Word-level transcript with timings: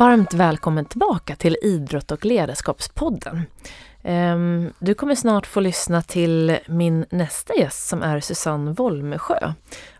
Varmt 0.00 0.34
välkommen 0.34 0.84
tillbaka 0.84 1.36
till 1.36 1.56
Idrott 1.62 2.10
och 2.10 2.24
ledarskapspodden. 2.24 3.42
Ehm, 4.02 4.72
du 4.78 4.94
kommer 4.94 5.14
snart 5.14 5.46
få 5.46 5.60
lyssna 5.60 6.02
till 6.02 6.58
min 6.66 7.06
nästa 7.10 7.54
gäst 7.54 7.88
som 7.88 8.02
är 8.02 8.20
Susanne 8.20 8.72
Wolmesjö. 8.72 9.52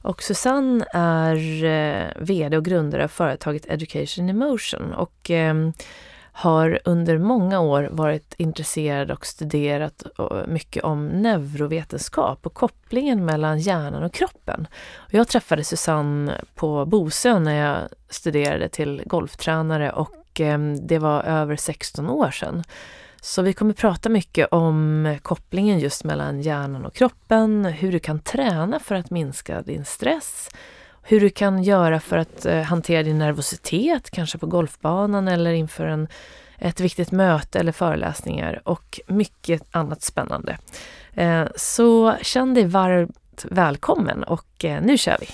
Och 0.03 0.23
Susanne 0.23 0.85
är 0.93 1.65
eh, 1.65 2.07
VD 2.17 2.57
och 2.57 2.65
grundare 2.65 3.05
av 3.05 3.09
företaget 3.09 3.67
Education 3.67 4.29
Emotion 4.29 4.95
och 4.95 5.31
ehm, 5.31 5.73
har 6.41 6.81
under 6.85 7.19
många 7.19 7.61
år 7.61 7.89
varit 7.93 8.35
intresserad 8.37 9.11
och 9.11 9.27
studerat 9.27 10.03
eh, 10.19 10.47
mycket 10.47 10.85
om 10.85 11.09
neurovetenskap 11.09 12.47
och 12.47 12.55
kopplingen 12.55 13.25
mellan 13.25 13.59
hjärnan 13.59 14.03
och 14.03 14.15
kroppen. 14.15 14.67
Jag 15.11 15.29
träffade 15.29 15.65
Susanne 15.65 16.41
på 16.55 16.87
Bosön 16.87 17.45
när 17.45 17.55
jag 17.55 17.89
studerade 18.09 18.69
till 18.69 19.03
golftränare 19.07 19.93
och 19.93 20.41
ehm, 20.41 20.87
det 20.87 20.99
var 20.99 21.23
över 21.23 21.57
16 21.57 22.11
år 22.11 22.31
sedan. 22.31 22.65
Så 23.21 23.43
vi 23.43 23.53
kommer 23.53 23.75
prata 23.75 24.09
mycket 24.09 24.49
om 24.51 25.19
kopplingen 25.23 25.79
just 25.79 26.05
mellan 26.05 26.41
hjärnan 26.41 26.85
och 26.85 26.95
kroppen, 26.95 27.65
hur 27.65 27.93
du 27.93 27.99
kan 27.99 28.19
träna 28.19 28.81
för 28.81 28.95
att 28.95 29.11
minska 29.11 29.63
din 29.63 29.85
stress, 29.85 30.51
hur 31.11 31.21
du 31.21 31.31
kan 31.31 31.63
göra 31.63 32.01
för 32.01 32.17
att 32.17 32.47
eh, 32.47 32.61
hantera 32.63 33.03
din 33.03 33.19
nervositet, 33.19 34.11
kanske 34.11 34.39
på 34.39 34.47
golfbanan 34.47 35.29
eller 35.29 35.53
inför 35.53 35.87
en, 35.87 36.09
ett 36.59 36.81
viktigt 36.81 37.13
möte 37.13 37.59
eller 37.59 37.73
föreläsningar 37.73 38.63
och 38.65 39.01
mycket 39.07 39.63
annat 39.71 40.03
spännande. 40.03 40.59
Eh, 41.15 41.45
så 41.57 42.17
känn 42.23 42.55
dig 42.55 42.65
varmt 42.65 43.45
välkommen 43.51 44.23
och 44.23 44.65
eh, 44.65 44.83
nu 44.83 44.99
kör 44.99 45.17
vi! 45.21 45.27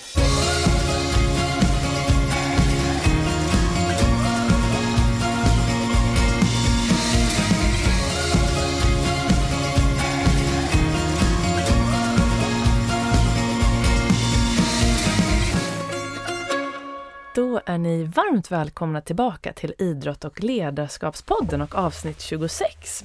Då 17.36 17.60
är 17.66 17.78
ni 17.78 18.04
varmt 18.04 18.50
välkomna 18.50 19.00
tillbaka 19.00 19.52
till 19.52 19.74
Idrott 19.78 20.24
och 20.24 20.42
ledarskapspodden 20.42 21.62
och 21.62 21.74
avsnitt 21.74 22.20
26. 22.20 23.04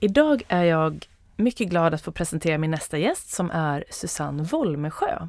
Idag 0.00 0.42
är 0.48 0.64
jag 0.64 1.06
mycket 1.36 1.68
glad 1.68 1.94
att 1.94 2.02
få 2.02 2.12
presentera 2.12 2.58
min 2.58 2.70
nästa 2.70 2.98
gäst 2.98 3.30
som 3.30 3.50
är 3.50 3.84
Susanne 3.90 4.42
Wolmesjö. 4.42 5.28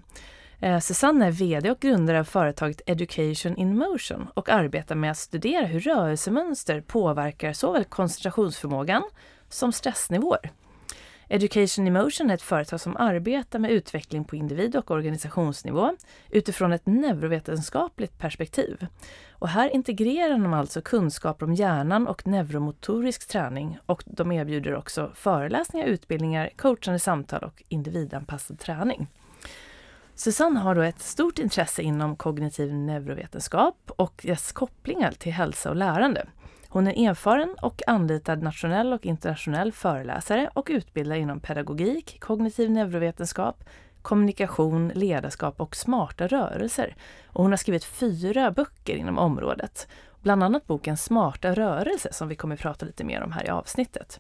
Eh, 0.60 0.80
Susanne 0.80 1.28
är 1.28 1.32
VD 1.32 1.72
och 1.72 1.80
grundare 1.80 2.20
av 2.20 2.24
företaget 2.24 2.82
Education 2.86 3.56
in 3.56 3.78
Motion 3.78 4.28
och 4.34 4.50
arbetar 4.50 4.96
med 4.96 5.12
att 5.12 5.18
studera 5.18 5.66
hur 5.66 5.80
rörelsemönster 5.80 6.82
påverkar 6.82 7.54
såväl 7.54 7.86
koncentrationsförmågan 7.86 9.04
som 9.50 9.72
stressnivåer. 9.72 10.52
Education 11.34 11.88
Emotion 11.88 12.30
är 12.30 12.34
ett 12.34 12.42
företag 12.42 12.82
som 12.82 12.98
arbetar 12.98 13.60
med 13.60 13.72
utveckling 13.72 14.24
på 14.24 14.36
individ 14.36 14.76
och 14.76 14.92
organisationsnivå 14.92 15.96
utifrån 16.30 16.74
ett 16.74 16.86
neurovetenskapligt 16.86 18.18
perspektiv. 18.18 18.88
Och 19.32 19.48
här 19.48 19.70
integrerar 19.70 20.30
de 20.30 20.54
alltså 20.54 20.82
kunskaper 20.82 21.46
om 21.46 21.54
hjärnan 21.54 22.08
och 22.08 22.28
neuromotorisk 22.28 23.28
träning 23.28 23.78
och 23.86 24.04
de 24.06 24.31
erbjuder 24.31 24.75
också 24.75 25.12
föreläsningar, 25.16 25.88
utbildningar, 25.88 26.50
coachande 26.58 27.00
samtal 27.00 27.44
och 27.44 27.63
individanpassad 27.68 28.59
träning. 28.59 29.08
Susanne 30.16 30.59
har 30.59 30.75
då 30.75 30.81
ett 30.81 31.02
stort 31.02 31.40
intresse 31.40 31.81
inom 31.81 32.16
kognitiv 32.16 32.74
neurovetenskap 32.74 33.92
och 33.96 34.22
dess 34.24 34.52
kopplingar 34.52 35.12
till 35.12 35.31
hälsa 35.31 35.69
och 35.69 35.75
lärande. 35.75 36.28
Hon 36.74 36.88
är 36.88 37.09
erfaren 37.09 37.56
och 37.62 37.82
anlitad 37.88 38.42
nationell 38.42 38.94
och 38.94 39.06
internationell 39.06 39.72
föreläsare 39.72 40.50
och 40.54 40.68
utbildar 40.72 41.16
inom 41.16 41.40
pedagogik, 41.40 42.20
kognitiv 42.20 42.72
neurovetenskap, 42.72 43.64
kommunikation, 44.02 44.92
ledarskap 44.96 45.62
och 45.62 45.76
smarta 45.76 46.28
rörelser. 46.28 46.96
Och 47.26 47.44
hon 47.44 47.52
har 47.52 47.58
skrivit 47.58 47.84
fyra 47.84 48.52
böcker 48.52 48.96
inom 48.96 49.18
området. 49.18 49.88
Bland 50.22 50.44
annat 50.44 50.68
boken 50.68 50.98
Smarta 50.98 51.54
rörelser 51.54 52.12
som 52.12 52.28
vi 52.28 52.36
kommer 52.36 52.56
att 52.56 52.62
prata 52.62 52.86
lite 52.86 53.04
mer 53.04 53.22
om 53.22 53.31
här 53.31 53.46
i 53.46 53.50
avsnittet. 53.50 54.20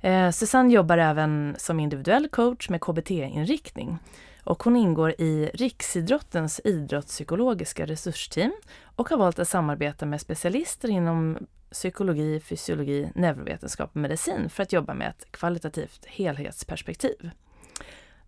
Eh, 0.00 0.30
Susanne 0.30 0.72
jobbar 0.74 0.98
även 0.98 1.56
som 1.58 1.80
individuell 1.80 2.28
coach 2.28 2.68
med 2.68 2.80
KBT-inriktning 2.80 3.98
och 4.44 4.62
hon 4.62 4.76
ingår 4.76 5.10
i 5.10 5.50
Riksidrottens 5.54 6.60
idrottspsykologiska 6.64 7.86
resursteam 7.86 8.52
och 8.96 9.08
har 9.08 9.16
valt 9.16 9.38
att 9.38 9.48
samarbeta 9.48 10.06
med 10.06 10.20
specialister 10.20 10.90
inom 10.90 11.38
psykologi, 11.74 12.40
fysiologi, 12.40 13.10
neurovetenskap 13.14 13.90
och 13.90 13.96
medicin 13.96 14.50
för 14.50 14.62
att 14.62 14.72
jobba 14.72 14.94
med 14.94 15.08
ett 15.08 15.26
kvalitativt 15.30 16.06
helhetsperspektiv. 16.06 17.30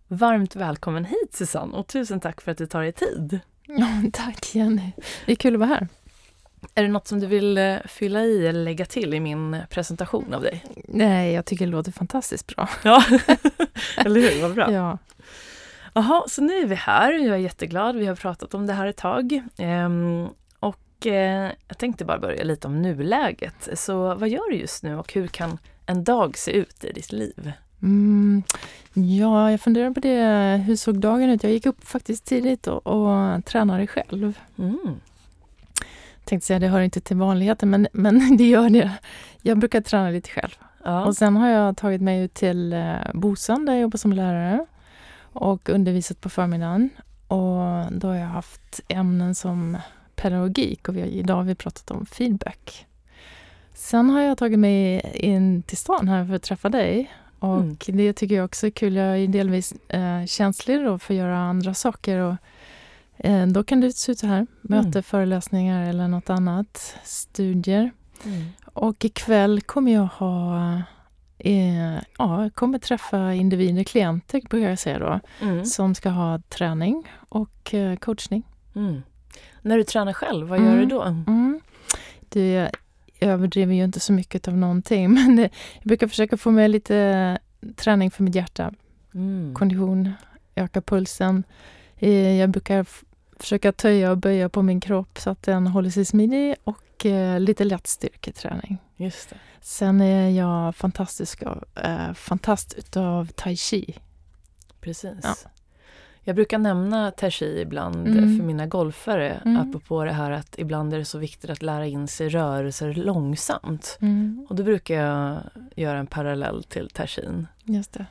Varmt 0.07 0.55
välkommen 0.55 1.05
hit 1.05 1.33
Susanne 1.33 1.77
och 1.77 1.87
tusen 1.87 2.19
tack 2.19 2.41
för 2.41 2.51
att 2.51 2.57
du 2.57 2.65
tar 2.65 2.81
dig 2.81 2.91
tid. 2.91 3.39
Ja, 3.67 3.87
tack 4.13 4.55
Jenny, 4.55 4.91
det 5.25 5.31
är 5.31 5.35
kul 5.35 5.53
att 5.53 5.59
vara 5.59 5.69
här. 5.69 5.87
Är 6.75 6.83
det 6.83 6.89
något 6.89 7.07
som 7.07 7.19
du 7.19 7.27
vill 7.27 7.57
eh, 7.57 7.77
fylla 7.85 8.23
i 8.23 8.47
eller 8.47 8.63
lägga 8.63 8.85
till 8.85 9.13
i 9.13 9.19
min 9.19 9.57
presentation 9.69 10.33
av 10.33 10.41
dig? 10.41 10.63
Nej, 10.87 11.33
jag 11.33 11.45
tycker 11.45 11.65
det 11.65 11.71
låter 11.71 11.91
fantastiskt 11.91 12.55
bra. 12.55 12.69
Ja, 12.83 13.03
eller 13.97 14.21
hur? 14.21 14.41
Vad 14.41 14.53
bra. 14.53 14.71
Ja. 14.71 14.97
Jaha, 15.93 16.23
så 16.27 16.41
nu 16.41 16.53
är 16.53 16.65
vi 16.65 16.75
här. 16.75 17.11
Jag 17.11 17.35
är 17.35 17.39
jätteglad. 17.39 17.95
Vi 17.95 18.05
har 18.05 18.15
pratat 18.15 18.53
om 18.53 18.67
det 18.67 18.73
här 18.73 18.87
ett 18.87 18.97
tag. 18.97 19.41
Och 20.97 21.07
eh, 21.07 21.51
jag 21.67 21.77
tänkte 21.77 22.05
bara 22.05 22.19
börja 22.19 22.43
lite 22.43 22.67
om 22.67 22.81
nuläget. 22.81 23.69
Så 23.73 24.15
vad 24.15 24.29
gör 24.29 24.51
du 24.51 24.57
just 24.57 24.83
nu 24.83 24.97
och 24.97 25.13
hur 25.13 25.27
kan 25.27 25.57
en 25.85 26.03
dag 26.03 26.37
se 26.37 26.51
ut 26.51 26.83
i 26.83 26.91
ditt 26.91 27.11
liv? 27.11 27.51
Mm, 27.81 28.43
ja, 28.93 29.51
jag 29.51 29.61
funderar 29.61 29.91
på 29.91 29.99
det. 29.99 30.63
Hur 30.65 30.75
såg 30.75 30.99
dagen 30.99 31.29
ut? 31.29 31.43
Jag 31.43 31.51
gick 31.51 31.65
upp 31.65 31.87
faktiskt 31.87 32.25
tidigt 32.25 32.67
och, 32.67 32.87
och 32.87 33.45
tränade 33.45 33.87
själv. 33.87 34.39
Mm. 34.57 34.95
Tänkte 36.25 36.47
säga 36.47 36.59
det 36.59 36.67
hör 36.67 36.81
inte 36.81 37.01
till 37.01 37.17
vanligheten, 37.17 37.69
men, 37.69 37.87
men 37.91 38.37
det 38.37 38.47
gör 38.47 38.69
det. 38.69 38.91
Jag 39.41 39.57
brukar 39.57 39.81
träna 39.81 40.09
lite 40.09 40.29
själv. 40.29 40.57
Ja. 40.83 41.05
Och 41.05 41.15
sen 41.15 41.35
har 41.35 41.47
jag 41.47 41.77
tagit 41.77 42.01
mig 42.01 42.21
ut 42.23 42.33
till 42.33 42.73
eh, 42.73 42.95
Bosön 43.13 43.65
där 43.65 43.73
jag 43.73 43.81
jobbar 43.81 43.97
som 43.97 44.13
lärare 44.13 44.65
och 45.21 45.69
undervisat 45.69 46.21
på 46.21 46.29
förmiddagen. 46.29 46.89
Och 47.27 47.91
då 47.91 48.07
har 48.07 48.15
jag 48.15 48.27
haft 48.27 48.81
ämnen 48.87 49.35
som 49.35 49.77
pedagogik 50.17 50.89
och 50.89 50.95
vi 50.95 51.01
har, 51.01 51.07
idag 51.07 51.35
har 51.35 51.43
vi 51.43 51.55
pratat 51.55 51.91
om 51.91 52.05
feedback. 52.05 52.85
Sen 53.73 54.09
har 54.09 54.21
jag 54.21 54.37
tagit 54.37 54.59
mig 54.59 55.11
in 55.13 55.63
till 55.63 55.77
stan 55.77 56.07
här 56.07 56.25
för 56.25 56.33
att 56.33 56.43
träffa 56.43 56.69
dig. 56.69 57.11
Och 57.39 57.59
mm. 57.59 57.77
det 57.85 58.13
tycker 58.13 58.35
jag 58.35 58.45
också 58.45 58.67
är 58.67 58.71
kul. 58.71 58.95
Jag 58.95 59.17
är 59.17 59.27
delvis 59.27 59.73
eh, 59.87 60.25
känslig 60.25 60.83
då 60.83 60.99
för 60.99 61.13
att 61.13 61.17
göra 61.17 61.37
andra 61.37 61.73
saker. 61.73 62.19
Och, 62.19 62.35
eh, 63.17 63.47
då 63.47 63.63
kan 63.63 63.81
det 63.81 63.91
se 63.91 64.11
ut 64.11 64.19
så 64.19 64.27
här. 64.27 64.47
Möte, 64.61 64.87
mm. 64.87 65.03
föreläsningar 65.03 65.89
eller 65.89 66.07
något 66.07 66.29
annat. 66.29 66.95
Studier. 67.03 67.91
Mm. 68.25 68.45
Och 68.73 69.05
ikväll 69.05 69.61
kommer 69.61 69.93
jag 69.93 70.05
ha 70.05 70.81
eh, 71.37 71.95
ja, 72.17 72.49
kommer 72.53 72.79
träffa 72.79 73.33
individer, 73.33 73.83
klienter 73.83 74.41
brukar 74.49 74.69
jag 74.69 74.79
säga 74.79 74.99
då, 74.99 75.19
mm. 75.41 75.65
som 75.65 75.95
ska 75.95 76.09
ha 76.09 76.39
träning 76.49 77.11
och 77.29 77.73
eh, 77.73 77.95
coachning. 77.95 78.43
När 79.61 79.77
du 79.77 79.83
tränar 79.83 80.13
själv, 80.13 80.47
vad 80.47 80.59
gör 80.59 80.71
du 80.71 80.83
mm. 80.83 80.89
då? 80.89 81.01
Mm. 81.01 81.59
Det, 82.29 82.71
jag 83.19 83.29
överdriver 83.29 83.73
ju 83.73 83.83
inte 83.83 83.99
så 83.99 84.13
mycket 84.13 84.47
av 84.47 84.57
någonting, 84.57 85.13
men 85.13 85.37
jag 85.37 85.49
brukar 85.83 86.07
försöka 86.07 86.37
få 86.37 86.51
med 86.51 86.71
lite 86.71 87.37
träning 87.75 88.11
för 88.11 88.23
mitt 88.23 88.35
hjärta. 88.35 88.73
Mm. 89.13 89.53
Kondition, 89.55 90.13
öka 90.55 90.81
pulsen. 90.81 91.43
Eh, 91.97 92.35
jag 92.39 92.49
brukar 92.49 92.85
försöka 93.39 93.71
töja 93.71 94.11
och 94.11 94.17
böja 94.17 94.49
på 94.49 94.61
min 94.61 94.79
kropp 94.79 95.19
så 95.19 95.29
att 95.29 95.43
den 95.43 95.67
håller 95.67 95.89
sig 95.89 96.05
smidig 96.05 96.55
och 96.63 97.05
eh, 97.05 97.39
lite 97.39 97.63
lätt 97.63 97.87
styrketräning. 97.87 98.77
Just 98.97 99.29
det. 99.29 99.35
Sen 99.61 100.01
är 100.01 100.29
jag 100.29 100.75
fantastisk 100.75 101.43
av, 101.43 101.63
eh, 101.75 102.13
fantast 102.13 102.73
utav 102.73 103.27
tai 103.27 103.55
chi. 103.55 103.95
Precis. 104.81 105.19
Ja. 105.23 105.35
Jag 106.27 106.35
brukar 106.35 106.57
nämna 106.57 107.11
tai 107.11 107.31
chi 107.31 107.61
ibland 107.61 108.07
mm. 108.07 108.37
för 108.37 108.45
mina 108.45 108.67
golfare, 108.67 109.41
mm. 109.45 109.57
apropå 109.57 110.03
det 110.03 110.11
här 110.11 110.31
att 110.31 110.55
ibland 110.57 110.93
är 110.93 110.97
det 110.97 111.05
så 111.05 111.17
viktigt 111.17 111.49
att 111.49 111.61
lära 111.61 111.85
in 111.85 112.07
sig 112.07 112.29
rörelser 112.29 112.93
långsamt. 112.93 113.97
Mm. 114.01 114.45
Och 114.49 114.55
då 114.55 114.63
brukar 114.63 114.95
jag 114.95 115.39
göra 115.75 115.97
en 115.97 116.07
parallell 116.07 116.63
till 116.63 116.89
tai. 116.89 117.07
Just 117.63 117.93
det. 117.93 118.05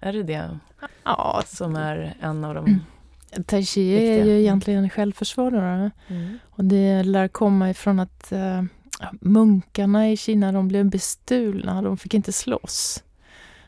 Är 0.00 0.12
det 0.12 0.22
det 0.22 0.58
ja, 1.04 1.42
som 1.46 1.76
är 1.76 2.14
en 2.20 2.44
av 2.44 2.54
de. 2.54 2.80
Tai 3.46 3.64
chi 3.64 3.94
är 3.94 4.24
ju 4.24 4.40
egentligen 4.40 4.90
självförsvar. 4.90 5.52
Mm. 6.08 6.38
Och 6.50 6.64
det 6.64 7.02
lär 7.02 7.28
komma 7.28 7.70
ifrån 7.70 8.00
att 8.00 8.32
uh, 8.32 8.62
munkarna 9.20 10.10
i 10.10 10.16
Kina 10.16 10.52
de 10.52 10.68
blev 10.68 10.90
bestulna, 10.90 11.82
de 11.82 11.96
fick 11.96 12.14
inte 12.14 12.32
slåss. 12.32 13.02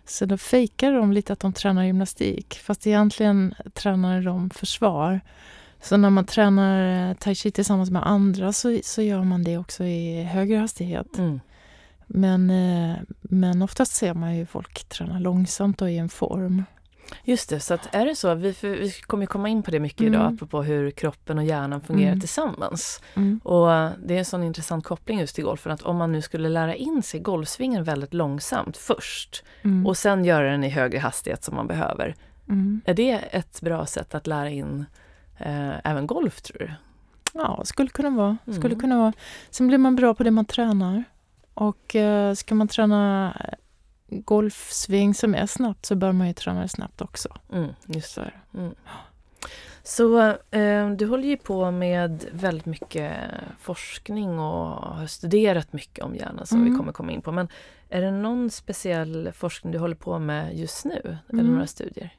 Så 0.06 0.26
då 0.26 0.36
fejkade 0.36 0.96
de 0.96 1.12
lite 1.12 1.32
att 1.32 1.40
de 1.40 1.52
tränar 1.52 1.84
gymnastik, 1.84 2.58
fast 2.62 2.86
egentligen 2.86 3.54
tränade 3.74 4.20
de 4.20 4.50
försvar. 4.50 5.20
Så 5.82 5.96
när 5.96 6.10
man 6.10 6.24
tränar 6.24 7.14
tai 7.14 7.34
chi 7.34 7.50
tillsammans 7.50 7.90
med 7.90 8.06
andra 8.06 8.52
så, 8.52 8.78
så 8.82 9.02
gör 9.02 9.24
man 9.24 9.44
det 9.44 9.58
också 9.58 9.84
i 9.84 10.22
högre 10.22 10.56
hastighet. 10.56 11.18
Mm. 11.18 11.40
Men, 12.06 12.50
eh, 12.50 12.96
men 13.20 13.62
oftast 13.62 13.92
ser 13.92 14.14
man 14.14 14.36
ju 14.36 14.46
folk 14.46 14.88
träna 14.88 15.18
långsamt 15.18 15.82
och 15.82 15.90
i 15.90 15.98
en 15.98 16.08
form. 16.08 16.64
Just 17.24 17.50
det, 17.50 17.60
så 17.60 17.74
att 17.74 17.94
är 17.94 18.06
det 18.06 18.14
så, 18.14 18.34
vi, 18.34 18.54
vi 18.62 18.92
kommer 19.06 19.26
komma 19.26 19.48
in 19.48 19.62
på 19.62 19.70
det 19.70 19.80
mycket 19.80 20.00
mm. 20.00 20.14
idag 20.14 20.32
apropå 20.34 20.62
hur 20.62 20.90
kroppen 20.90 21.38
och 21.38 21.44
hjärnan 21.44 21.80
fungerar 21.80 22.08
mm. 22.08 22.20
tillsammans. 22.20 23.02
Mm. 23.14 23.40
Och 23.44 23.68
det 24.04 24.14
är 24.14 24.18
en 24.18 24.24
sån 24.24 24.42
intressant 24.42 24.84
koppling 24.84 25.20
just 25.20 25.34
till 25.34 25.44
golfen 25.44 25.72
att 25.72 25.82
om 25.82 25.96
man 25.96 26.12
nu 26.12 26.22
skulle 26.22 26.48
lära 26.48 26.74
in 26.74 27.02
sig 27.02 27.20
golfsvingen 27.20 27.84
väldigt 27.84 28.14
långsamt 28.14 28.76
först 28.76 29.44
mm. 29.62 29.86
och 29.86 29.96
sen 29.96 30.24
göra 30.24 30.50
den 30.50 30.64
i 30.64 30.68
högre 30.68 30.98
hastighet 30.98 31.44
som 31.44 31.54
man 31.54 31.66
behöver. 31.66 32.14
Mm. 32.48 32.80
Är 32.84 32.94
det 32.94 33.12
ett 33.12 33.60
bra 33.60 33.86
sätt 33.86 34.14
att 34.14 34.26
lära 34.26 34.50
in 34.50 34.84
eh, 35.38 35.74
även 35.84 36.06
golf 36.06 36.42
tror 36.42 36.58
du? 36.58 36.70
Ja, 37.32 37.62
skulle 37.64 37.88
kunna 37.88 38.10
vara. 38.10 38.36
Skulle 38.44 38.66
mm. 38.66 38.80
kunna 38.80 38.98
vara. 38.98 39.12
Sen 39.50 39.68
blir 39.68 39.78
man 39.78 39.96
bra 39.96 40.14
på 40.14 40.22
det 40.22 40.30
man 40.30 40.44
tränar. 40.44 41.04
Och 41.54 41.96
eh, 41.96 42.34
ska 42.34 42.54
man 42.54 42.68
träna 42.68 43.32
golfsving 44.08 45.14
som 45.14 45.34
är 45.34 45.46
snabbt 45.46 45.86
så 45.86 45.94
bör 45.94 46.12
man 46.12 46.26
ju 46.26 46.32
träna 46.32 46.60
det 46.60 46.68
snabbt 46.68 47.00
också. 47.00 47.28
Mm, 47.52 47.70
just 47.86 48.12
så. 48.12 48.22
Mm. 48.54 48.74
Så 49.82 50.20
eh, 50.50 50.90
du 50.90 51.06
håller 51.06 51.28
ju 51.28 51.36
på 51.36 51.70
med 51.70 52.24
väldigt 52.32 52.66
mycket 52.66 53.12
forskning 53.60 54.38
och 54.38 54.96
har 54.96 55.06
studerat 55.06 55.72
mycket 55.72 56.04
om 56.04 56.14
hjärnan 56.14 56.46
som 56.46 56.58
mm. 56.58 56.72
vi 56.72 56.78
kommer 56.78 56.92
komma 56.92 57.12
in 57.12 57.22
på. 57.22 57.32
Men 57.32 57.48
är 57.88 58.02
det 58.02 58.10
någon 58.10 58.50
speciell 58.50 59.32
forskning 59.34 59.72
du 59.72 59.78
håller 59.78 59.96
på 59.96 60.18
med 60.18 60.58
just 60.58 60.84
nu? 60.84 61.18
Eller 61.28 61.40
mm. 61.40 61.52
några 61.52 61.66
studier? 61.66 62.10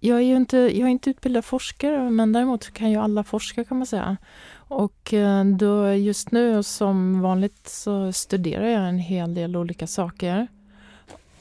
Jag 0.00 0.18
är 0.18 0.22
ju 0.22 0.36
inte, 0.36 0.56
jag 0.56 0.80
är 0.80 0.86
inte 0.86 1.10
utbildad 1.10 1.44
forskare 1.44 2.10
men 2.10 2.32
däremot 2.32 2.72
kan 2.72 2.90
ju 2.90 2.96
alla 2.96 3.24
forska 3.24 3.64
kan 3.64 3.76
man 3.76 3.86
säga. 3.86 4.16
Och 4.54 5.14
eh, 5.14 5.44
då 5.44 5.92
just 5.92 6.30
nu 6.30 6.62
som 6.62 7.20
vanligt 7.20 7.68
så 7.68 8.12
studerar 8.12 8.66
jag 8.66 8.88
en 8.88 8.98
hel 8.98 9.34
del 9.34 9.56
olika 9.56 9.86
saker. 9.86 10.48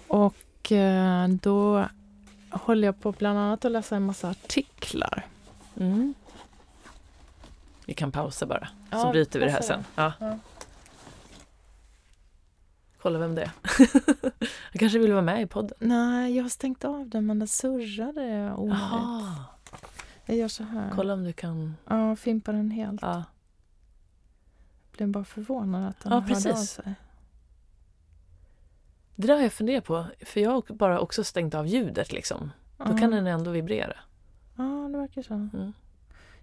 Och 0.08 0.72
eh, 0.72 1.28
då 1.28 1.86
håller 2.50 2.88
jag 2.88 3.02
på 3.02 3.12
bland 3.12 3.40
annat 3.40 3.66
att 3.66 3.72
läsa 3.72 3.96
en 3.96 4.04
massa 4.04 4.30
artiklar. 4.30 5.26
Mm. 5.78 6.14
Vi 7.86 7.94
kan 7.94 8.12
pausa 8.12 8.46
bara, 8.46 8.68
ja, 8.92 9.02
så 9.02 9.12
bryter 9.12 9.40
vi 9.40 9.46
det 9.46 9.52
här 9.52 9.62
sen. 9.62 9.84
Ja. 9.96 10.14
Ja. 10.20 10.40
Kolla 13.02 13.20
vem 13.20 13.36
det 13.36 13.42
är. 13.42 13.52
Han 14.40 14.80
kanske 14.80 15.00
vill 15.00 15.12
vara 15.12 15.22
med 15.22 15.42
i 15.42 15.46
podden? 15.46 15.78
Nej, 15.80 16.36
jag 16.36 16.44
har 16.44 16.50
stängt 16.50 16.86
av 16.86 17.10
den 17.10 17.26
men 17.26 17.40
den 17.40 17.48
surrade 17.48 18.54
onödigt. 18.58 19.40
Jag 20.26 20.38
gör 20.38 20.48
så 20.48 20.64
här. 20.64 20.92
Kolla 20.96 21.14
om 21.14 21.24
du 21.24 21.34
kan... 21.34 21.76
Ja, 21.88 22.16
fimpa 22.16 22.52
den 22.52 22.72
helt. 22.72 23.02
Ja. 23.02 23.24
Jag 24.92 24.98
blev 24.98 25.10
bara 25.10 25.24
förvånad 25.24 25.90
att 25.90 26.00
den 26.00 26.12
ja, 26.12 26.20
hörde 26.20 26.34
precis. 26.34 26.52
av 26.52 26.84
sig. 26.84 26.96
Det 29.16 29.28
där 29.28 29.36
har 29.36 29.42
jag 29.42 29.54
funderat 29.54 29.84
på, 29.84 30.06
för 30.26 30.40
jag 30.40 30.52
har 30.52 30.74
bara 30.74 31.00
också 31.00 31.24
stängt 31.24 31.56
av 31.56 31.68
ljudet 31.68 32.12
liksom. 32.12 32.52
Då 32.78 32.98
kan 32.98 33.12
den 33.12 33.28
ändå 33.28 33.52
vibrera. 33.52 33.98
Ja, 34.56 34.90
det 34.92 34.98
verkar 34.98 35.22
så. 35.22 35.34
Mm. 35.34 35.74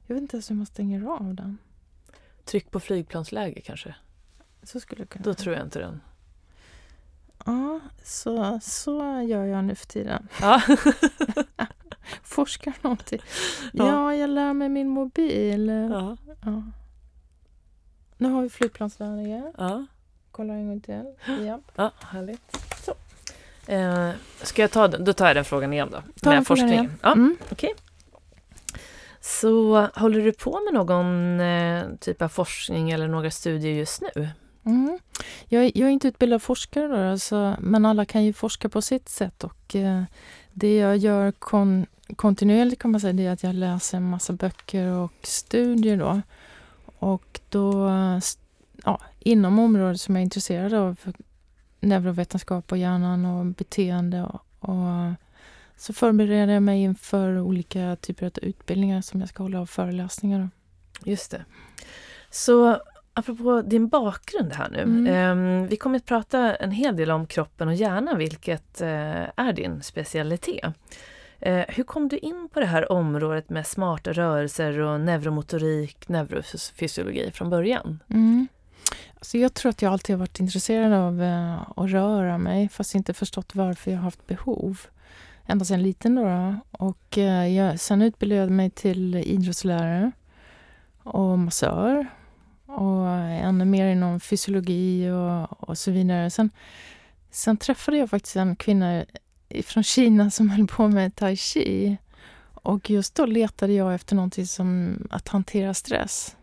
Jag 0.06 0.14
vet 0.14 0.22
inte 0.22 0.36
ens 0.36 0.50
hur 0.50 0.56
man 0.56 0.66
stänger 0.66 1.06
av 1.06 1.34
den. 1.34 1.58
Tryck 2.44 2.70
på 2.70 2.80
flygplansläge 2.80 3.60
kanske? 3.60 3.94
Så 4.62 4.80
skulle 4.80 5.06
kunna 5.06 5.24
Då 5.24 5.34
tror 5.34 5.54
jag 5.54 5.66
inte 5.66 5.78
den. 5.78 6.00
Ja, 7.46 7.80
så, 8.02 8.60
så 8.62 9.22
gör 9.22 9.44
jag 9.44 9.64
nu 9.64 9.74
för 9.74 9.86
tiden. 9.86 10.28
Ja. 10.40 10.62
Forskar 12.22 12.74
någonting. 12.82 13.20
Ja. 13.72 13.86
ja, 13.86 14.14
jag 14.14 14.30
lär 14.30 14.52
mig 14.52 14.68
min 14.68 14.88
mobil. 14.88 15.68
Ja. 15.68 16.16
ja. 16.44 16.62
Nu 18.16 18.28
har 18.28 18.42
vi 18.42 18.48
flygplansläge. 18.48 19.52
Ja. 19.58 19.86
Kolla 20.32 20.54
en 20.54 20.68
gång 20.68 20.80
till. 20.80 21.04
Ja, 21.46 21.60
ja 21.76 21.90
härligt. 22.00 22.56
Så. 22.84 22.94
Eh, 23.72 24.10
ska 24.42 24.62
jag 24.62 24.70
ta 24.70 24.88
den? 24.88 25.04
Då 25.04 25.12
tar 25.12 25.26
jag 25.26 25.36
den 25.36 25.44
frågan 25.44 25.72
igen 25.72 25.88
då. 25.92 26.02
Ta 26.22 26.30
med 26.30 26.46
forskningen. 26.46 26.98
Ja, 27.02 27.12
mm. 27.12 27.36
okay. 27.50 27.70
Så 29.20 29.86
håller 29.94 30.20
du 30.20 30.32
på 30.32 30.60
med 30.60 30.74
någon 30.74 31.40
eh, 31.40 31.84
typ 32.00 32.22
av 32.22 32.28
forskning 32.28 32.90
eller 32.90 33.08
några 33.08 33.30
studier 33.30 33.72
just 33.72 34.02
nu? 34.02 34.28
Mm. 34.64 34.98
Jag, 35.48 35.64
jag, 35.64 35.88
är 35.88 35.92
inte 35.92 36.08
utbildad 36.08 36.42
forskare 36.42 36.88
då, 36.88 36.96
alltså, 36.96 37.56
men 37.60 37.86
alla 37.86 38.04
kan 38.04 38.24
ju 38.24 38.32
forska 38.32 38.68
på 38.68 38.82
sitt 38.82 39.08
sätt 39.08 39.44
och 39.44 39.76
eh, 39.76 40.02
det 40.52 40.76
jag 40.76 40.96
gör 40.96 41.32
kon, 41.32 41.86
kontinuerligt 42.16 42.82
kan 42.82 42.90
man 42.90 43.00
säga 43.00 43.12
det 43.12 43.26
är 43.26 43.32
att 43.32 43.42
jag 43.42 43.54
läser 43.54 43.96
en 43.96 44.10
massa 44.10 44.32
böcker 44.32 44.86
och 44.86 45.12
studier 45.22 45.96
då. 45.96 46.20
Och 46.98 47.40
då 47.48 47.90
ja, 48.84 49.00
inom 49.18 49.58
området 49.58 50.00
som 50.00 50.16
jag 50.16 50.20
är 50.20 50.24
intresserad 50.24 50.74
av, 50.74 50.98
neurovetenskap 51.80 52.72
och 52.72 52.78
hjärnan 52.78 53.24
och 53.24 53.46
beteende. 53.46 54.22
Och, 54.22 54.44
och, 54.58 55.12
så 55.76 55.92
förbereder 55.92 56.52
jag 56.52 56.62
mig 56.62 56.82
inför 56.82 57.40
olika 57.40 57.96
typer 57.96 58.26
av 58.26 58.32
utbildningar 58.42 59.00
som 59.00 59.20
jag 59.20 59.28
ska 59.28 59.42
hålla 59.42 59.60
av 59.60 59.66
föreläsningar. 59.66 60.50
Just 61.04 61.30
det. 61.30 61.44
Så 62.30 62.78
apropå 63.14 63.62
din 63.62 63.88
bakgrund 63.88 64.52
här 64.52 64.70
nu. 64.70 64.82
Mm. 64.82 65.62
Eh, 65.62 65.68
vi 65.68 65.76
kommer 65.76 65.96
att 65.96 66.06
prata 66.06 66.54
en 66.54 66.70
hel 66.70 66.96
del 66.96 67.10
om 67.10 67.26
kroppen 67.26 67.68
och 67.68 67.74
hjärnan, 67.74 68.18
vilket 68.18 68.80
eh, 68.80 68.88
är 69.36 69.52
din 69.52 69.82
specialitet. 69.82 70.64
Eh, 71.40 71.64
hur 71.68 71.84
kom 71.84 72.08
du 72.08 72.18
in 72.18 72.48
på 72.52 72.60
det 72.60 72.66
här 72.66 72.92
området 72.92 73.50
med 73.50 73.66
smarta 73.66 74.12
rörelser 74.12 74.78
och 74.78 75.00
neuromotorik, 75.00 76.08
neurofysiologi 76.08 77.30
från 77.30 77.50
början? 77.50 77.98
Mm. 78.08 78.48
Alltså 79.14 79.38
jag 79.38 79.54
tror 79.54 79.70
att 79.70 79.82
jag 79.82 79.92
alltid 79.92 80.16
har 80.16 80.20
varit 80.20 80.40
intresserad 80.40 80.92
av 80.92 81.22
eh, 81.22 81.62
att 81.76 81.90
röra 81.90 82.38
mig 82.38 82.68
fast 82.68 82.94
inte 82.94 83.14
förstått 83.14 83.54
varför 83.54 83.90
jag 83.90 83.98
har 83.98 84.04
haft 84.04 84.26
behov. 84.26 84.80
Ända 85.46 85.64
sedan 85.64 85.82
liten 85.82 86.14
då. 86.14 86.56
Och 86.70 87.18
eh, 87.18 87.46
jag, 87.46 87.80
sen 87.80 88.02
utbildade 88.02 88.40
jag 88.40 88.50
mig 88.50 88.70
till 88.70 89.14
idrottslärare 89.14 90.12
och 91.02 91.38
massör 91.38 92.06
och 92.66 93.08
ännu 93.08 93.64
mer 93.64 93.86
inom 93.86 94.20
fysiologi 94.20 95.10
och, 95.10 95.68
och 95.68 95.78
så 95.78 95.90
vidare. 95.90 96.30
Sen, 96.30 96.50
sen 97.30 97.56
träffade 97.56 97.96
jag 97.96 98.10
faktiskt 98.10 98.36
en 98.36 98.56
kvinna 98.56 99.04
från 99.64 99.82
Kina 99.82 100.30
som 100.30 100.50
höll 100.50 100.66
på 100.66 100.88
med 100.88 101.16
tai 101.16 101.36
chi. 101.36 101.96
Och 102.54 102.90
just 102.90 103.14
då 103.14 103.26
letade 103.26 103.72
jag 103.72 103.94
efter 103.94 104.16
någonting 104.16 104.46
som 104.46 104.98
att 105.10 105.28
hantera 105.28 105.74
stress. 105.74 106.36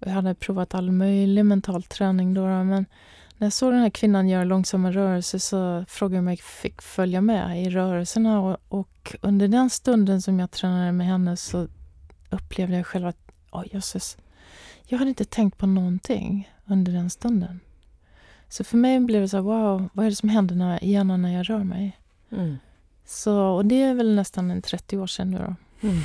Och 0.00 0.06
jag 0.06 0.12
hade 0.12 0.34
provat 0.34 0.74
all 0.74 0.90
möjlig 0.90 1.44
mental 1.44 1.82
träning 1.82 2.34
då, 2.34 2.46
men 2.46 2.86
när 3.38 3.46
jag 3.46 3.52
såg 3.52 3.72
den 3.72 3.80
här 3.80 3.90
kvinnan 3.90 4.28
göra 4.28 4.44
långsamma 4.44 4.92
rörelser 4.92 5.38
så 5.38 5.84
frågade 5.88 6.16
jag 6.16 6.22
om 6.22 6.28
jag 6.28 6.38
fick 6.38 6.82
följa 6.82 7.20
med 7.20 7.62
i 7.62 7.70
rörelserna 7.70 8.40
och, 8.40 8.56
och, 8.68 9.16
under 9.20 9.48
den 9.48 9.70
stunden 9.70 10.22
som 10.22 10.40
jag 10.40 10.50
tränade 10.50 10.92
med 10.92 11.06
henne 11.06 11.36
så 11.36 11.68
upplevde 12.30 12.76
jag 12.76 12.86
själv 12.86 13.06
att, 13.06 13.32
oh, 13.50 13.64
jösses, 13.72 14.16
jag 14.86 14.98
hade 14.98 15.08
inte 15.08 15.24
tänkt 15.24 15.58
på 15.58 15.66
någonting 15.66 16.52
under 16.64 16.92
den 16.92 17.10
stunden. 17.10 17.60
Så 18.48 18.64
för 18.64 18.76
mig 18.76 19.00
blev 19.00 19.22
det 19.22 19.28
så 19.28 19.36
här, 19.36 19.42
wow, 19.42 19.88
vad 19.92 20.06
är 20.06 20.10
det 20.10 20.16
som 20.16 20.28
händer 20.28 20.54
när, 20.54 20.84
hjärnan 20.84 21.22
när 21.22 21.32
jag 21.32 21.50
rör 21.50 21.64
mig? 21.64 21.98
Mm. 22.32 22.56
Så, 23.04 23.38
och 23.38 23.66
det 23.66 23.82
är 23.82 23.94
väl 23.94 24.14
nästan 24.14 24.50
en 24.50 24.62
30 24.62 24.98
år 24.98 25.06
sedan 25.06 25.30
nu 25.30 25.38
då. 25.38 25.54
Mm. 25.88 26.00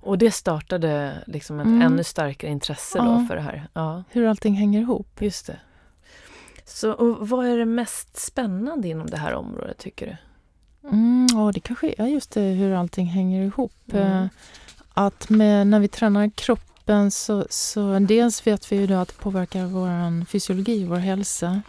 Och 0.00 0.18
det 0.18 0.30
startade 0.30 1.24
liksom 1.26 1.60
ett 1.60 1.66
mm. 1.66 1.82
ännu 1.82 2.04
starkare 2.04 2.50
intresse 2.50 2.98
ja. 2.98 3.04
då 3.04 3.26
för 3.28 3.36
det 3.36 3.42
här. 3.42 3.68
Ja. 3.72 4.04
Hur 4.10 4.26
allting 4.26 4.54
hänger 4.54 4.80
ihop. 4.80 5.22
Just 5.22 5.46
det. 5.46 5.56
Så 6.64 6.92
och 6.92 7.28
vad 7.28 7.46
är 7.46 7.58
det 7.58 7.64
mest 7.64 8.16
spännande 8.16 8.88
inom 8.88 9.06
det 9.06 9.16
här 9.16 9.34
området 9.34 9.78
tycker 9.78 10.06
du? 10.06 10.16
Mm, 10.88 11.26
ja, 11.32 11.52
det 11.54 11.60
kanske 11.60 11.94
är 11.98 12.06
just 12.06 12.30
det 12.30 12.40
hur 12.40 12.72
allting 12.72 13.06
hänger 13.06 13.44
ihop. 13.44 13.72
Mm. 13.92 14.22
Eh, 14.22 14.28
att 14.94 15.30
med, 15.30 15.66
när 15.66 15.80
vi 15.80 15.88
tränar 15.88 16.30
kroppen 16.30 17.10
så, 17.10 17.46
så 17.50 17.98
dels 17.98 18.46
vet 18.46 18.72
vi 18.72 18.76
ju 18.76 18.86
då 18.86 18.94
att 18.94 19.08
det 19.08 19.14
påverkar 19.14 19.64
vår 19.64 20.24
fysiologi, 20.24 20.84
vår 20.84 20.96
hälsa. 20.96 21.62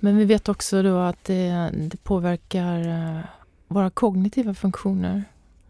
Men 0.00 0.16
vi 0.16 0.24
vet 0.24 0.48
också 0.48 0.82
då 0.82 0.98
att 0.98 1.24
det, 1.24 1.70
det 1.72 1.96
påverkar 1.96 2.88
eh, 2.88 3.20
våra 3.68 3.90
kognitiva 3.90 4.54
funktioner. 4.54 5.24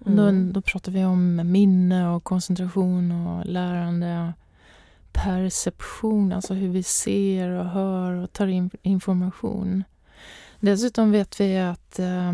Mm. 0.07 0.47
Då, 0.47 0.53
då 0.53 0.61
pratar 0.61 0.93
vi 0.93 1.05
om 1.05 1.53
minne 1.53 2.09
och 2.09 2.25
koncentration 2.25 3.13
och 3.13 3.47
lärande. 3.47 4.21
Och 4.21 4.45
perception, 5.15 6.33
alltså 6.33 6.55
hur 6.55 6.69
vi 6.69 6.83
ser 6.83 7.49
och 7.49 7.65
hör 7.65 8.13
och 8.13 8.33
tar 8.33 8.47
in 8.47 8.71
information. 8.83 9.85
Dessutom 10.61 11.13
vet 11.13 11.41
vi 11.41 11.59
att 11.59 11.99
eh, 11.99 12.33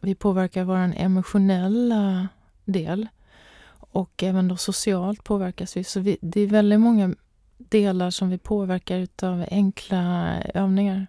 vi 0.00 0.14
påverkar 0.14 0.64
vår 0.64 0.92
emotionella 0.96 2.28
del 2.64 3.08
och 3.90 4.22
även 4.22 4.48
då 4.48 4.56
socialt 4.56 5.24
påverkas 5.24 5.76
vi. 5.76 5.84
Så 5.84 6.00
vi, 6.00 6.18
det 6.20 6.40
är 6.40 6.46
väldigt 6.46 6.80
många 6.80 7.14
delar 7.58 8.10
som 8.10 8.30
vi 8.30 8.38
påverkar 8.38 8.98
utav 8.98 9.44
enkla 9.50 10.34
övningar. 10.54 11.06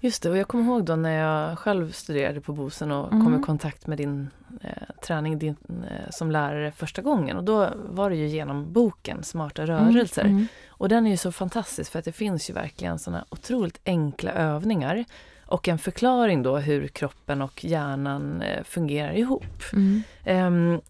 Just 0.00 0.22
det, 0.22 0.30
och 0.30 0.36
jag 0.36 0.48
kommer 0.48 0.64
ihåg 0.64 0.84
då 0.84 0.96
när 0.96 1.18
jag 1.18 1.58
själv 1.58 1.92
studerade 1.92 2.40
på 2.40 2.52
Bosen 2.52 2.92
och 2.92 3.12
mm. 3.12 3.24
kom 3.24 3.40
i 3.40 3.42
kontakt 3.42 3.86
med 3.86 3.98
din 3.98 4.30
eh, 4.62 4.70
träning 5.06 5.38
din, 5.38 5.56
eh, 5.68 6.10
som 6.10 6.30
lärare 6.30 6.72
första 6.72 7.02
gången. 7.02 7.36
Och 7.36 7.44
då 7.44 7.68
var 7.74 8.10
det 8.10 8.16
ju 8.16 8.26
genom 8.26 8.72
boken 8.72 9.22
Smarta 9.22 9.62
mm, 9.62 9.76
rörelser. 9.76 10.24
Mm. 10.24 10.46
Och 10.68 10.88
den 10.88 11.06
är 11.06 11.10
ju 11.10 11.16
så 11.16 11.32
fantastisk 11.32 11.92
för 11.92 11.98
att 11.98 12.04
det 12.04 12.12
finns 12.12 12.50
ju 12.50 12.54
verkligen 12.54 12.98
såna 12.98 13.24
otroligt 13.28 13.80
enkla 13.84 14.32
övningar 14.32 15.04
och 15.46 15.68
en 15.68 15.78
förklaring 15.78 16.42
då 16.42 16.56
hur 16.56 16.88
kroppen 16.88 17.42
och 17.42 17.64
hjärnan 17.64 18.42
eh, 18.42 18.64
fungerar 18.64 19.12
ihop. 19.12 19.62
Mm. 19.72 20.02
Um, 20.46 20.80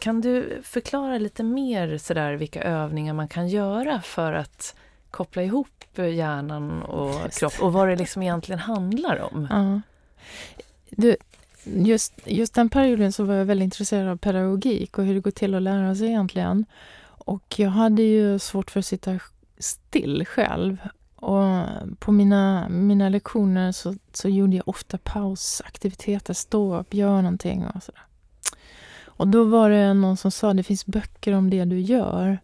kan 0.00 0.20
du 0.20 0.60
förklara 0.62 1.18
lite 1.18 1.42
mer 1.42 1.98
sådär 1.98 2.32
vilka 2.32 2.62
övningar 2.62 3.14
man 3.14 3.28
kan 3.28 3.48
göra 3.48 4.00
för 4.00 4.32
att 4.32 4.74
koppla 5.10 5.42
ihop 5.42 5.68
hjärnan 5.96 6.82
och 6.82 7.14
just. 7.24 7.38
kropp 7.38 7.62
och 7.62 7.72
vad 7.72 7.88
det 7.88 7.96
liksom 7.96 8.22
egentligen 8.22 8.58
handlar 8.58 9.32
om? 9.32 9.46
Ja. 9.50 9.80
Du, 10.90 11.16
just, 11.64 12.12
just 12.24 12.54
den 12.54 12.68
perioden 12.68 13.12
så 13.12 13.24
var 13.24 13.34
jag 13.34 13.44
väldigt 13.44 13.64
intresserad 13.64 14.08
av 14.08 14.16
pedagogik 14.16 14.98
och 14.98 15.04
hur 15.04 15.14
det 15.14 15.20
går 15.20 15.30
till 15.30 15.54
att 15.54 15.62
lära 15.62 15.94
sig 15.94 16.06
egentligen. 16.06 16.66
Och 17.04 17.54
jag 17.58 17.70
hade 17.70 18.02
ju 18.02 18.38
svårt 18.38 18.70
för 18.70 18.80
att 18.80 18.86
sitta 18.86 19.18
still 19.58 20.24
själv 20.26 20.76
och 21.16 21.64
på 21.98 22.12
mina, 22.12 22.68
mina 22.68 23.08
lektioner 23.08 23.72
så, 23.72 23.94
så 24.12 24.28
gjorde 24.28 24.56
jag 24.56 24.68
ofta 24.68 24.98
pausaktiviteter, 24.98 26.34
stå 26.34 26.78
upp, 26.78 26.94
göra 26.94 27.20
någonting 27.20 27.66
och 27.66 27.82
sådär. 27.82 28.02
Och 29.04 29.28
då 29.28 29.44
var 29.44 29.70
det 29.70 29.94
någon 29.94 30.16
som 30.16 30.30
sa 30.30 30.54
det 30.54 30.62
finns 30.62 30.86
böcker 30.86 31.32
om 31.32 31.50
det 31.50 31.64
du 31.64 31.80
gör. 31.80 32.38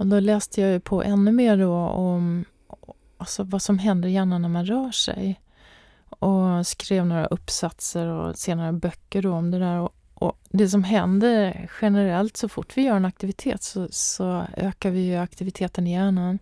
Och 0.00 0.06
då 0.06 0.20
läste 0.20 0.60
jag 0.60 0.84
på 0.84 1.02
ännu 1.02 1.32
mer 1.32 1.56
då 1.56 1.74
om 1.78 2.44
alltså 3.18 3.44
vad 3.44 3.62
som 3.62 3.78
händer 3.78 4.08
i 4.08 4.12
hjärnan 4.12 4.42
när 4.42 4.48
man 4.48 4.66
rör 4.66 4.90
sig. 4.90 5.40
Och 6.08 6.66
skrev 6.66 7.06
några 7.06 7.26
uppsatser 7.26 8.06
och 8.06 8.38
senare 8.38 8.72
böcker 8.72 9.22
då 9.22 9.32
om 9.32 9.50
det 9.50 9.58
där. 9.58 9.76
Och, 9.78 9.94
och 10.14 10.38
det 10.50 10.68
som 10.68 10.84
händer 10.84 11.68
generellt 11.82 12.36
så 12.36 12.48
fort 12.48 12.76
vi 12.76 12.82
gör 12.82 12.96
en 12.96 13.04
aktivitet 13.04 13.62
så, 13.62 13.88
så 13.90 14.46
ökar 14.56 14.90
vi 14.90 15.16
aktiviteten 15.16 15.86
i 15.86 15.92
hjärnan. 15.92 16.38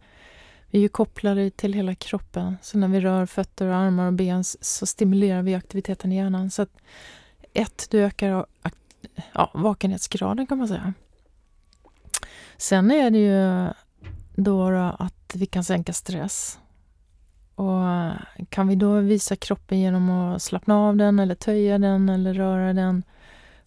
Vi 0.71 0.79
är 0.79 0.83
ju 0.83 0.89
kopplade 0.89 1.51
till 1.51 1.73
hela 1.73 1.95
kroppen, 1.95 2.57
så 2.63 2.79
när 2.79 2.89
vi 2.89 3.01
rör 3.01 3.27
fötter, 3.27 3.67
och 3.67 3.77
armar 3.77 4.07
och 4.07 4.13
ben 4.13 4.45
så 4.45 4.87
stimulerar 4.87 5.43
vi 5.43 5.55
aktiviteten 5.55 6.13
i 6.13 6.17
hjärnan. 6.17 6.51
Så 6.51 6.63
att 6.63 6.77
ett, 7.53 7.87
du 7.91 8.05
ökar 8.05 8.47
ja, 9.33 9.51
vakenhetsgraden 9.55 10.47
kan 10.47 10.59
man 10.59 10.69
säga. 10.69 10.95
Sen 12.59 12.91
är 12.91 13.11
det 13.11 13.19
ju 13.19 13.71
då 14.43 14.69
att 14.99 15.35
vi 15.35 15.47
kan 15.47 15.65
sänka 15.65 15.93
stress. 15.93 16.59
Och 17.55 17.83
kan 18.49 18.69
vi 18.69 18.75
då 18.75 19.01
visa 19.01 19.37
kroppen 19.37 19.81
genom 19.81 20.11
att 20.11 20.43
slappna 20.43 20.79
av 20.79 20.97
den 20.97 21.19
eller 21.19 21.35
töja 21.35 21.79
den 21.79 22.09
eller 22.09 22.35
röra 22.35 22.73
den 22.73 23.03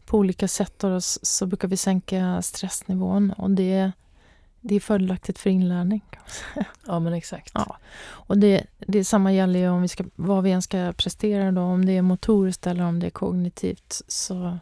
på 0.06 0.18
olika 0.18 0.48
sätt 0.48 0.74
då, 0.78 1.02
så 1.02 1.46
brukar 1.46 1.68
vi 1.68 1.78
sänka 1.78 2.42
stressnivån 2.42 3.32
och 3.32 3.52
det 3.52 3.92
det 4.62 4.76
är 4.76 4.80
fördelaktigt 4.80 5.40
för 5.40 5.50
inlärning. 5.50 6.02
Ja, 6.88 7.00
men 7.00 7.14
exakt. 7.14 7.52
Ja. 7.54 7.78
Och 8.04 8.38
det, 8.38 8.64
det 8.80 9.04
samma 9.04 9.34
gäller 9.34 9.60
ju 9.60 9.70
om 9.70 9.82
vi 9.82 9.88
ska, 9.88 10.04
vad 10.16 10.44
vi 10.44 10.52
än 10.52 10.62
ska 10.62 10.94
prestera, 10.98 11.52
då, 11.52 11.62
om 11.62 11.86
det 11.86 11.98
är 11.98 12.02
motoriskt 12.02 12.68
eller 12.68 12.84
om 12.84 13.00
det 13.00 13.06
är 13.06 13.12
kognitivt, 13.12 14.02
så, 14.08 14.58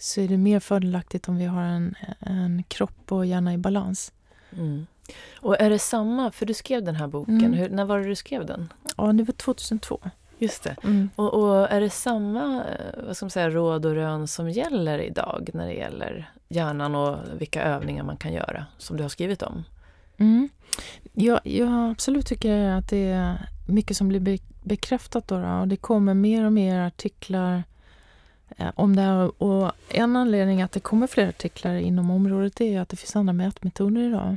så 0.00 0.20
är 0.20 0.28
det 0.28 0.36
mer 0.36 0.60
fördelaktigt 0.60 1.28
om 1.28 1.36
vi 1.36 1.44
har 1.44 1.62
en, 1.62 1.94
en 2.20 2.62
kropp 2.68 3.12
och 3.12 3.26
hjärna 3.26 3.54
i 3.54 3.58
balans. 3.58 4.12
Mm. 4.52 4.86
Och 5.34 5.60
är 5.60 5.70
det 5.70 5.78
samma, 5.78 6.30
för 6.30 6.46
du 6.46 6.54
skrev 6.54 6.84
den 6.84 6.94
här 6.94 7.06
boken, 7.06 7.40
mm. 7.40 7.52
Hur, 7.52 7.68
när 7.68 7.84
var 7.84 7.98
det 7.98 8.04
du 8.04 8.14
skrev 8.14 8.46
den? 8.46 8.72
Ja, 8.96 9.12
det 9.12 9.22
var 9.22 9.32
2002. 9.32 10.00
Just 10.38 10.62
det. 10.62 10.76
Mm. 10.82 11.10
Och, 11.16 11.34
och, 11.34 11.70
är 11.70 11.80
det 11.80 11.90
samma 11.90 12.64
eh, 12.64 13.04
vad 13.06 13.16
ska 13.16 13.26
man 13.26 13.30
säga, 13.30 13.50
råd 13.50 13.86
och 13.86 13.94
rön 13.94 14.28
som 14.28 14.50
gäller 14.50 14.98
idag 14.98 15.50
när 15.54 15.66
det 15.66 15.74
gäller 15.74 16.30
hjärnan 16.48 16.94
och 16.94 17.18
vilka 17.38 17.62
övningar 17.62 18.04
man 18.04 18.16
kan 18.16 18.32
göra, 18.32 18.66
som 18.78 18.96
du 18.96 19.02
har 19.02 19.08
skrivit 19.08 19.42
om? 19.42 19.64
Mm. 20.16 20.48
Ja, 21.12 21.40
jag 21.44 21.90
absolut 21.90 22.26
tycker 22.26 22.70
att 22.70 22.88
det 22.88 23.08
är 23.10 23.48
mycket 23.68 23.96
som 23.96 24.08
blir 24.08 24.38
bekräftat 24.62 25.28
då, 25.28 25.36
och 25.36 25.68
det 25.68 25.76
kommer 25.76 26.14
mer 26.14 26.44
och 26.44 26.52
mer 26.52 26.80
artiklar 26.80 27.62
Eh, 28.60 28.70
om 28.74 28.96
det 28.96 29.02
här. 29.02 29.42
Och 29.42 29.72
en 29.88 30.16
anledning 30.16 30.62
att 30.62 30.72
det 30.72 30.80
kommer 30.80 31.06
fler 31.06 31.28
artiklar 31.28 31.74
inom 31.74 32.10
området 32.10 32.60
är 32.60 32.80
att 32.80 32.88
det 32.88 32.96
finns 32.96 33.16
andra 33.16 33.32
mätmetoder 33.32 34.02
idag. 34.02 34.36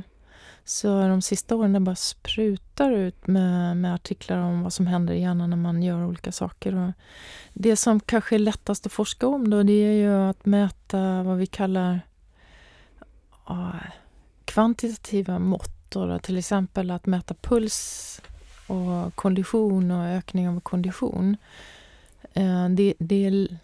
Så 0.64 0.88
de 0.88 1.22
sista 1.22 1.56
åren 1.56 1.72
det 1.72 1.80
bara 1.80 1.96
sprutar 1.96 2.90
ut 2.90 3.26
med, 3.26 3.76
med 3.76 3.94
artiklar 3.94 4.38
om 4.38 4.62
vad 4.62 4.72
som 4.72 4.86
händer 4.86 5.14
i 5.14 5.20
hjärnan 5.20 5.50
när 5.50 5.56
man 5.56 5.82
gör 5.82 6.06
olika 6.06 6.32
saker. 6.32 6.74
Och 6.74 6.92
det 7.52 7.76
som 7.76 8.00
kanske 8.00 8.34
är 8.34 8.38
lättast 8.38 8.86
att 8.86 8.92
forska 8.92 9.26
om 9.26 9.50
då, 9.50 9.62
det 9.62 9.72
är 9.72 9.92
ju 9.92 10.14
att 10.14 10.46
mäta 10.46 11.22
vad 11.22 11.36
vi 11.36 11.46
kallar 11.46 12.00
ja, 13.46 13.72
kvantitativa 14.44 15.38
mått. 15.38 15.70
Då, 15.88 16.18
till 16.18 16.38
exempel 16.38 16.90
att 16.90 17.06
mäta 17.06 17.34
puls 17.34 18.20
och 18.66 19.14
kondition 19.14 19.90
och 19.90 20.06
ökning 20.06 20.48
av 20.48 20.60
kondition. 20.60 21.36
Eh, 22.32 22.68
det, 22.68 22.94
det 22.98 23.26
är 23.26 23.58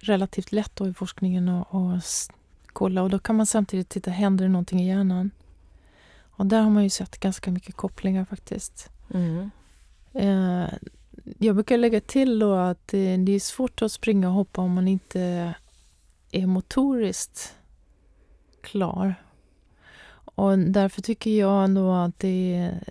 relativt 0.00 0.52
lätt 0.52 0.76
då 0.76 0.88
i 0.88 0.94
forskningen 0.94 1.48
att, 1.48 1.74
att 1.74 2.30
kolla 2.66 3.02
och 3.02 3.10
då 3.10 3.18
kan 3.18 3.36
man 3.36 3.46
samtidigt 3.46 3.88
titta, 3.88 4.10
händer 4.10 4.44
det 4.44 4.48
någonting 4.50 4.80
i 4.80 4.88
hjärnan? 4.88 5.30
Och 6.30 6.46
där 6.46 6.60
har 6.60 6.70
man 6.70 6.82
ju 6.82 6.90
sett 6.90 7.20
ganska 7.20 7.50
mycket 7.50 7.74
kopplingar 7.74 8.24
faktiskt. 8.24 8.90
Mm. 9.14 9.50
Eh, 10.12 10.68
jag 11.38 11.54
brukar 11.54 11.78
lägga 11.78 12.00
till 12.00 12.38
då 12.38 12.54
att 12.54 12.88
det, 12.88 13.16
det 13.16 13.32
är 13.32 13.40
svårt 13.40 13.82
att 13.82 13.92
springa 13.92 14.28
och 14.28 14.34
hoppa 14.34 14.60
om 14.60 14.72
man 14.72 14.88
inte 14.88 15.54
är 16.30 16.46
motoriskt 16.46 17.54
klar. 18.60 19.14
Och 20.34 20.58
därför 20.58 21.02
tycker 21.02 21.30
jag 21.30 21.70
då 21.70 21.92
att 21.92 22.18
det 22.18 22.54
är, 22.54 22.84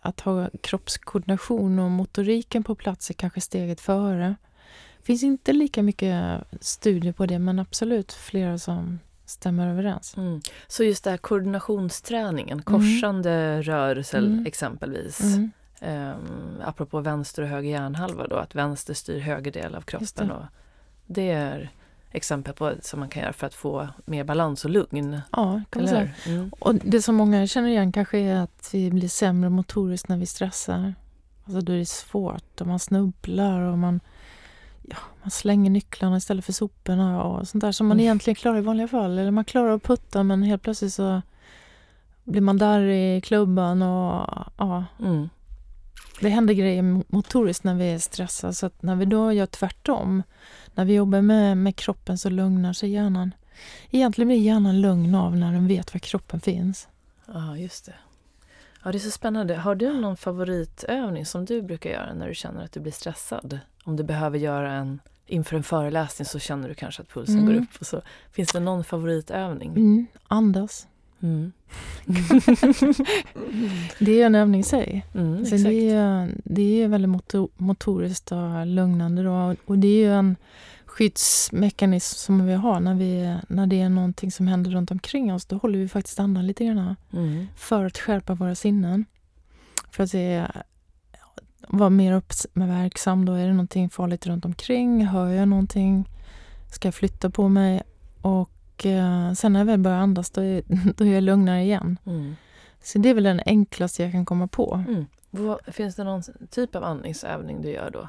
att 0.00 0.20
ha 0.20 0.50
kroppskoordination 0.60 1.78
och 1.78 1.90
motoriken 1.90 2.64
på 2.64 2.74
plats 2.74 3.10
är 3.10 3.14
kanske 3.14 3.40
steget 3.40 3.80
före. 3.80 4.34
Finns 5.02 5.22
inte 5.22 5.52
lika 5.52 5.82
mycket 5.82 6.44
studier 6.60 7.12
på 7.12 7.26
det 7.26 7.38
men 7.38 7.58
absolut 7.58 8.12
flera 8.12 8.58
som 8.58 8.98
stämmer 9.26 9.68
överens. 9.68 10.16
Mm. 10.16 10.40
Så 10.68 10.84
just 10.84 11.04
det 11.04 11.10
här 11.10 11.16
koordinationsträningen, 11.16 12.60
mm. 12.60 12.64
korsande 12.64 13.30
mm. 13.30 13.62
rörelser 13.62 14.44
exempelvis. 14.46 15.20
Mm. 15.20 15.50
Um, 15.82 16.60
apropå 16.64 17.00
vänster 17.00 17.42
och 17.42 17.48
höger 17.48 17.70
hjärnhalva 17.70 18.26
då, 18.26 18.36
att 18.36 18.54
vänster 18.54 18.94
styr 18.94 19.18
höger 19.18 19.52
del 19.52 19.74
av 19.74 19.80
kroppen. 19.80 20.28
Det. 20.28 20.34
Och 20.34 20.44
det 21.06 21.30
är 21.30 21.70
exempel 22.10 22.54
på 22.54 22.72
som 22.82 23.00
man 23.00 23.08
kan 23.08 23.22
göra 23.22 23.32
för 23.32 23.46
att 23.46 23.54
få 23.54 23.88
mer 24.04 24.24
balans 24.24 24.64
och 24.64 24.70
lugn. 24.70 25.20
Ja, 25.32 25.62
kan 25.70 25.82
man 25.82 25.88
säga. 25.88 26.10
Mm. 26.26 26.50
Och 26.58 26.74
det 26.74 27.02
som 27.02 27.14
många 27.14 27.46
känner 27.46 27.68
igen 27.68 27.92
kanske 27.92 28.18
är 28.18 28.36
att 28.36 28.70
vi 28.72 28.90
blir 28.90 29.08
sämre 29.08 29.50
motoriskt 29.50 30.08
när 30.08 30.16
vi 30.16 30.26
stressar. 30.26 30.94
Alltså 31.44 31.60
då 31.60 31.72
är 31.72 31.78
det 31.78 31.86
svårt 31.86 32.60
och 32.60 32.66
man 32.66 32.78
snubblar 32.78 33.60
och 33.60 33.78
man 33.78 34.00
ja, 34.90 34.96
man 35.22 35.30
slänger 35.30 35.70
nycklarna 35.70 36.16
istället 36.16 36.44
för 36.44 36.52
soporna 36.52 37.24
och 37.24 37.48
sånt 37.48 37.62
där 37.62 37.72
som 37.72 37.88
man 37.88 37.96
mm. 37.96 38.04
egentligen 38.04 38.34
klarar 38.34 38.58
i 38.58 38.60
vanliga 38.60 38.88
fall. 38.88 39.18
Eller 39.18 39.30
man 39.30 39.44
klarar 39.44 39.74
att 39.74 39.82
putta 39.82 40.22
men 40.22 40.42
helt 40.42 40.62
plötsligt 40.62 40.92
så 40.92 41.22
blir 42.24 42.40
man 42.40 42.58
där 42.58 42.80
i 42.80 43.20
klubban 43.20 43.82
och 43.82 44.28
ja. 44.56 44.84
Mm. 45.00 45.28
Det 46.20 46.28
händer 46.28 46.54
grejer 46.54 47.02
motoriskt 47.08 47.64
när 47.64 47.74
vi 47.74 47.92
är 47.92 47.98
stressade 47.98 48.54
så 48.54 48.66
att 48.66 48.82
när 48.82 48.96
vi 48.96 49.04
då 49.04 49.32
gör 49.32 49.46
tvärtom, 49.46 50.22
när 50.74 50.84
vi 50.84 50.94
jobbar 50.94 51.20
med, 51.20 51.56
med 51.56 51.76
kroppen 51.76 52.18
så 52.18 52.30
lugnar 52.30 52.72
sig 52.72 52.90
hjärnan. 52.90 53.34
Egentligen 53.90 54.28
blir 54.28 54.38
hjärnan 54.38 54.80
lugn 54.80 55.14
av 55.14 55.36
när 55.36 55.52
den 55.52 55.68
vet 55.68 55.94
var 55.94 55.98
kroppen 55.98 56.40
finns. 56.40 56.88
Ja, 57.26 57.56
just 57.56 57.86
det. 57.86 57.94
Ja, 58.84 58.92
det 58.92 58.98
är 58.98 59.00
så 59.00 59.10
spännande. 59.10 59.54
Har 59.54 59.74
du 59.74 60.00
någon 60.00 60.16
favoritövning 60.16 61.26
som 61.26 61.44
du 61.44 61.62
brukar 61.62 61.90
göra 61.90 62.14
när 62.14 62.28
du 62.28 62.34
känner 62.34 62.64
att 62.64 62.72
du 62.72 62.80
blir 62.80 62.92
stressad? 62.92 63.58
Om 63.90 63.96
du 63.96 64.02
behöver 64.02 64.38
göra 64.38 64.72
en 64.72 65.00
inför 65.26 65.56
en 65.56 65.62
föreläsning 65.62 66.26
så 66.26 66.38
känner 66.38 66.68
du 66.68 66.74
kanske 66.74 67.02
att 67.02 67.08
pulsen 67.08 67.38
mm. 67.38 67.46
går 67.46 67.62
upp. 67.62 67.68
Och 67.80 67.86
så. 67.86 68.02
Finns 68.32 68.52
det 68.52 68.60
någon 68.60 68.84
favoritövning? 68.84 69.70
Mm, 69.70 70.06
andas. 70.28 70.86
Mm. 71.22 71.52
det 73.98 74.22
är 74.22 74.26
en 74.26 74.34
övning 74.34 74.60
i 74.60 74.64
sig. 74.64 75.06
Mm, 75.14 75.46
så 75.46 75.56
det, 75.56 75.90
är, 75.90 76.34
det 76.44 76.82
är 76.82 76.88
väldigt 76.88 77.08
motor, 77.08 77.48
motoriskt 77.56 78.32
och 78.32 78.66
lugnande. 78.66 79.22
Då. 79.22 79.56
Och 79.66 79.78
det 79.78 79.88
är 79.88 80.06
ju 80.06 80.12
en 80.12 80.36
skyddsmekanism 80.86 82.16
som 82.16 82.46
vi 82.46 82.52
har 82.52 82.80
när, 82.80 82.94
vi, 82.94 83.36
när 83.48 83.66
det 83.66 83.80
är 83.80 83.88
någonting 83.88 84.32
som 84.32 84.46
händer 84.46 84.70
runt 84.70 84.90
omkring 84.90 85.34
oss. 85.34 85.46
Då 85.46 85.56
håller 85.56 85.78
vi 85.78 85.88
faktiskt 85.88 86.20
andan 86.20 86.46
lite 86.46 86.64
grann 86.64 86.96
mm. 87.12 87.46
för 87.56 87.84
att 87.84 87.98
skärpa 87.98 88.34
våra 88.34 88.54
sinnen. 88.54 89.04
För 89.90 90.04
att 90.04 90.10
se, 90.10 90.46
vara 91.72 91.90
mer 91.90 92.12
uppmärksam. 92.12 93.24
Då 93.24 93.32
är 93.32 93.46
det 93.46 93.52
någonting 93.52 93.90
farligt 93.90 94.26
runt 94.26 94.44
omkring? 94.44 95.06
Hör 95.06 95.28
jag 95.28 95.48
någonting? 95.48 96.08
Ska 96.72 96.88
jag 96.88 96.94
flytta 96.94 97.30
på 97.30 97.48
mig? 97.48 97.82
Och 98.22 98.86
eh, 98.86 99.32
sen 99.32 99.52
när 99.52 99.60
jag 99.60 99.64
väl 99.64 99.80
börjar 99.80 99.98
andas 99.98 100.30
då 100.30 100.40
är, 100.40 100.62
då 100.96 101.04
är 101.04 101.12
jag 101.12 101.22
lugnare 101.22 101.62
igen. 101.62 101.98
Mm. 102.06 102.36
Så 102.82 102.98
det 102.98 103.08
är 103.08 103.14
väl 103.14 103.24
den 103.24 103.40
enklaste 103.46 104.02
jag 104.02 104.12
kan 104.12 104.24
komma 104.24 104.46
på. 104.46 104.84
Mm. 104.88 105.06
finns 105.66 105.96
det 105.96 106.04
någon 106.04 106.22
typ 106.50 106.76
av 106.76 106.84
andningsövning 106.84 107.62
du 107.62 107.70
gör 107.70 107.90
då? 107.90 108.08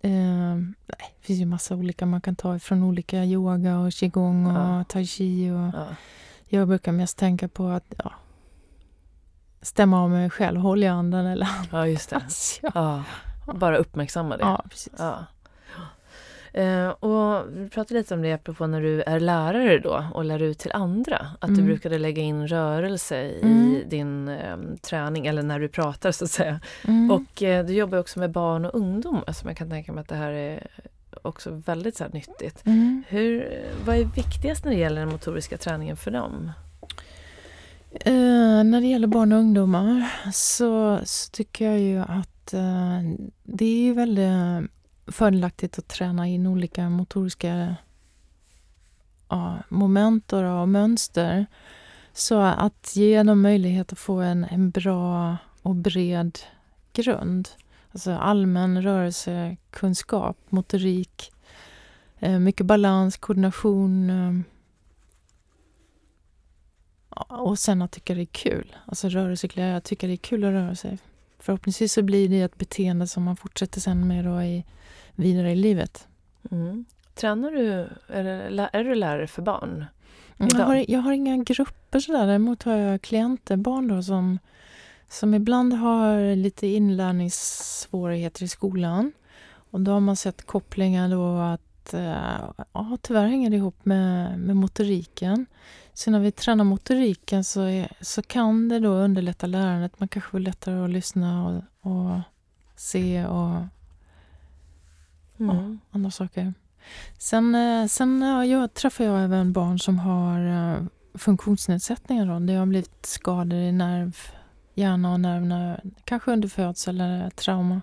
Eh, 0.00 0.54
nej, 0.86 1.14
det 1.20 1.26
finns 1.26 1.40
ju 1.40 1.46
massa 1.46 1.74
olika 1.76 2.06
man 2.06 2.20
kan 2.20 2.36
ta 2.36 2.58
från 2.58 2.82
olika 2.82 3.24
yoga 3.24 3.78
och 3.78 3.92
qigong 3.92 4.46
och 4.46 4.56
ja. 4.56 4.84
tai 4.84 5.06
chi. 5.06 5.50
Och 5.50 5.56
ja. 5.56 5.86
Jag 6.46 6.68
brukar 6.68 6.92
mest 6.92 7.18
tänka 7.18 7.48
på 7.48 7.66
att 7.66 7.94
ja, 8.04 8.12
stämma 9.64 10.02
av 10.02 10.10
mig 10.10 10.30
själv. 10.30 10.60
Håller 10.60 10.86
jag 10.86 10.94
andan 10.94 11.26
eller 11.26 11.48
Ja, 11.72 11.86
just 11.86 12.10
det. 12.10 12.20
ja. 12.74 13.04
Bara 13.54 13.76
uppmärksamma 13.76 14.36
det. 14.36 14.42
Ja, 14.42 14.64
precis. 14.70 14.92
Ja. 14.98 15.24
Eh, 16.52 16.88
och 16.88 17.44
vi 17.48 17.68
pratade 17.68 18.00
lite 18.00 18.14
om 18.14 18.22
det 18.22 18.32
apropå 18.32 18.66
när 18.66 18.80
du 18.80 19.02
är 19.02 19.20
lärare 19.20 19.78
då 19.78 20.04
och 20.14 20.24
lär 20.24 20.42
ut 20.42 20.58
till 20.58 20.72
andra. 20.72 21.26
Att 21.40 21.48
mm. 21.48 21.60
du 21.60 21.66
brukade 21.66 21.98
lägga 21.98 22.22
in 22.22 22.48
rörelse 22.48 23.22
i 23.22 23.42
mm. 23.42 23.82
din 23.88 24.28
eh, 24.28 24.56
träning 24.82 25.26
eller 25.26 25.42
när 25.42 25.60
du 25.60 25.68
pratar 25.68 26.12
så 26.12 26.24
att 26.24 26.30
säga. 26.30 26.60
Mm. 26.88 27.10
Och 27.10 27.42
eh, 27.42 27.66
du 27.66 27.72
jobbar 27.72 27.98
också 27.98 28.18
med 28.18 28.30
barn 28.30 28.64
och 28.64 28.74
ungdom 28.74 29.24
som 29.32 29.48
jag 29.48 29.56
kan 29.56 29.70
tänka 29.70 29.92
mig 29.92 30.00
att 30.00 30.08
det 30.08 30.16
här 30.16 30.30
är 30.30 30.66
också 31.22 31.50
väldigt 31.66 31.96
så 31.96 32.04
nyttigt. 32.08 32.66
Mm. 32.66 33.02
Hur, 33.08 33.62
vad 33.86 33.96
är 33.96 34.04
viktigast 34.04 34.64
när 34.64 34.72
det 34.72 34.78
gäller 34.78 35.00
den 35.00 35.10
motoriska 35.10 35.56
träningen 35.56 35.96
för 35.96 36.10
dem? 36.10 36.52
Eh, 38.00 38.64
när 38.64 38.80
det 38.80 38.86
gäller 38.86 39.06
barn 39.06 39.32
och 39.32 39.38
ungdomar 39.38 40.10
så, 40.32 41.00
så 41.04 41.30
tycker 41.30 41.70
jag 41.70 41.80
ju 41.80 41.98
att 41.98 42.54
eh, 42.54 43.00
det 43.42 43.64
är 43.64 43.82
ju 43.82 43.92
väldigt 43.92 44.70
fördelaktigt 45.06 45.78
att 45.78 45.88
träna 45.88 46.28
in 46.28 46.46
olika 46.46 46.90
motoriska 46.90 47.76
ja, 49.28 49.58
moment 49.68 50.32
och 50.32 50.68
mönster. 50.68 51.46
Så 52.12 52.40
att 52.40 52.96
ge 52.96 53.22
dem 53.22 53.42
möjlighet 53.42 53.92
att 53.92 53.98
få 53.98 54.20
en, 54.20 54.44
en 54.44 54.70
bra 54.70 55.36
och 55.62 55.74
bred 55.74 56.38
grund. 56.92 57.48
Alltså 57.92 58.12
allmän 58.12 58.82
rörelsekunskap, 58.82 60.36
motorik, 60.48 61.32
eh, 62.18 62.38
mycket 62.38 62.66
balans, 62.66 63.16
koordination. 63.16 64.10
Eh, 64.10 64.53
och 67.28 67.58
sen 67.58 67.82
att 67.82 67.90
tycka 67.90 68.14
det 68.14 68.20
är 68.20 68.24
kul. 68.24 68.76
Alltså 68.86 69.08
rörelseglädje, 69.08 69.76
att 69.76 69.84
tycka 69.84 70.06
det 70.06 70.12
är 70.12 70.16
kul 70.16 70.44
att 70.44 70.52
röra 70.52 70.74
sig. 70.74 70.98
Förhoppningsvis 71.38 71.92
så 71.92 72.02
blir 72.02 72.28
det 72.28 72.40
ett 72.40 72.58
beteende 72.58 73.06
som 73.06 73.22
man 73.22 73.36
fortsätter 73.36 73.80
sen 73.80 74.08
med 74.08 74.24
då 74.24 74.42
i 74.42 74.64
vidare 75.14 75.52
i 75.52 75.56
livet. 75.56 76.08
Mm. 76.50 76.84
Tränar 77.14 77.50
du, 77.50 77.88
är, 78.06 78.24
är 78.72 78.84
du 78.84 78.94
lärare 78.94 79.26
för 79.26 79.42
barn? 79.42 79.84
Mm, 80.38 80.58
jag 80.58 80.66
har, 80.66 80.84
jag 80.88 81.00
har 81.00 81.12
inga 81.12 81.36
grupper 81.36 82.00
sådär, 82.00 82.26
däremot 82.26 82.62
har 82.62 82.76
jag 82.76 83.02
klienter, 83.02 83.56
barn 83.56 83.88
då 83.88 84.02
som, 84.02 84.38
som 85.08 85.34
ibland 85.34 85.72
har 85.72 86.36
lite 86.36 86.66
inlärningssvårigheter 86.66 88.42
i 88.42 88.48
skolan. 88.48 89.12
Och 89.70 89.80
då 89.80 89.92
har 89.92 90.00
man 90.00 90.16
sett 90.16 90.46
kopplingar 90.46 91.08
då 91.08 91.38
att 91.84 91.94
eh, 91.94 92.64
ja, 92.72 92.98
tyvärr 93.02 93.26
hänger 93.26 93.50
det 93.50 93.56
ihop 93.56 93.84
med, 93.84 94.38
med 94.38 94.56
motoriken. 94.56 95.46
Så 95.92 96.10
när 96.10 96.20
vi 96.20 96.32
tränar 96.32 96.64
motoriken 96.64 97.44
så, 97.44 97.62
är, 97.62 97.88
så 98.00 98.22
kan 98.22 98.68
det 98.68 98.78
då 98.78 98.88
underlätta 98.88 99.46
lärandet. 99.46 100.00
Man 100.00 100.08
kanske 100.08 100.30
får 100.30 100.38
lättare 100.38 100.84
att 100.84 100.90
lyssna 100.90 101.46
och, 101.46 101.90
och 101.90 102.20
se 102.76 103.26
och 103.26 103.56
mm. 105.38 105.56
ja, 105.56 105.76
andra 105.90 106.10
saker. 106.10 106.54
Sen, 107.18 107.54
eh, 107.54 107.86
sen 107.86 108.22
jag 108.50 108.74
träffar 108.74 109.04
jag 109.04 109.24
även 109.24 109.52
barn 109.52 109.78
som 109.78 109.98
har 109.98 110.46
eh, 110.46 110.82
funktionsnedsättningar. 111.14 112.26
Då. 112.26 112.38
Det 112.38 112.54
har 112.54 112.66
blivit 112.66 113.06
skador 113.06 113.58
i 113.58 113.72
nerv, 113.72 114.16
hjärna 114.74 115.12
och 115.12 115.20
nerverna, 115.20 115.80
kanske 116.04 116.32
under 116.32 116.48
födsel 116.48 117.00
eller 117.00 117.30
trauma. 117.30 117.80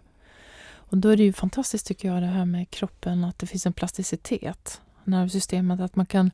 Och 0.92 0.98
då 0.98 1.10
är 1.10 1.18
det 1.18 1.24
ju 1.24 1.34
fantastiskt 1.34 1.88
tycker 1.88 2.08
jag 2.08 2.24
det 2.24 2.28
här 2.28 2.46
med 2.46 2.70
kroppen, 2.70 3.24
att 3.24 3.40
det 3.40 3.46
finns 3.46 3.66
en 3.66 3.74
plasticitet. 3.74 4.82
Nervsystemet, 5.04 5.80
att 5.80 5.96
man 5.96 6.06
kan 6.06 6.32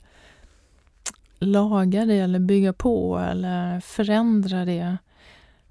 laga 1.39 2.05
det 2.05 2.19
eller 2.19 2.39
bygga 2.39 2.73
på 2.73 3.19
eller 3.19 3.79
förändra 3.79 4.65
det. 4.65 4.97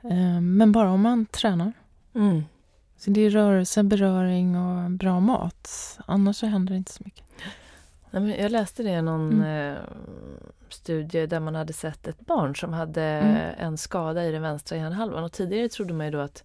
Eh, 0.03 0.41
men 0.41 0.73
bara 0.73 0.91
om 0.91 1.01
man 1.01 1.27
tränar. 1.27 1.73
Mm. 2.15 2.43
Så 2.97 3.11
det 3.11 3.21
är 3.21 3.31
rörelse, 3.31 3.83
beröring 3.83 4.57
och 4.57 4.91
bra 4.91 5.21
mat. 5.21 5.99
Annars 6.07 6.37
så 6.37 6.47
händer 6.47 6.73
det 6.73 6.79
inte 6.79 6.93
så 6.93 7.03
mycket. 7.05 7.25
Jag 8.41 8.51
läste 8.53 8.83
det 8.83 8.91
i 8.91 9.03
någon 9.03 9.33
mm. 9.33 9.75
Eh, 9.75 9.79
studie 10.69 11.27
där 11.27 11.41
man 11.41 11.55
hade 11.55 11.73
sett 11.73 12.07
ett 12.07 12.21
barn 12.21 12.57
som 12.57 12.73
hade 12.73 13.03
mm. 13.03 13.55
en 13.59 13.79
skada 13.79 14.25
i 14.25 14.33
den 14.33 14.43
vänstra 14.43 14.79
hjärnhalvan. 14.79 15.25
Och 15.25 15.33
tidigare 15.33 15.69
trodde 15.69 15.95
man 15.95 16.07
ju 16.07 16.13
då 16.13 16.19
att 16.19 16.45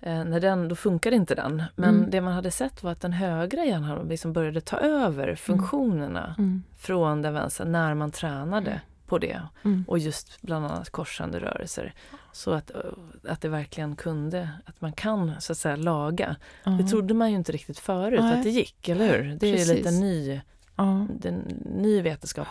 när 0.00 0.40
den, 0.40 0.68
då 0.68 0.76
funkade 0.76 1.16
inte 1.16 1.34
den. 1.34 1.62
Men 1.76 1.94
mm. 1.94 2.10
det 2.10 2.20
man 2.20 2.32
hade 2.32 2.50
sett 2.50 2.82
var 2.82 2.92
att 2.92 3.00
den 3.00 3.12
högra 3.12 3.64
hjärnhalvan 3.64 4.08
liksom 4.08 4.32
började 4.32 4.60
ta 4.60 4.76
över 4.76 5.24
mm. 5.24 5.36
funktionerna 5.36 6.34
mm. 6.38 6.62
från 6.76 7.22
den 7.22 7.34
vänstra 7.34 7.64
när 7.64 7.94
man 7.94 8.10
tränade 8.10 8.70
mm. 8.70 8.80
på 9.06 9.18
det. 9.18 9.42
Och 9.86 9.98
just 9.98 10.42
bland 10.42 10.66
annat 10.66 10.90
korsande 10.90 11.40
rörelser. 11.40 11.94
Så 12.32 12.52
att, 12.52 12.70
eh, 12.70 12.80
att 13.28 13.40
det 13.40 13.48
verkligen 13.48 13.96
kunde, 13.96 14.48
att 14.64 14.80
man 14.80 14.92
kan 14.92 15.40
så 15.40 15.52
att 15.52 15.58
säga 15.58 15.76
laga. 15.76 16.28
Uh 16.28 16.34
-huh. 16.72 16.78
Det 16.78 16.88
trodde 16.88 17.14
man 17.14 17.30
ju 17.30 17.36
inte 17.36 17.52
riktigt 17.52 17.78
förut 17.78 18.20
Nej. 18.20 18.38
att 18.38 18.44
det 18.44 18.50
gick, 18.50 18.88
eller 18.88 19.18
hur? 19.18 19.32
Det 19.32 19.38
Precis. 19.38 19.70
är 19.70 19.74
lite 19.74 19.90
ny, 19.90 20.40
-huh. 20.84 21.20
den, 21.20 21.38
ny 21.64 22.02
vetenskap 22.02 22.48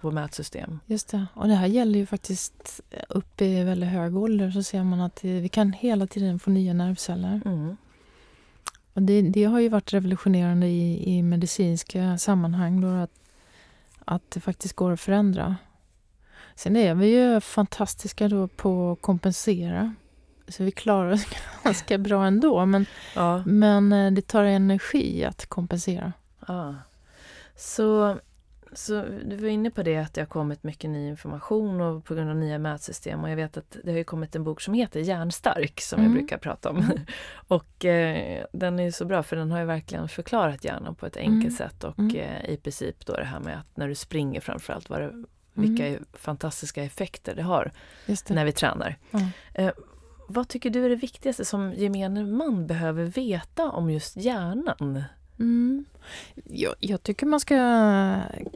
på 0.00 0.10
mätsystem. 0.10 0.80
Just 0.86 1.08
det, 1.08 1.26
och 1.34 1.48
det 1.48 1.54
här 1.54 1.66
gäller 1.66 1.98
ju 1.98 2.06
faktiskt 2.06 2.80
upp 3.08 3.40
i 3.40 3.64
väldigt 3.64 3.90
hög 3.90 4.16
ålder 4.16 4.50
så 4.50 4.62
ser 4.62 4.84
man 4.84 5.00
att 5.00 5.24
vi 5.24 5.48
kan 5.48 5.72
hela 5.72 6.06
tiden 6.06 6.38
få 6.38 6.50
nya 6.50 6.72
nervceller. 6.72 7.40
Mm. 7.44 7.76
Och 8.94 9.02
det, 9.02 9.22
det, 9.22 9.44
har 9.44 9.60
ju 9.60 9.68
varit 9.68 9.92
revolutionerande 9.92 10.66
i, 10.66 11.16
i 11.16 11.22
medicinska 11.22 12.18
sammanhang 12.18 12.80
då 12.80 12.88
att, 12.88 13.10
att 14.04 14.30
det 14.30 14.40
faktiskt 14.40 14.76
går 14.76 14.92
att 14.92 15.00
förändra. 15.00 15.56
Sen 16.54 16.76
är 16.76 16.94
vi 16.94 17.06
ju 17.06 17.40
fantastiska 17.40 18.28
då 18.28 18.48
på 18.48 18.92
att 18.92 19.02
kompensera. 19.02 19.94
Så 20.48 20.64
vi 20.64 20.70
klarar 20.70 21.12
oss 21.12 21.26
ganska 21.64 21.98
bra 21.98 22.26
ändå. 22.26 22.66
Men, 22.66 22.86
ja. 23.14 23.42
men 23.46 23.92
eh, 23.92 24.12
det 24.12 24.26
tar 24.26 24.44
energi 24.44 25.24
att 25.24 25.46
kompensera. 25.46 26.12
Ja. 26.46 26.74
Så, 27.60 28.18
så 28.72 29.04
du 29.24 29.36
var 29.36 29.48
inne 29.48 29.70
på 29.70 29.82
det 29.82 29.96
att 29.96 30.14
det 30.14 30.20
har 30.20 30.26
kommit 30.26 30.62
mycket 30.62 30.90
ny 30.90 31.08
information 31.08 31.80
och 31.80 32.04
på 32.04 32.14
grund 32.14 32.30
av 32.30 32.36
nya 32.36 32.58
mätsystem. 32.58 33.24
Och 33.24 33.30
jag 33.30 33.36
vet 33.36 33.56
att 33.56 33.76
det 33.84 33.92
har 33.92 34.02
kommit 34.02 34.36
en 34.36 34.44
bok 34.44 34.60
som 34.60 34.74
heter 34.74 35.00
Hjärnstark 35.00 35.80
som 35.80 36.00
mm. 36.00 36.12
jag 36.12 36.18
brukar 36.18 36.38
prata 36.38 36.70
om. 36.70 36.76
Mm. 36.76 36.98
och 37.48 37.84
eh, 37.84 38.44
den 38.52 38.80
är 38.80 38.90
så 38.90 39.04
bra 39.04 39.22
för 39.22 39.36
den 39.36 39.50
har 39.50 39.64
verkligen 39.64 40.08
förklarat 40.08 40.64
hjärnan 40.64 40.94
på 40.94 41.06
ett 41.06 41.16
enkelt 41.16 41.60
mm. 41.60 41.70
sätt. 41.70 41.84
Och 41.84 41.98
mm. 41.98 42.16
eh, 42.16 42.50
i 42.50 42.56
princip 42.56 43.06
då 43.06 43.12
det 43.12 43.24
här 43.24 43.40
med 43.40 43.58
att 43.58 43.76
när 43.76 43.88
du 43.88 43.94
springer 43.94 44.40
framförallt 44.40 44.90
vad 44.90 45.00
det 45.00 45.24
vilka 45.54 45.86
mm. 45.86 46.04
fantastiska 46.12 46.84
effekter 46.84 47.34
det 47.34 47.42
har 47.42 47.72
det. 48.06 48.30
när 48.30 48.44
vi 48.44 48.52
tränar. 48.52 48.96
Eh, 49.54 49.70
vad 50.28 50.48
tycker 50.48 50.70
du 50.70 50.84
är 50.84 50.88
det 50.88 50.96
viktigaste 50.96 51.44
som 51.44 51.72
gemene 51.72 52.24
man 52.24 52.66
behöver 52.66 53.04
veta 53.04 53.70
om 53.70 53.90
just 53.90 54.16
hjärnan? 54.16 55.04
Mm. 55.40 55.84
Jag, 56.44 56.74
jag, 56.80 57.02
tycker 57.02 57.26
man 57.26 57.40
ska 57.40 57.56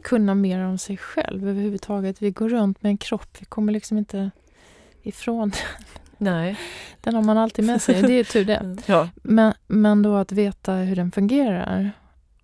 kunna 0.02 0.34
mer 0.34 0.58
om 0.58 0.78
sig 0.78 0.96
själv 0.96 1.48
överhuvudtaget. 1.48 2.22
Vi 2.22 2.30
går 2.30 2.48
runt 2.48 2.82
med 2.82 2.90
en 2.90 2.98
kropp, 2.98 3.36
vi 3.38 3.44
kommer 3.44 3.72
liksom 3.72 3.98
inte 3.98 4.30
ifrån 5.02 5.50
den. 5.50 5.60
Nej. 6.18 6.58
Den 7.00 7.14
har 7.14 7.22
man 7.22 7.38
alltid 7.38 7.64
med 7.64 7.82
sig, 7.82 8.02
det 8.02 8.12
är 8.12 8.24
tur 8.24 8.44
det. 8.44 8.76
Ja. 8.86 9.08
Men, 9.22 9.54
men 9.66 10.02
då 10.02 10.16
att 10.16 10.32
veta 10.32 10.74
hur 10.74 10.96
den 10.96 11.10
fungerar. 11.10 11.92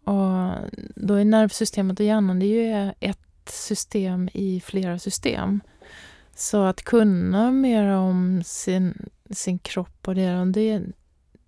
Och 0.05 0.71
då 0.97 1.15
är 1.15 1.25
nervsystemet 1.25 2.01
och 2.01 2.07
hjärnan 2.07 2.39
det 2.39 2.47
är 2.47 2.85
ju 2.85 2.93
ett 3.01 3.19
system 3.45 4.29
i 4.33 4.61
flera 4.61 4.99
system. 4.99 5.61
Så 6.35 6.63
att 6.63 6.83
kunna 6.83 7.51
mer 7.51 7.85
om 7.85 8.43
sin, 8.45 9.11
sin 9.31 9.59
kropp 9.59 10.09
och 10.09 10.15
det, 10.15 10.45
det, 10.45 10.83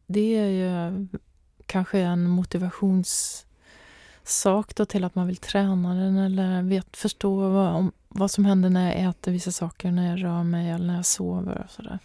det 0.06 0.38
är 0.38 0.48
ju 0.48 1.06
kanske 1.66 1.98
en 1.98 2.28
motivationssak 2.28 4.74
då 4.74 4.84
till 4.84 5.04
att 5.04 5.14
man 5.14 5.26
vill 5.26 5.36
träna 5.36 5.94
den 5.94 6.18
eller 6.18 6.62
vet, 6.62 6.96
förstå 6.96 7.48
vad, 7.48 7.74
om, 7.74 7.92
vad 8.08 8.30
som 8.30 8.44
händer 8.44 8.70
när 8.70 8.92
jag 8.92 9.10
äter 9.10 9.32
vissa 9.32 9.52
saker, 9.52 9.90
när 9.90 10.10
jag 10.10 10.24
rör 10.24 10.42
mig 10.42 10.70
eller 10.70 10.86
när 10.86 10.96
jag 10.96 11.06
sover 11.06 11.62
och 11.64 11.70
sådär. 11.70 11.98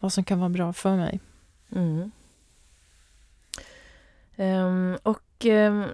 Vad 0.00 0.12
som 0.12 0.24
kan 0.24 0.38
vara 0.38 0.48
bra 0.48 0.72
för 0.72 0.96
mig. 0.96 1.20
Mm. 1.72 2.10
Um, 4.36 4.98
och 5.02 5.44
um, 5.44 5.86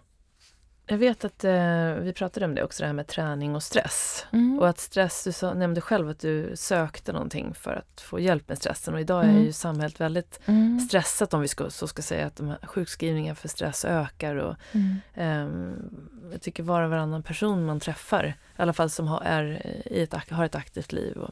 jag 0.90 0.98
vet 0.98 1.24
att 1.24 1.44
eh, 1.44 1.94
vi 1.94 2.12
pratade 2.16 2.46
om 2.46 2.54
det 2.54 2.64
också, 2.64 2.82
det 2.82 2.86
här 2.86 2.94
med 2.94 3.06
träning 3.06 3.54
och 3.54 3.62
stress. 3.62 4.26
Mm. 4.32 4.58
Och 4.58 4.68
att 4.68 4.78
stress, 4.78 5.24
du 5.24 5.32
sa, 5.32 5.54
nämnde 5.54 5.80
själv 5.80 6.08
att 6.08 6.18
du 6.18 6.52
sökte 6.54 7.12
någonting 7.12 7.54
för 7.54 7.70
att 7.70 8.00
få 8.00 8.20
hjälp 8.20 8.48
med 8.48 8.58
stressen. 8.58 8.94
Och 8.94 9.00
idag 9.00 9.24
mm. 9.24 9.36
är 9.36 9.40
ju 9.40 9.52
samhället 9.52 10.00
väldigt 10.00 10.40
mm. 10.46 10.80
stressat 10.80 11.34
om 11.34 11.40
vi 11.40 11.48
ska, 11.48 11.70
så 11.70 11.86
ska 11.86 12.02
säga, 12.02 12.26
att 12.26 12.36
de 12.36 12.48
här 12.48 12.58
sjukskrivningarna 12.62 13.34
för 13.34 13.48
stress 13.48 13.84
ökar. 13.84 14.36
Och, 14.36 14.56
eh, 15.14 15.48
jag 16.32 16.40
tycker 16.40 16.62
var 16.62 16.82
och 16.82 16.90
varannan 16.90 17.22
person 17.22 17.66
man 17.66 17.80
träffar, 17.80 18.24
i 18.26 18.62
alla 18.62 18.72
fall 18.72 18.90
som 18.90 19.06
har, 19.06 19.20
är 19.20 19.66
i 19.86 20.02
ett, 20.02 20.30
har 20.30 20.44
ett 20.44 20.54
aktivt 20.54 20.92
liv, 20.92 21.16
och 21.16 21.30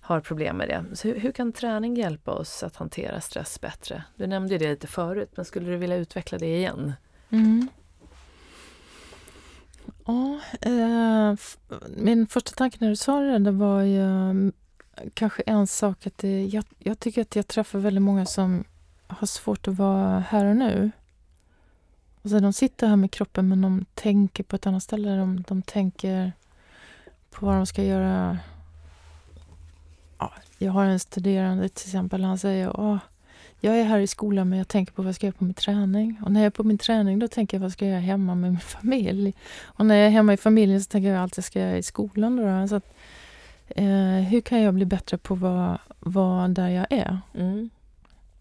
har 0.00 0.20
problem 0.20 0.56
med 0.56 0.68
det. 0.68 0.84
Så 0.92 1.08
hur, 1.08 1.20
hur, 1.20 1.32
kan 1.32 1.52
träning 1.52 1.96
hjälpa 1.96 2.30
oss 2.30 2.62
att 2.62 2.76
hantera 2.76 3.20
stress 3.20 3.60
bättre? 3.60 4.04
Du 4.16 4.26
nämnde 4.26 4.58
det 4.58 4.70
lite 4.70 4.86
förut, 4.86 5.30
men 5.34 5.44
skulle 5.44 5.70
du 5.70 5.76
vilja 5.76 5.96
utveckla 5.96 6.38
det 6.38 6.56
igen? 6.56 6.92
Ja, 10.04 10.40
eh, 10.60 11.34
min 11.96 12.26
första 12.26 12.50
tanke 12.50 12.76
när 12.80 12.88
du 12.88 12.96
sa 12.96 13.20
det, 13.20 13.38
det 13.38 13.50
var 13.50 13.82
ju 13.82 14.02
mm, 14.02 14.52
kanske 15.14 15.42
en 15.42 15.66
sak 15.66 16.06
att 16.06 16.18
det, 16.18 16.44
jag, 16.44 16.64
jag, 16.78 16.98
tycker 16.98 17.22
att 17.22 17.36
jag 17.36 17.48
träffar 17.48 17.78
väldigt 17.78 18.02
många 18.02 18.26
som 18.26 18.64
har 19.06 19.26
svårt 19.26 19.68
att 19.68 19.76
vara 19.76 20.20
här 20.20 20.44
och 20.44 20.56
nu. 20.56 20.90
Alltså 22.22 22.40
de 22.40 22.52
sitter 22.52 22.86
här 22.86 22.96
med 22.96 23.10
kroppen 23.10 23.48
men 23.48 23.62
de 23.62 23.84
tänker 23.94 24.44
på 24.44 24.56
ett 24.56 24.66
annat 24.66 24.82
ställe. 24.82 25.16
De, 25.16 25.42
de 25.48 25.62
tänker 25.62 26.32
på 27.30 27.46
vad 27.46 27.54
de 27.54 27.66
ska 27.66 27.82
göra. 27.82 28.38
Ja, 30.18 30.32
jag 30.58 30.72
har 30.72 30.84
en 30.84 31.00
studerande 31.00 31.68
till 31.68 31.88
exempel, 31.88 32.24
han 32.24 32.38
säger 32.38 32.80
Åh, 32.80 32.98
jag 33.64 33.80
är 33.80 33.84
här 33.84 33.98
i 33.98 34.06
skolan 34.06 34.48
men 34.48 34.58
jag 34.58 34.68
tänker 34.68 34.92
på 34.92 35.02
vad 35.02 35.08
jag 35.08 35.14
ska 35.14 35.26
göra 35.26 35.36
på 35.38 35.44
min 35.44 35.54
träning. 35.54 36.20
Och 36.24 36.32
när 36.32 36.40
jag 36.40 36.46
är 36.46 36.50
på 36.50 36.64
min 36.64 36.78
träning 36.78 37.18
då 37.18 37.28
tänker 37.28 37.56
jag 37.56 37.62
vad 37.62 37.72
ska 37.72 37.84
jag 37.84 37.92
göra 37.92 38.00
hemma 38.00 38.34
med 38.34 38.50
min 38.50 38.60
familj. 38.80 39.34
Och 39.64 39.86
när 39.86 39.94
jag 39.94 40.06
är 40.06 40.10
hemma 40.10 40.32
i 40.32 40.36
familjen 40.36 40.82
så 40.82 40.88
tänker 40.88 41.08
jag 41.08 41.22
allt 41.22 41.36
jag 41.36 41.44
ska 41.44 41.60
göra 41.60 41.76
i 41.76 41.82
skolan. 41.82 42.36
Då. 42.36 42.68
Så 42.68 42.74
att, 42.74 42.94
eh, 43.68 44.28
hur 44.30 44.40
kan 44.40 44.60
jag 44.60 44.74
bli 44.74 44.84
bättre 44.84 45.18
på 45.18 45.34
vad, 45.34 45.78
vad 46.00 46.50
där 46.50 46.68
jag 46.68 46.86
är? 46.90 47.18
Mm. 47.34 47.70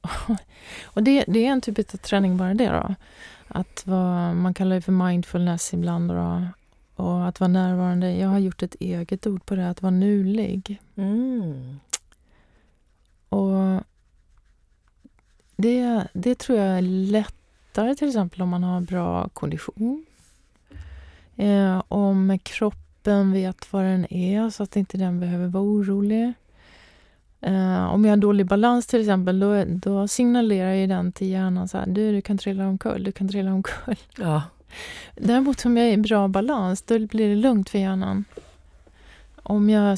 och 0.84 1.04
det, 1.04 1.24
det 1.28 1.46
är 1.46 1.52
en 1.52 1.62
typ 1.62 1.80
av 1.80 1.98
träning 1.98 2.38
bara 2.38 2.54
det 2.54 2.70
då. 2.70 2.96
Att 3.48 3.88
vara, 3.88 4.34
man 4.34 4.54
kallar 4.54 4.76
det 4.76 4.82
för 4.82 4.92
mindfulness 4.92 5.74
ibland. 5.74 6.12
Då, 6.12 6.48
och 6.96 7.28
att 7.28 7.40
vara 7.40 7.48
närvarande. 7.48 8.16
Jag 8.16 8.28
har 8.28 8.40
gjort 8.40 8.64
ett 8.64 8.76
eget 8.80 9.28
ord 9.28 9.46
på 9.46 9.56
det, 9.56 9.70
att 9.70 9.82
vara 9.82 9.92
nulig. 9.92 10.82
Mm. 10.96 11.80
Och 13.30 13.84
det, 15.56 16.08
det 16.14 16.36
tror 16.36 16.60
jag 16.60 16.78
är 16.78 16.82
lättare 16.82 17.96
till 17.96 18.08
exempel 18.08 18.42
om 18.42 18.50
man 18.50 18.64
har 18.64 18.82
bra 18.82 19.30
kondition. 19.30 20.06
Eh, 21.36 21.84
om 21.88 22.40
kroppen 22.44 23.32
vet 23.32 23.74
vad 23.74 23.84
den 23.84 24.14
är 24.14 24.50
så 24.50 24.64
att 24.64 24.76
inte 24.76 24.98
den 24.98 25.20
behöver 25.20 25.48
vara 25.48 25.64
orolig. 25.64 26.34
Uh, 27.48 27.86
om 27.86 28.06
jag 28.06 28.12
har 28.12 28.18
dålig 28.18 28.46
balans 28.46 28.88
till 28.88 29.00
exempel, 29.00 29.40
då, 29.40 29.64
då 29.66 30.08
signalerar 30.08 30.74
ju 30.74 30.88
den 30.88 31.12
till 31.12 31.28
hjärnan 31.28 31.68
så 31.68 31.78
här, 31.78 31.86
du, 31.88 32.12
du 32.12 32.22
kan 32.22 32.38
trilla 32.38 32.68
omkull, 32.68 33.04
du 33.04 33.12
kan 33.12 33.30
trilla 33.30 33.54
omkull. 33.54 33.96
Ja. 34.18 34.42
Däremot 35.16 35.66
om 35.66 35.78
jag 35.78 35.88
är 35.88 35.92
i 35.92 35.98
bra 35.98 36.28
balans, 36.28 36.82
då 36.82 37.00
blir 37.00 37.30
det 37.30 37.36
lugnt 37.36 37.70
för 37.70 37.80
hjärnan. 37.80 38.26
Om 39.36 39.70
jag, 39.70 39.98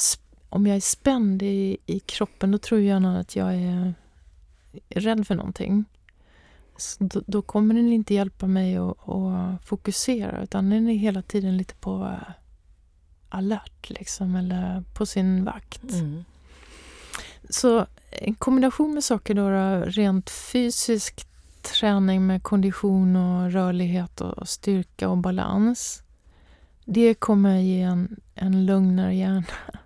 om 0.49 0.67
jag 0.67 0.75
är 0.75 0.79
spänd 0.79 1.43
i, 1.43 1.77
i 1.85 1.99
kroppen, 1.99 2.51
då 2.51 2.57
tror 2.57 2.81
hjärnan 2.81 3.15
att 3.15 3.35
jag 3.35 3.53
är 3.53 3.93
rädd 4.89 5.27
för 5.27 5.35
någonting. 5.35 5.85
Då, 6.99 7.21
då, 7.27 7.41
kommer 7.41 7.75
den 7.75 7.93
inte 7.93 8.13
hjälpa 8.13 8.47
mig 8.47 8.77
att, 8.77 9.09
att, 9.09 9.65
fokusera, 9.65 10.43
utan 10.43 10.69
den 10.69 10.89
är 10.89 10.93
hela 10.93 11.21
tiden 11.21 11.57
lite 11.57 11.75
på 11.75 12.17
alert, 13.29 13.89
liksom, 13.89 14.35
eller 14.35 14.83
på 14.93 15.05
sin 15.05 15.45
vakt. 15.45 15.91
Mm. 15.91 16.23
Så 17.49 17.85
en 18.09 18.35
kombination 18.35 18.93
med 18.93 19.03
saker 19.03 19.33
då, 19.33 19.49
då, 19.49 19.91
rent 19.91 20.29
fysisk 20.29 21.27
träning 21.61 22.27
med 22.27 22.43
kondition 22.43 23.15
och 23.15 23.51
rörlighet 23.51 24.21
och 24.21 24.49
styrka 24.49 25.09
och 25.09 25.17
balans. 25.17 26.03
Det 26.85 27.13
kommer 27.13 27.57
ge 27.57 27.81
en, 27.81 28.19
en 28.35 28.65
lugnare 28.65 29.15
hjärna. 29.15 29.43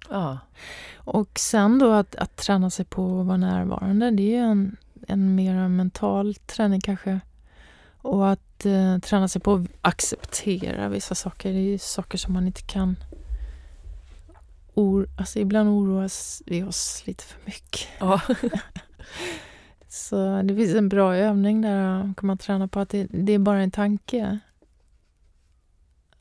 Ja. 0.09 0.39
Och 1.09 1.39
sen 1.39 1.79
då 1.79 1.91
att, 1.91 2.15
att 2.15 2.37
träna 2.37 2.69
sig 2.69 2.85
på 2.85 3.19
att 3.19 3.25
vara 3.25 3.37
närvarande, 3.37 4.11
det 4.11 4.35
är 4.35 4.43
en, 4.43 4.77
en 5.07 5.35
mer 5.35 5.67
mental 5.67 6.35
träning 6.35 6.81
kanske. 6.81 7.19
Och 8.01 8.29
att 8.29 8.65
eh, 8.65 8.97
träna 8.97 9.27
sig 9.27 9.41
på 9.41 9.53
att 9.53 9.67
acceptera 9.81 10.89
vissa 10.89 11.15
saker. 11.15 11.53
Det 11.53 11.73
är 11.73 11.77
saker 11.77 12.17
som 12.17 12.33
man 12.33 12.47
inte 12.47 12.61
kan 12.61 12.95
or, 14.73 15.09
alltså 15.17 15.39
ibland 15.39 15.69
oroas 15.69 16.41
vi 16.45 16.63
oss 16.63 17.03
lite 17.05 17.23
för 17.23 17.39
mycket. 17.45 17.87
Ja. 17.99 18.21
så 19.87 20.41
det 20.41 20.55
finns 20.55 20.75
en 20.75 20.89
bra 20.89 21.15
övning 21.15 21.61
där 21.61 22.13
kan 22.17 22.27
man 22.27 22.37
träna 22.37 22.67
på 22.67 22.79
att 22.79 22.89
det, 22.89 23.07
det 23.09 23.33
är 23.33 23.39
bara 23.39 23.61
en 23.61 23.71
tanke. 23.71 24.39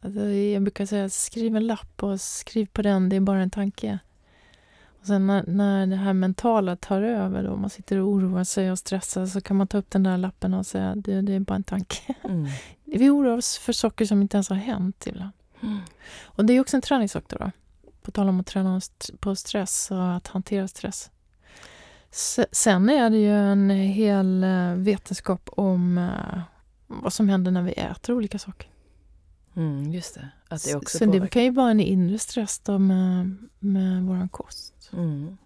Alltså 0.00 0.20
jag 0.24 0.62
brukar 0.62 0.86
säga 0.86 1.08
skriv 1.08 1.56
en 1.56 1.66
lapp 1.66 2.02
och 2.02 2.20
skriv 2.20 2.66
på 2.66 2.82
den, 2.82 3.08
det 3.08 3.16
är 3.16 3.20
bara 3.20 3.42
en 3.42 3.50
tanke. 3.50 3.98
Och 5.00 5.06
sen 5.06 5.26
när, 5.26 5.44
när 5.46 5.86
det 5.86 5.96
här 5.96 6.12
mentala 6.12 6.76
tar 6.76 7.02
över 7.02 7.46
och 7.46 7.58
man 7.58 7.70
sitter 7.70 7.98
och 7.98 8.08
oroar 8.08 8.44
sig 8.44 8.72
och 8.72 8.78
stressar 8.78 9.26
så 9.26 9.40
kan 9.40 9.56
man 9.56 9.66
ta 9.66 9.78
upp 9.78 9.90
den 9.90 10.02
där 10.02 10.18
lappen 10.18 10.54
och 10.54 10.66
säga 10.66 10.94
det, 10.96 11.20
det 11.20 11.32
är 11.32 11.40
bara 11.40 11.54
en 11.54 11.62
tanke. 11.62 12.14
Mm. 12.24 12.46
Vi 12.84 13.10
oroar 13.10 13.36
oss 13.36 13.58
för 13.58 13.72
saker 13.72 14.04
som 14.04 14.22
inte 14.22 14.36
ens 14.36 14.48
har 14.48 14.56
hänt 14.56 15.06
ibland. 15.06 15.30
Mm. 15.60 15.78
Och 16.24 16.44
det 16.44 16.52
är 16.52 16.60
också 16.60 16.76
en 16.76 16.82
träningssak 16.82 17.24
då. 17.28 17.50
På 18.02 18.10
tal 18.10 18.28
om 18.28 18.40
att 18.40 18.46
träna 18.46 18.80
på 19.20 19.36
stress 19.36 19.90
och 19.90 20.12
att 20.16 20.28
hantera 20.28 20.68
stress. 20.68 21.10
Sen 22.52 22.90
är 22.90 23.10
det 23.10 23.18
ju 23.18 23.34
en 23.34 23.70
hel 23.70 24.44
eh, 24.44 24.74
vetenskap 24.74 25.48
om 25.52 25.98
eh, 25.98 26.40
vad 26.86 27.12
som 27.12 27.28
händer 27.28 27.50
när 27.50 27.62
vi 27.62 27.72
äter 27.72 28.14
olika 28.14 28.38
saker. 28.38 28.68
Mm, 29.58 29.92
just 29.92 30.14
det. 30.14 30.28
Att 30.48 30.64
det 30.64 30.74
också 30.74 30.98
så 30.98 31.04
påverkar. 31.04 31.24
det 31.24 31.30
kan 31.30 31.44
ju 31.44 31.50
vara 31.50 31.70
en 31.70 31.80
inre 31.80 32.18
stress 32.18 32.58
då 32.58 32.78
med, 32.78 33.36
med 33.58 34.02
vår 34.02 34.28
kost. 34.28 34.90
Mm. 34.92 35.36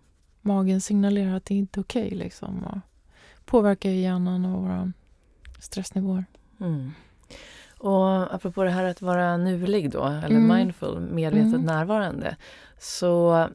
Magen 0.41 0.81
signalerar 0.81 1.35
att 1.35 1.45
det 1.45 1.55
inte 1.55 1.81
är 1.81 1.83
okej 1.83 2.07
okay, 2.07 2.19
liksom. 2.19 2.65
Och 2.65 2.79
påverkar 3.45 3.91
hjärnan 3.91 4.45
och 4.45 4.63
våra 4.63 4.93
stressnivåer. 5.59 6.25
Mm. 6.61 6.91
Och 7.79 8.35
apropå 8.35 8.65
det 8.65 8.71
här 8.71 8.85
att 8.85 9.03
vara 9.03 9.37
nulig 9.37 9.91
då, 9.91 10.05
eller 10.05 10.37
mm. 10.37 10.57
mindful, 10.57 11.01
medvetet 11.01 11.47
mm. 11.47 11.63
närvarande. 11.63 12.37
Så 12.79 13.49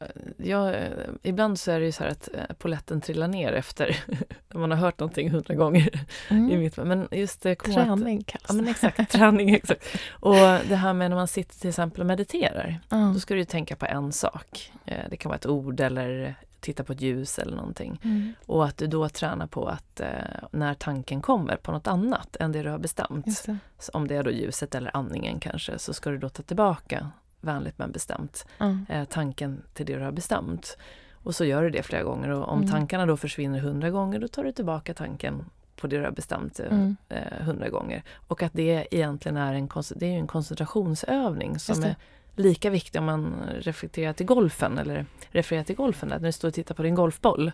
eh, 0.00 0.06
ja, 0.36 0.74
ibland 1.22 1.58
så 1.58 1.70
är 1.70 1.80
det 1.80 1.86
ju 1.86 1.92
så 1.92 2.04
här 2.04 2.10
att 2.10 2.28
eh, 2.34 2.56
poletten 2.58 3.00
trillar 3.00 3.28
ner 3.28 3.52
efter 3.52 4.04
man 4.54 4.70
har 4.70 4.78
hört 4.78 4.98
någonting 4.98 5.30
hundra 5.30 5.54
gånger. 5.54 6.06
Mm. 6.28 6.50
I 6.50 6.56
mitt, 6.56 6.76
men 6.76 7.08
just 7.10 7.42
det, 7.42 7.54
träning 7.54 8.22
kallas 8.22 8.44
ja, 8.48 8.54
men 8.54 8.68
exakt, 8.68 9.10
träning. 9.10 9.54
Exakt. 9.54 9.84
Och 10.10 10.34
det 10.68 10.76
här 10.76 10.92
med 10.92 11.10
när 11.10 11.16
man 11.16 11.28
sitter 11.28 11.60
till 11.60 11.68
exempel 11.68 12.00
och 12.00 12.06
mediterar, 12.06 12.80
mm. 12.90 13.14
då 13.14 13.20
ska 13.20 13.34
du 13.34 13.44
tänka 13.44 13.76
på 13.76 13.86
en 13.86 14.12
sak. 14.12 14.72
Eh, 14.86 15.04
det 15.10 15.16
kan 15.16 15.28
vara 15.28 15.36
ett 15.36 15.46
ord 15.46 15.80
eller 15.80 16.36
titta 16.60 16.84
på 16.84 16.92
ett 16.92 17.00
ljus 17.00 17.38
eller 17.38 17.56
någonting. 17.56 18.00
Mm. 18.04 18.32
Och 18.46 18.64
att 18.64 18.76
du 18.76 18.86
då 18.86 19.08
tränar 19.08 19.46
på 19.46 19.66
att 19.66 20.00
eh, 20.00 20.08
när 20.50 20.74
tanken 20.74 21.22
kommer 21.22 21.56
på 21.56 21.72
något 21.72 21.86
annat 21.86 22.36
än 22.40 22.52
det 22.52 22.62
du 22.62 22.70
har 22.70 22.78
bestämt, 22.78 23.44
det. 23.46 23.58
om 23.92 24.08
det 24.08 24.16
är 24.16 24.22
då 24.22 24.30
ljuset 24.30 24.74
eller 24.74 24.96
andningen 24.96 25.40
kanske, 25.40 25.78
så 25.78 25.92
ska 25.92 26.10
du 26.10 26.18
då 26.18 26.28
ta 26.28 26.42
tillbaka 26.42 27.10
vänligt 27.40 27.78
men 27.78 27.92
bestämt 27.92 28.46
mm. 28.58 28.86
eh, 28.88 29.04
tanken 29.04 29.62
till 29.74 29.86
det 29.86 29.96
du 29.96 30.04
har 30.04 30.12
bestämt. 30.12 30.76
Och 31.22 31.34
så 31.34 31.44
gör 31.44 31.62
du 31.62 31.70
det 31.70 31.82
flera 31.82 32.02
gånger 32.02 32.28
och 32.28 32.48
om 32.48 32.58
mm. 32.58 32.70
tankarna 32.70 33.06
då 33.06 33.16
försvinner 33.16 33.58
hundra 33.58 33.90
gånger 33.90 34.18
då 34.18 34.28
tar 34.28 34.44
du 34.44 34.52
tillbaka 34.52 34.94
tanken 34.94 35.44
på 35.76 35.86
det 35.86 35.98
du 35.98 36.04
har 36.04 36.10
bestämt 36.10 36.60
eh, 36.60 36.66
mm. 36.66 36.96
eh, 37.08 37.44
hundra 37.44 37.66
mm. 37.66 37.72
gånger. 37.72 38.02
Och 38.28 38.42
att 38.42 38.52
det 38.52 38.88
egentligen 38.90 39.36
är 39.36 39.54
en, 39.54 39.68
det 39.96 40.06
är 40.06 40.18
en 40.18 40.26
koncentrationsövning 40.26 41.58
som 41.58 41.82
är 41.82 41.96
lika 42.36 42.70
viktig 42.70 42.98
om 42.98 43.04
man 43.04 43.34
reflekterar 43.58 44.12
till 44.12 44.26
golfen 44.26 44.78
eller 44.78 45.06
refererar 45.28 45.64
till 45.64 45.76
golfen. 45.76 46.12
Att 46.12 46.22
när 46.22 46.28
du 46.28 46.32
står 46.32 46.48
och 46.48 46.54
tittar 46.54 46.74
på 46.74 46.82
din 46.82 46.94
golfboll 46.94 47.52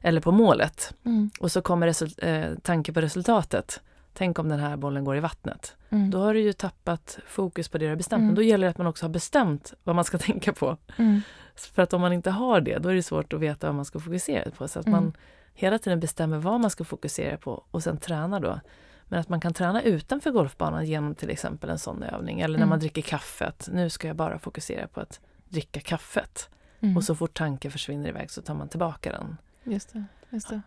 eller 0.00 0.20
på 0.20 0.32
målet 0.32 0.94
mm. 1.04 1.30
och 1.40 1.52
så 1.52 1.62
kommer 1.62 1.86
eh, 2.24 2.54
tanke 2.62 2.92
på 2.92 3.00
resultatet. 3.00 3.80
Tänk 4.14 4.38
om 4.38 4.48
den 4.48 4.58
här 4.58 4.76
bollen 4.76 5.04
går 5.04 5.16
i 5.16 5.20
vattnet. 5.20 5.76
Mm. 5.90 6.10
Då 6.10 6.18
har 6.18 6.34
du 6.34 6.40
ju 6.40 6.52
tappat 6.52 7.18
fokus 7.26 7.68
på 7.68 7.78
det 7.78 7.84
du 7.84 7.88
har 7.88 7.96
bestämt. 7.96 8.18
Mm. 8.18 8.26
Men 8.26 8.34
då 8.34 8.42
gäller 8.42 8.66
det 8.66 8.70
att 8.70 8.78
man 8.78 8.86
också 8.86 9.04
har 9.04 9.10
bestämt 9.10 9.74
vad 9.84 9.96
man 9.96 10.04
ska 10.04 10.18
tänka 10.28 10.52
på. 10.52 10.76
Mm. 10.96 11.20
För 11.54 11.82
att 11.82 11.92
om 11.92 12.00
man 12.00 12.12
inte 12.12 12.30
har 12.30 12.60
det, 12.60 12.78
då 12.78 12.88
är 12.88 12.94
det 12.94 13.02
svårt 13.02 13.32
att 13.32 13.40
veta 13.40 13.66
vad 13.66 13.76
man 13.76 13.84
ska 13.84 14.00
fokusera 14.00 14.50
på. 14.50 14.68
Så 14.68 14.80
att 14.80 14.86
man 14.86 15.02
mm. 15.02 15.12
hela 15.54 15.78
tiden 15.78 16.00
bestämmer 16.00 16.38
vad 16.38 16.60
man 16.60 16.70
ska 16.70 16.84
fokusera 16.84 17.36
på 17.36 17.64
och 17.70 17.82
sen 17.82 17.96
tränar 17.96 18.40
då. 18.40 18.60
Men 19.08 19.20
att 19.20 19.28
man 19.28 19.40
kan 19.40 19.54
träna 19.54 19.82
utanför 19.82 20.30
golfbanan 20.30 20.86
genom 20.86 21.14
till 21.14 21.30
exempel 21.30 21.70
en 21.70 21.78
sån 21.78 22.02
övning. 22.02 22.40
Eller 22.40 22.58
när 22.58 22.66
man 22.66 22.72
mm. 22.72 22.80
dricker 22.80 23.02
kaffet. 23.02 23.68
Nu 23.72 23.90
ska 23.90 24.06
jag 24.06 24.16
bara 24.16 24.38
fokusera 24.38 24.88
på 24.88 25.00
att 25.00 25.20
dricka 25.48 25.80
kaffet. 25.80 26.50
Mm. 26.80 26.96
Och 26.96 27.04
så 27.04 27.14
fort 27.14 27.34
tanken 27.34 27.70
försvinner 27.70 28.08
iväg 28.08 28.30
så 28.30 28.42
tar 28.42 28.54
man 28.54 28.68
tillbaka 28.68 29.12
den. 29.12 29.36
Just 29.64 29.92
det. 29.92 30.04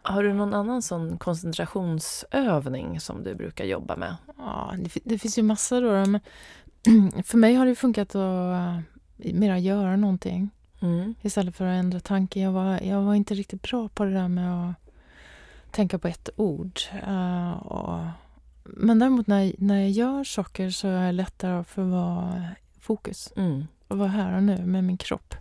Har 0.02 0.24
du 0.24 0.34
någon 0.34 0.54
annan 0.54 0.82
sån 0.82 1.18
koncentrationsövning 1.18 3.00
som 3.00 3.24
du 3.24 3.36
brukar 3.36 3.66
jobba 3.66 3.96
med? 3.96 4.16
Ja, 4.38 4.74
det, 4.78 5.00
det 5.04 5.20
finns 5.20 5.38
ju 5.38 5.44
massor 5.44 5.82
då. 5.82 6.12
Men 6.12 6.20
för 7.24 7.38
mig 7.38 7.56
har 7.56 7.66
det 7.66 7.76
funkat 7.76 8.16
att 8.16 8.76
uh, 8.76 8.80
mera 9.34 9.60
göra 9.60 9.96
någonting 9.96 10.50
mm. 10.82 11.16
istället 11.22 11.56
för 11.56 11.66
att 11.66 11.80
ändra 11.80 12.00
tanke. 12.00 12.40
Jag 12.40 12.52
var, 12.52 12.80
jag 12.82 13.02
var 13.02 13.16
inte 13.16 13.34
riktigt 13.34 13.62
bra 13.62 13.88
på 13.88 14.06
det 14.06 14.12
där 14.12 14.28
med 14.28 14.70
att 14.70 14.76
tänka 15.72 16.00
på 16.00 16.08
ett 16.08 16.30
ord. 16.36 16.80
Uh, 17.08 17.52
och, 17.52 18.00
men 18.64 19.00
däremot 19.00 19.28
när, 19.28 19.56
när 19.58 19.80
jag 19.80 19.90
gör 19.90 20.24
saker 20.24 20.70
så 20.70 20.88
är 20.88 21.06
det 21.06 21.12
lättare 21.12 21.52
att 21.52 21.68
få 21.68 21.84
vara 21.84 22.44
fokus. 22.80 23.34
Mm. 23.36 23.68
Och 23.88 23.98
vara 23.98 24.10
här 24.10 24.36
och 24.36 24.44
nu 24.44 24.66
med 24.66 24.84
min 24.84 24.98
kropp. 24.98 25.36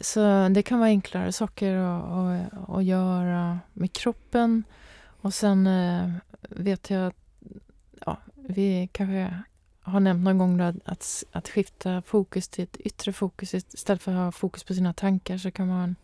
Så 0.00 0.48
det 0.48 0.62
kan 0.62 0.78
vara 0.78 0.88
enklare 0.88 1.32
saker 1.32 1.74
att, 1.74 2.04
att, 2.04 2.68
att 2.68 2.84
göra 2.84 3.60
med 3.72 3.92
kroppen. 3.92 4.64
Och 5.20 5.34
sen 5.34 5.66
eh, 5.66 6.10
vet 6.48 6.90
jag 6.90 7.06
att 7.06 7.16
ja, 8.06 8.18
vi 8.34 8.88
kanske 8.92 9.34
har 9.80 10.00
nämnt 10.00 10.24
någon 10.24 10.38
gång 10.38 10.60
att, 10.60 10.76
att, 10.84 11.24
att 11.32 11.48
skifta 11.48 12.02
fokus 12.02 12.48
till 12.48 12.64
ett 12.64 12.76
yttre 12.76 13.12
fokus 13.12 13.54
istället 13.54 14.02
för 14.02 14.12
att 14.12 14.18
ha 14.18 14.32
fokus 14.32 14.64
på 14.64 14.74
sina 14.74 14.92
tankar 14.92 15.38
så 15.38 15.50
kan 15.50 15.68
man 15.68 15.96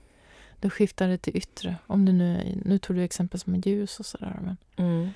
då 0.60 0.70
skifta 0.70 1.06
det 1.06 1.18
till 1.18 1.36
yttre. 1.36 1.76
Om 1.86 2.04
det 2.04 2.12
nu, 2.12 2.60
nu 2.64 2.78
tog 2.78 2.96
du 2.96 3.02
exempel 3.02 3.40
som 3.40 3.54
ljus 3.54 4.00
och 4.00 4.06
sådär. 4.06 4.38
Men, 4.42 4.56
mm. 4.76 5.10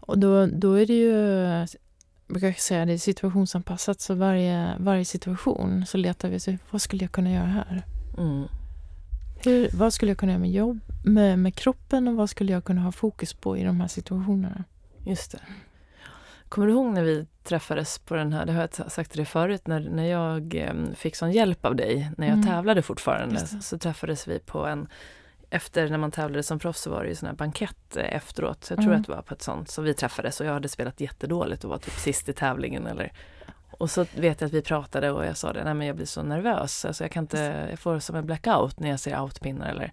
Och 0.00 0.18
då, 0.18 0.46
då 0.46 0.72
är 0.72 0.86
det 0.86 0.94
ju, 0.94 1.12
jag 1.12 1.68
brukar 2.26 2.52
säga, 2.52 2.84
det 2.84 2.92
är 2.92 2.98
situationsanpassat. 2.98 4.00
Så 4.00 4.14
varje, 4.14 4.74
varje 4.78 5.04
situation 5.04 5.86
så 5.86 5.98
letar 5.98 6.28
vi 6.28 6.40
sig, 6.40 6.58
vad 6.70 6.82
skulle 6.82 7.04
jag 7.04 7.12
kunna 7.12 7.32
göra 7.32 7.46
här? 7.46 7.82
Mm. 8.18 8.48
Hur, 9.44 9.68
vad 9.72 9.92
skulle 9.92 10.10
jag 10.10 10.18
kunna 10.18 10.32
göra 10.32 10.40
med 10.40 10.50
jobb, 10.50 10.80
med, 11.04 11.38
med 11.38 11.54
kroppen 11.54 12.08
och 12.08 12.14
vad 12.14 12.30
skulle 12.30 12.52
jag 12.52 12.64
kunna 12.64 12.80
ha 12.80 12.92
fokus 12.92 13.34
på 13.34 13.56
i 13.56 13.64
de 13.64 13.80
här 13.80 13.88
situationerna? 13.88 14.64
Just 15.06 15.32
det. 15.32 15.40
Kommer 16.48 16.66
du 16.66 16.72
ihåg 16.72 16.92
när 16.92 17.02
vi 17.02 17.26
träffades 17.42 17.98
på 17.98 18.14
den 18.14 18.32
här, 18.32 18.46
det 18.46 18.52
har 18.52 18.68
jag 18.78 18.92
sagt 18.92 19.10
till 19.10 19.18
dig 19.18 19.26
förut, 19.26 19.66
när, 19.66 19.80
när 19.80 20.04
jag 20.04 20.54
eh, 20.54 20.74
fick 20.94 21.16
sån 21.16 21.32
hjälp 21.32 21.64
av 21.64 21.76
dig, 21.76 22.10
när 22.16 22.26
jag 22.26 22.34
mm. 22.34 22.46
tävlade 22.46 22.82
fortfarande, 22.82 23.46
så 23.46 23.78
träffades 23.78 24.28
vi 24.28 24.38
på 24.38 24.66
en 24.66 24.88
efter 25.50 25.88
när 25.88 25.98
man 25.98 26.10
tävlade 26.10 26.42
som 26.42 26.58
proffs 26.58 26.80
så 26.80 26.90
var 26.90 27.02
det 27.02 27.08
ju 27.08 27.14
sån 27.14 27.26
här 27.26 27.36
bankett 27.36 27.96
eh, 27.96 28.14
efteråt. 28.14 28.66
Jag 28.70 28.78
tror 28.78 28.88
mm. 28.88 29.00
att 29.00 29.06
det 29.06 29.12
var 29.12 29.22
på 29.22 29.34
ett 29.34 29.42
sånt. 29.42 29.70
Så 29.70 29.82
vi 29.82 29.94
träffades 29.94 30.40
och 30.40 30.46
jag 30.46 30.52
hade 30.52 30.68
spelat 30.68 31.00
jättedåligt 31.00 31.64
och 31.64 31.70
var 31.70 31.78
typ 31.78 31.94
sist 31.94 32.28
i 32.28 32.32
tävlingen 32.32 32.86
eller 32.86 33.12
och 33.78 33.90
så 33.90 34.06
vet 34.16 34.40
jag 34.40 34.48
att 34.48 34.54
vi 34.54 34.62
pratade 34.62 35.10
och 35.10 35.26
jag 35.26 35.36
sa 35.36 35.52
det, 35.52 35.64
nej 35.64 35.74
men 35.74 35.86
jag 35.86 35.96
blir 35.96 36.06
så 36.06 36.22
nervös. 36.22 36.84
Alltså 36.84 37.04
jag 37.04 37.10
kan 37.10 37.24
inte, 37.24 37.66
jag 37.70 37.78
får 37.78 37.98
som 37.98 38.16
en 38.16 38.26
blackout 38.26 38.80
när 38.80 38.90
jag 38.90 39.00
ser 39.00 39.20
outpinnar 39.20 39.70
eller 39.70 39.92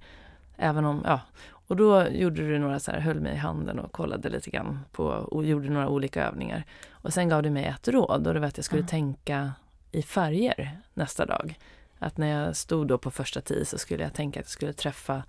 även 0.57 0.85
om, 0.85 1.01
ja. 1.05 1.19
Och 1.67 1.75
då 1.75 2.07
gjorde 2.07 2.47
du 2.47 2.59
några 2.59 2.79
så 2.79 2.91
här, 2.91 2.99
höll 2.99 3.19
mig 3.19 3.33
i 3.33 3.37
handen 3.37 3.79
och 3.79 3.91
kollade 3.91 4.29
lite 4.29 4.49
grann 4.49 4.79
på 4.91 5.05
och 5.05 5.45
gjorde 5.45 5.69
några 5.69 5.89
olika 5.89 6.27
övningar. 6.27 6.63
Och 6.91 7.13
sen 7.13 7.29
gav 7.29 7.43
du 7.43 7.49
mig 7.49 7.65
ett 7.65 7.87
råd 7.87 8.27
och 8.27 8.33
det 8.33 8.39
var 8.39 8.47
att 8.47 8.57
jag 8.57 8.65
skulle 8.65 8.79
mm. 8.79 8.87
tänka 8.87 9.51
i 9.91 10.01
färger 10.01 10.79
nästa 10.93 11.25
dag. 11.25 11.59
Att 11.99 12.17
när 12.17 12.27
jag 12.27 12.55
stod 12.55 12.87
då 12.87 12.97
på 12.97 13.11
första 13.11 13.41
tee 13.41 13.65
så 13.65 13.77
skulle 13.77 14.03
jag 14.03 14.13
tänka 14.13 14.39
att 14.39 14.45
jag 14.45 14.51
skulle 14.51 14.73
träffa 14.73 15.23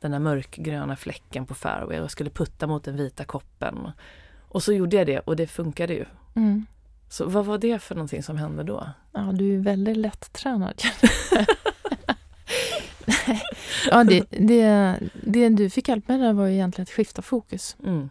den 0.00 0.12
här 0.12 0.20
mörkgröna 0.20 0.96
fläcken 0.96 1.46
på 1.46 1.54
fairway 1.54 2.00
och 2.00 2.10
skulle 2.10 2.30
putta 2.30 2.66
mot 2.66 2.84
den 2.84 2.96
vita 2.96 3.24
koppen. 3.24 3.90
Och 4.48 4.62
så 4.62 4.72
gjorde 4.72 4.96
jag 4.96 5.06
det 5.06 5.18
och 5.18 5.36
det 5.36 5.46
funkade 5.46 5.94
ju. 5.94 6.04
Mm. 6.34 6.66
Så 7.08 7.28
vad 7.28 7.46
var 7.46 7.58
det 7.58 7.78
för 7.78 7.94
någonting 7.94 8.22
som 8.22 8.36
hände 8.36 8.62
då? 8.62 8.88
Ja, 9.12 9.20
du 9.20 9.54
är 9.54 9.58
väldigt 9.58 9.96
lättränad. 9.96 10.82
ja, 13.90 14.04
det, 14.04 14.26
det, 14.30 14.98
det 15.22 15.48
du 15.48 15.70
fick 15.70 15.88
hjälp 15.88 16.08
med 16.08 16.20
där 16.20 16.32
var 16.32 16.48
egentligen 16.48 16.82
att 16.82 16.90
skifta 16.90 17.22
fokus. 17.22 17.76
Mm. 17.84 18.08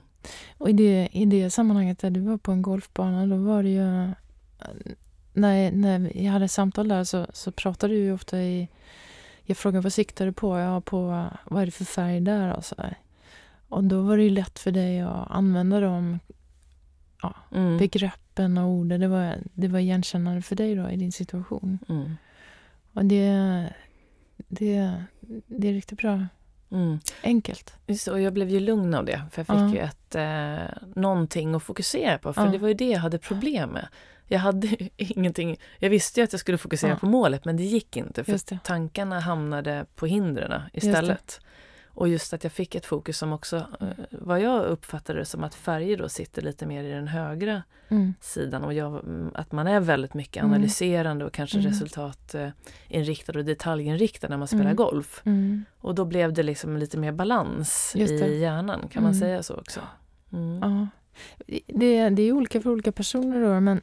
Och 0.57 0.69
i 0.69 0.73
det, 0.73 1.09
i 1.11 1.25
det 1.25 1.49
sammanhanget 1.49 1.99
där 1.99 2.09
du 2.09 2.19
var 2.19 2.37
på 2.37 2.51
en 2.51 2.61
golfbana, 2.61 3.25
då 3.25 3.35
var 3.35 3.63
det 3.63 3.69
ju... 3.69 4.11
När, 5.33 5.71
när 5.71 6.17
jag 6.17 6.31
hade 6.31 6.47
samtal 6.47 6.87
där 6.87 7.03
så, 7.03 7.27
så 7.33 7.51
pratade 7.51 7.93
du 7.93 7.99
ju 7.99 8.13
ofta 8.13 8.41
i... 8.41 8.69
Jag 9.43 9.57
frågade 9.57 9.81
vad 9.81 9.93
siktar 9.93 10.25
du 10.25 10.33
på? 10.33 10.57
Ja, 10.57 10.81
på 10.81 11.27
vad 11.45 11.61
är 11.61 11.65
det 11.65 11.71
för 11.71 11.85
färg 11.85 12.21
där? 12.21 12.53
Och, 12.53 12.65
så 12.65 12.75
och 13.69 13.83
då 13.83 14.01
var 14.01 14.17
det 14.17 14.23
ju 14.23 14.29
lätt 14.29 14.59
för 14.59 14.71
dig 14.71 15.01
att 15.01 15.31
använda 15.31 15.79
de 15.79 16.19
ja, 17.21 17.35
mm. 17.51 17.77
Begreppen 18.35 18.57
och 18.57 18.69
orden. 18.69 19.01
Det 19.01 19.07
var, 19.07 19.37
det 19.53 19.67
var 19.67 19.79
igenkännande 19.79 20.41
för 20.41 20.55
dig 20.55 20.75
då 20.75 20.89
i 20.89 20.95
din 20.95 21.11
situation. 21.11 21.79
Mm. 21.89 22.17
Och 22.93 23.05
det, 23.05 23.73
det, 24.47 25.03
det 25.47 25.67
är 25.67 25.73
riktigt 25.73 25.99
bra. 25.99 26.27
Mm. 26.71 26.99
Enkelt. 27.23 27.73
Just, 27.87 28.07
och 28.07 28.21
jag 28.21 28.33
blev 28.33 28.49
ju 28.49 28.59
lugn 28.59 28.93
av 28.93 29.05
det, 29.05 29.21
för 29.31 29.39
jag 29.39 29.47
fick 29.47 29.55
uh. 29.55 29.73
ju 29.73 29.79
ett, 29.79 30.15
eh, 30.15 30.77
någonting 30.95 31.55
att 31.55 31.63
fokusera 31.63 32.17
på. 32.17 32.33
För 32.33 32.45
uh. 32.45 32.51
det 32.51 32.57
var 32.57 32.67
ju 32.67 32.73
det 32.73 32.89
jag 32.89 32.99
hade 32.99 33.17
problem 33.17 33.69
med. 33.69 33.87
Jag 34.27 34.39
hade 34.39 34.67
ingenting, 34.97 35.57
jag 35.79 35.89
visste 35.89 36.19
ju 36.19 36.23
att 36.23 36.33
jag 36.33 36.39
skulle 36.39 36.57
fokusera 36.57 36.91
uh. 36.91 36.99
på 36.99 37.05
målet 37.05 37.45
men 37.45 37.57
det 37.57 37.63
gick 37.63 37.97
inte 37.97 38.23
för 38.23 38.57
tankarna 38.57 39.19
hamnade 39.19 39.85
på 39.95 40.05
hindren 40.05 40.61
istället. 40.73 41.39
Och 41.95 42.07
just 42.07 42.33
att 42.33 42.43
jag 42.43 42.53
fick 42.53 42.75
ett 42.75 42.85
fokus 42.85 43.17
som 43.17 43.33
också, 43.33 43.55
eh, 43.55 43.87
vad 44.11 44.41
jag 44.41 44.65
uppfattade 44.65 45.19
det 45.19 45.25
som 45.25 45.43
att 45.43 45.55
färger 45.55 45.97
då 45.97 46.09
sitter 46.09 46.41
lite 46.41 46.65
mer 46.65 46.83
i 46.83 46.91
den 46.91 47.07
högra 47.07 47.63
mm. 47.89 48.13
sidan 48.21 48.63
och 48.63 48.73
jag, 48.73 48.93
mm, 48.93 49.31
att 49.33 49.51
man 49.51 49.67
är 49.67 49.79
väldigt 49.79 50.13
mycket 50.13 50.43
mm. 50.43 50.53
analyserande 50.53 51.25
och 51.25 51.33
kanske 51.33 51.57
mm. 51.59 51.71
resultatinriktad 51.71 53.33
och 53.39 53.45
detaljinriktad 53.45 54.27
när 54.27 54.37
man 54.37 54.47
spelar 54.47 54.63
mm. 54.63 54.75
golf. 54.75 55.21
Mm. 55.25 55.65
Och 55.77 55.95
då 55.95 56.05
blev 56.05 56.33
det 56.33 56.43
liksom 56.43 56.77
lite 56.77 56.97
mer 56.97 57.11
balans 57.11 57.95
i 57.95 58.39
hjärnan, 58.39 58.87
kan 58.87 59.03
man 59.03 59.15
säga 59.15 59.43
så 59.43 59.55
också? 59.55 59.79
Ja. 60.61 60.87
Det, 61.67 62.09
det 62.09 62.21
är 62.21 62.31
olika 62.31 62.61
för 62.61 62.69
olika 62.69 62.91
personer 62.91 63.41
då 63.41 63.59
men 63.59 63.81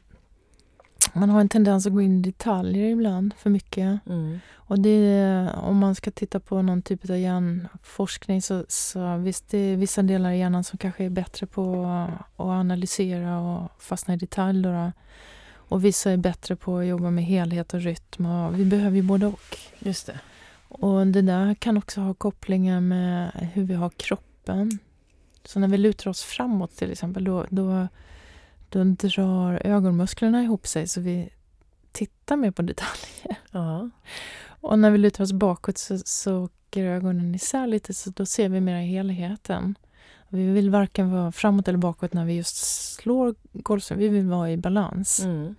man 1.13 1.29
har 1.29 1.41
en 1.41 1.49
tendens 1.49 1.87
att 1.87 1.93
gå 1.93 2.01
in 2.01 2.19
i 2.19 2.21
detaljer 2.21 2.89
ibland, 2.89 3.33
för 3.37 3.49
mycket. 3.49 3.99
Mm. 4.07 4.39
Och 4.53 4.79
det, 4.79 5.49
om 5.55 5.77
man 5.77 5.95
ska 5.95 6.11
titta 6.11 6.39
på 6.39 6.61
någon 6.61 6.81
typ 6.81 7.09
av 7.09 7.17
hjärnforskning 7.17 8.41
så, 8.41 8.65
så 8.67 9.17
visst, 9.17 9.49
det 9.49 9.57
är 9.57 9.77
vissa 9.77 10.01
delar 10.01 10.31
i 10.31 10.39
hjärnan 10.39 10.63
som 10.63 10.77
kanske 10.77 11.05
är 11.05 11.09
bättre 11.09 11.47
på 11.47 11.85
att 12.37 12.45
analysera 12.45 13.39
och 13.39 13.71
fastna 13.79 14.13
i 14.13 14.17
detalj. 14.17 14.63
Då, 14.63 14.91
Och 15.55 15.85
vissa 15.85 16.11
är 16.11 16.17
bättre 16.17 16.55
på 16.55 16.77
att 16.77 16.85
jobba 16.85 17.11
med 17.11 17.25
helhet 17.25 17.73
och 17.73 17.81
rytm. 17.81 18.25
Och 18.25 18.59
vi 18.59 18.65
behöver 18.65 18.95
ju 18.95 19.03
både 19.03 19.25
och. 19.25 19.57
Just 19.79 20.07
det. 20.07 20.19
Och 20.67 21.07
det 21.07 21.21
där 21.21 21.53
kan 21.53 21.77
också 21.77 22.01
ha 22.01 22.13
kopplingar 22.13 22.81
med 22.81 23.31
hur 23.53 23.63
vi 23.63 23.73
har 23.73 23.89
kroppen. 23.89 24.79
Så 25.45 25.59
när 25.59 25.67
vi 25.67 25.77
lutar 25.77 26.09
oss 26.09 26.23
framåt 26.23 26.75
till 26.75 26.91
exempel, 26.91 27.23
då, 27.23 27.45
då 27.49 27.87
då 28.73 28.83
drar 28.83 29.61
ögonmusklerna 29.65 30.43
ihop 30.43 30.67
sig 30.67 30.87
så 30.87 31.01
vi 31.01 31.29
tittar 31.91 32.35
mer 32.35 32.51
på 32.51 32.61
detaljer. 32.61 33.37
Ja. 33.51 33.89
Och 34.45 34.79
när 34.79 34.91
vi 34.91 34.97
lutar 34.97 35.23
oss 35.23 35.33
bakåt 35.33 35.77
så, 35.77 35.97
så 36.05 36.43
åker 36.43 36.85
ögonen 36.85 37.35
isär 37.35 37.67
lite 37.67 37.93
så 37.93 38.09
då 38.09 38.25
ser 38.25 38.49
vi 38.49 38.61
mer 38.61 38.81
helheten. 38.81 39.75
Vi 40.29 40.51
vill 40.51 40.69
varken 40.69 41.11
vara 41.11 41.31
framåt 41.31 41.67
eller 41.67 41.77
bakåt 41.77 42.13
när 42.13 42.25
vi 42.25 42.33
just 42.33 42.55
slår 42.95 43.35
golfsving. 43.53 43.99
Vi 43.99 44.09
vill 44.09 44.27
vara 44.27 44.51
i 44.51 44.57
balans. 44.57 45.19
Mm. 45.19 45.55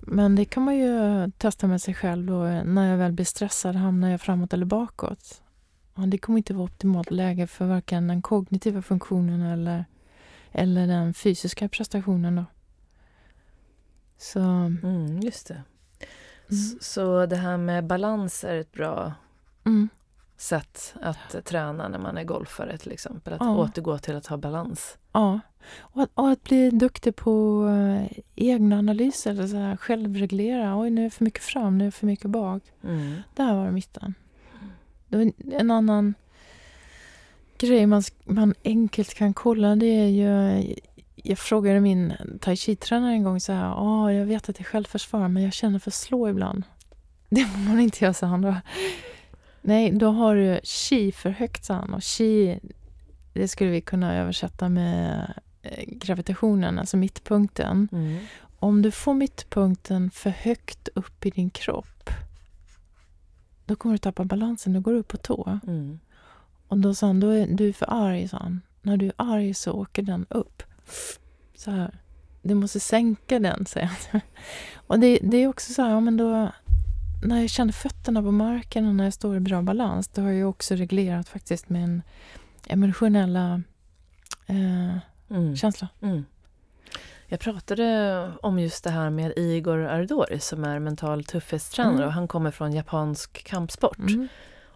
Men 0.00 0.34
det 0.34 0.44
kan 0.44 0.62
man 0.62 0.76
ju 0.76 1.30
testa 1.38 1.66
med 1.66 1.82
sig 1.82 1.94
själv 1.94 2.26
då. 2.26 2.44
När 2.64 2.90
jag 2.90 2.98
väl 2.98 3.12
blir 3.12 3.24
stressad, 3.24 3.76
hamnar 3.76 4.08
jag 4.08 4.20
framåt 4.20 4.52
eller 4.52 4.66
bakåt? 4.66 5.42
Och 5.94 6.08
det 6.08 6.18
kommer 6.18 6.38
inte 6.38 6.54
vara 6.54 6.64
optimalt 6.64 7.10
läge 7.10 7.46
för 7.46 7.66
varken 7.66 8.08
den 8.08 8.22
kognitiva 8.22 8.82
funktionen 8.82 9.42
eller 9.42 9.84
eller 10.52 10.86
den 10.86 11.14
fysiska 11.14 11.68
prestationen 11.68 12.36
då. 12.36 12.44
Så... 14.18 14.40
Mm, 14.40 15.20
just 15.20 15.48
det. 15.48 15.62
Mm. 16.50 16.78
Så 16.80 17.26
det 17.26 17.36
här 17.36 17.56
med 17.56 17.84
balans 17.84 18.44
är 18.44 18.56
ett 18.56 18.72
bra 18.72 19.12
mm. 19.64 19.88
sätt 20.36 20.94
att 21.02 21.44
träna 21.44 21.88
när 21.88 21.98
man 21.98 22.18
är 22.18 22.24
golfare 22.24 22.78
till 22.78 22.92
exempel. 22.92 23.32
Att 23.32 23.40
ja. 23.40 23.56
återgå 23.56 23.98
till 23.98 24.16
att 24.16 24.26
ha 24.26 24.36
balans. 24.36 24.98
Ja, 25.12 25.40
och 25.78 26.02
att, 26.02 26.10
och 26.14 26.30
att 26.30 26.42
bli 26.44 26.70
duktig 26.70 27.16
på 27.16 27.64
uh, 27.64 28.18
egna 28.34 28.78
analyser. 28.78 29.46
Så 29.46 29.56
här, 29.56 29.76
självreglera. 29.76 30.78
Oj, 30.78 30.90
nu 30.90 31.00
är 31.00 31.04
det 31.04 31.10
för 31.10 31.24
mycket 31.24 31.42
fram, 31.42 31.78
nu 31.78 31.84
är 31.84 31.86
det 31.86 31.92
för 31.92 32.06
mycket 32.06 32.30
bak. 32.30 32.62
Mm. 32.84 33.14
Där 33.34 33.54
var 33.54 33.70
mitten. 33.70 34.14
Det 35.08 35.16
var 35.16 35.32
en 35.52 35.70
annan 35.70 36.14
grej 37.66 37.86
man, 37.86 38.02
man 38.24 38.54
enkelt 38.64 39.14
kan 39.14 39.34
kolla 39.34 39.76
det 39.76 39.86
är 39.86 40.08
ju... 40.08 40.74
Jag 41.14 41.38
frågade 41.38 41.80
min 41.80 42.12
tai 42.40 42.56
chi-tränare 42.56 43.12
en 43.12 43.22
gång 43.22 43.40
så 43.40 43.52
här, 43.52 43.74
oh, 43.74 44.14
jag 44.14 44.26
vet 44.26 44.48
att 44.48 44.56
det 44.56 44.62
är 44.62 44.64
självförsvar 44.64 45.28
men 45.28 45.42
jag 45.42 45.52
känner 45.52 45.78
för 45.78 45.90
att 45.90 45.94
slå 45.94 46.28
ibland. 46.28 46.64
Det 47.28 47.44
får 47.44 47.58
man 47.58 47.80
inte 47.80 48.04
göra, 48.04 48.14
sa 48.14 48.26
han 48.26 48.42
då. 48.42 48.56
Nej, 49.62 49.90
då 49.90 50.10
har 50.10 50.36
du 50.36 50.60
chi 50.62 51.12
för 51.12 51.30
högt, 51.30 51.64
sa 51.64 51.74
han. 51.74 51.94
Och 51.94 52.02
chi, 52.02 52.60
det 53.32 53.48
skulle 53.48 53.70
vi 53.70 53.80
kunna 53.80 54.16
översätta 54.16 54.68
med 54.68 55.32
eh, 55.62 55.84
gravitationen, 55.86 56.78
alltså 56.78 56.96
mittpunkten. 56.96 57.88
Mm. 57.92 58.18
Om 58.58 58.82
du 58.82 58.90
får 58.90 59.14
mittpunkten 59.14 60.10
för 60.10 60.30
högt 60.30 60.88
upp 60.94 61.26
i 61.26 61.30
din 61.30 61.50
kropp, 61.50 62.10
då 63.66 63.76
kommer 63.76 63.94
du 63.94 63.98
tappa 63.98 64.24
balansen, 64.24 64.72
då 64.72 64.80
går 64.80 64.92
du 64.92 64.98
upp 64.98 65.08
på 65.08 65.16
tå. 65.16 65.58
Mm. 65.66 65.98
Och 66.72 66.78
då 66.78 66.94
sa 66.94 67.06
han, 67.06 67.20
då 67.20 67.30
är, 67.30 67.46
du 67.46 67.68
är 67.68 67.72
för 67.72 67.86
arg, 67.90 68.28
sa 68.28 68.36
han. 68.36 68.60
När 68.82 68.96
du 68.96 69.06
är 69.06 69.12
arg 69.16 69.54
så 69.54 69.72
åker 69.72 70.02
den 70.02 70.26
upp. 70.30 70.62
Så 71.56 71.70
här. 71.70 71.98
Du 72.42 72.54
måste 72.54 72.80
sänka 72.80 73.38
den, 73.38 73.66
säger 73.66 73.90
han. 74.10 74.20
Och 74.86 74.98
det, 74.98 75.18
det 75.22 75.36
är 75.36 75.48
också 75.48 75.72
så 75.72 75.82
här, 75.82 75.90
ja, 75.90 76.00
men 76.00 76.16
då, 76.16 76.52
när 77.22 77.40
jag 77.40 77.50
känner 77.50 77.72
fötterna 77.72 78.22
på 78.22 78.30
marken 78.30 78.88
och 78.88 78.94
när 78.94 79.04
jag 79.04 79.12
står 79.14 79.36
i 79.36 79.40
bra 79.40 79.62
balans, 79.62 80.08
då 80.08 80.22
har 80.22 80.30
jag 80.30 80.50
också 80.50 80.74
reglerat 80.74 81.28
faktiskt 81.28 81.68
min 81.68 82.02
emotionella 82.66 83.62
eh, 84.46 84.96
mm. 85.30 85.56
känsla. 85.56 85.88
Mm. 86.02 86.24
Jag 87.26 87.40
pratade 87.40 88.32
om 88.42 88.58
just 88.58 88.84
det 88.84 88.90
här 88.90 89.10
med 89.10 89.32
Igor 89.36 89.78
Ardori 89.78 90.40
som 90.40 90.64
är 90.64 90.78
mental 90.78 91.24
tuffhetstränare 91.24 91.94
mm. 91.94 92.06
och 92.06 92.12
han 92.12 92.28
kommer 92.28 92.50
från 92.50 92.72
japansk 92.72 93.44
kampsport. 93.44 93.98
Mm. 93.98 94.28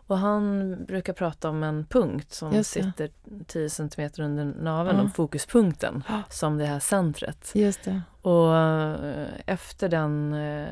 Och 0.06 0.18
han 0.18 0.76
brukar 0.84 1.12
prata 1.12 1.48
om 1.48 1.62
en 1.62 1.86
punkt 1.86 2.32
som 2.32 2.64
sitter 2.64 3.10
10 3.46 3.70
cm 3.70 4.10
under 4.18 4.44
naveln, 4.44 4.96
ja. 4.96 5.02
om 5.02 5.10
fokuspunkten, 5.10 6.02
som 6.30 6.58
det 6.58 6.66
här 6.66 6.80
centret. 6.80 7.50
Just 7.54 7.84
det. 7.84 8.02
Och 8.22 8.56
eh, 8.56 9.28
efter 9.46 9.88
den, 9.88 10.32
eh, 10.32 10.68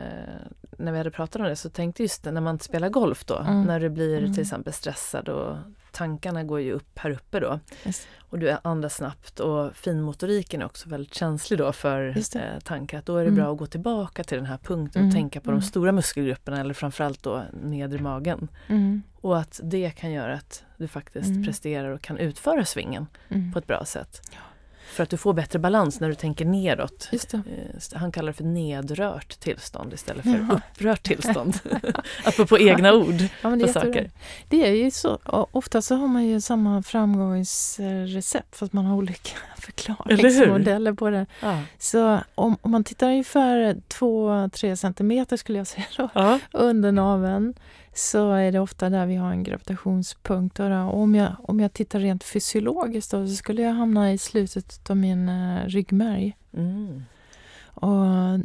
när 0.79 0.93
vi 0.93 0.99
hade 0.99 1.11
pratat 1.11 1.41
om 1.41 1.49
det, 1.49 1.57
så 1.57 1.71
tänkte 1.71 2.03
just 2.03 2.25
det, 2.25 2.33
när 2.33 2.41
man 2.41 2.59
spelar 2.59 2.89
golf 2.89 3.25
då, 3.25 3.39
mm. 3.39 3.63
när 3.63 3.81
du 3.81 3.91
blir 3.91 4.19
mm. 4.19 4.33
till 4.33 4.43
exempel 4.43 4.73
stressad 4.73 5.29
och 5.29 5.57
tankarna 5.95 6.45
går 6.45 6.61
ju 6.61 6.73
upp 6.73 6.99
här 6.99 7.11
uppe 7.11 7.41
då. 7.41 7.61
Yes. 7.87 8.07
Och 8.19 8.39
du 8.39 8.57
andas 8.65 8.95
snabbt 8.95 9.41
och 9.41 9.77
finmotoriken 9.77 10.63
är 10.63 10.67
också 10.67 10.89
väldigt 10.89 11.15
känslig 11.15 11.59
då 11.59 11.73
för 11.73 12.17
eh, 12.37 12.59
tankar. 12.65 13.03
Då 13.05 13.17
är 13.17 13.21
det 13.21 13.29
mm. 13.29 13.41
bra 13.41 13.53
att 13.53 13.59
gå 13.59 13.67
tillbaka 13.67 14.25
till 14.25 14.37
den 14.37 14.47
här 14.47 14.59
punkten 14.59 15.03
och 15.03 15.07
mm. 15.07 15.15
tänka 15.15 15.41
på 15.41 15.51
de 15.51 15.55
mm. 15.55 15.63
stora 15.63 15.93
muskelgrupperna 15.93 16.61
eller 16.61 16.75
framförallt 16.75 17.23
då 17.23 17.43
nedre 17.63 18.03
magen. 18.03 18.49
Mm. 18.67 19.03
Och 19.21 19.39
att 19.39 19.61
det 19.63 19.91
kan 19.91 20.13
göra 20.13 20.35
att 20.35 20.65
du 20.77 20.89
faktiskt 20.89 21.29
mm. 21.29 21.45
presterar 21.45 21.91
och 21.91 22.03
kan 22.03 22.19
utföra 22.19 22.65
svingen 22.65 23.07
på 23.53 23.59
ett 23.59 23.67
bra 23.67 23.85
sätt. 23.85 24.23
Ja. 24.33 24.39
För 24.95 25.03
att 25.03 25.11
du 25.11 25.17
får 25.17 25.33
bättre 25.33 25.59
balans 25.59 26.01
när 26.01 26.09
du 26.09 26.15
tänker 26.15 26.45
neråt. 26.45 27.11
Eh, 27.33 27.41
han 27.95 28.13
kallar 28.13 28.27
det 28.27 28.33
för 28.33 28.45
nedrört 28.45 29.41
tillstånd 29.41 29.93
istället 29.93 30.23
för 30.23 30.47
ja. 30.51 30.61
upprört 30.73 31.03
tillstånd. 31.03 31.59
Apropå 32.25 32.59
egna 32.59 32.95
ord 32.95 33.23
ja, 33.43 33.49
det, 33.49 33.69
saker. 33.69 34.11
det 34.49 34.67
är 34.67 34.73
ju 34.73 34.91
så, 34.91 35.19
ofta 35.53 35.83
så 35.83 35.95
har 35.95 36.09
man 36.09 36.25
ju 36.25 36.41
samma 36.41 36.83
framgångsrecept 36.83 38.57
fast 38.57 38.73
man 38.73 38.87
har 38.87 38.97
olika 38.97 39.31
förklaringsmodeller 39.59 40.93
på 40.93 41.11
det. 41.11 41.27
Ja. 41.41 41.63
Så 41.79 42.21
om, 42.35 42.57
om, 42.63 42.71
man 42.71 42.85
tittar 42.85 43.07
ungefär 43.07 43.75
2-3 43.75 44.77
centimeter 44.77 45.37
skulle 45.37 45.59
jag 45.59 45.67
säga 45.67 45.87
då, 45.97 46.39
under 46.53 46.93
naveln 46.93 47.55
så 47.95 48.33
är 48.33 48.53
det 48.53 48.61
ofta 48.61 48.91
där 48.91 49.07
vi 49.07 49.17
har 49.17 49.31
en 49.31 49.43
gravitationspunkt. 49.43 50.61
Och 50.61 51.01
om, 51.01 51.15
jag, 51.15 51.37
om 51.39 51.61
jag 51.61 51.73
tittar 51.73 52.01
rent 52.01 52.25
fysiologiskt 52.25 53.11
då, 53.11 53.27
så 53.27 53.35
skulle 53.35 53.63
jag 53.63 53.73
hamna 53.73 54.13
i 54.13 54.19
slutet 54.19 54.91
av 54.91 54.97
min 54.97 55.29
uh, 55.29 55.67
ryggmärg. 55.67 56.37
Mm. 56.53 57.03
Och 57.67 58.41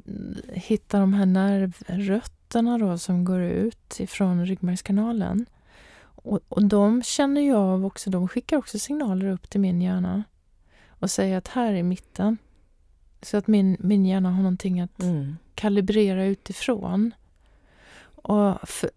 hitta 0.53 0.99
de 0.99 1.13
här 1.13 1.25
nervrötterna 1.25 2.77
då 2.77 2.97
som 2.97 3.25
går 3.25 3.41
ut 3.41 3.99
ifrån 3.99 4.45
ryggmärgskanalen. 4.45 5.45
Och, 6.01 6.39
och 6.49 6.63
de 6.63 7.03
känner 7.03 7.41
jag 7.41 7.57
av 7.59 7.85
också, 7.85 8.09
de 8.09 8.27
skickar 8.27 8.57
också 8.57 8.79
signaler 8.79 9.25
upp 9.25 9.49
till 9.49 9.59
min 9.59 9.81
hjärna 9.81 10.23
och 10.89 11.11
säger 11.11 11.37
att 11.37 11.47
här 11.47 11.73
är 11.73 11.83
mitten. 11.83 12.37
Så 13.21 13.37
att 13.37 13.47
min, 13.47 13.77
min 13.79 14.05
hjärna 14.05 14.31
har 14.31 14.43
någonting 14.43 14.81
att 14.81 15.01
mm. 15.01 15.37
kalibrera 15.55 16.25
utifrån. 16.25 17.11
Och 18.05 18.69
för, 18.69 18.89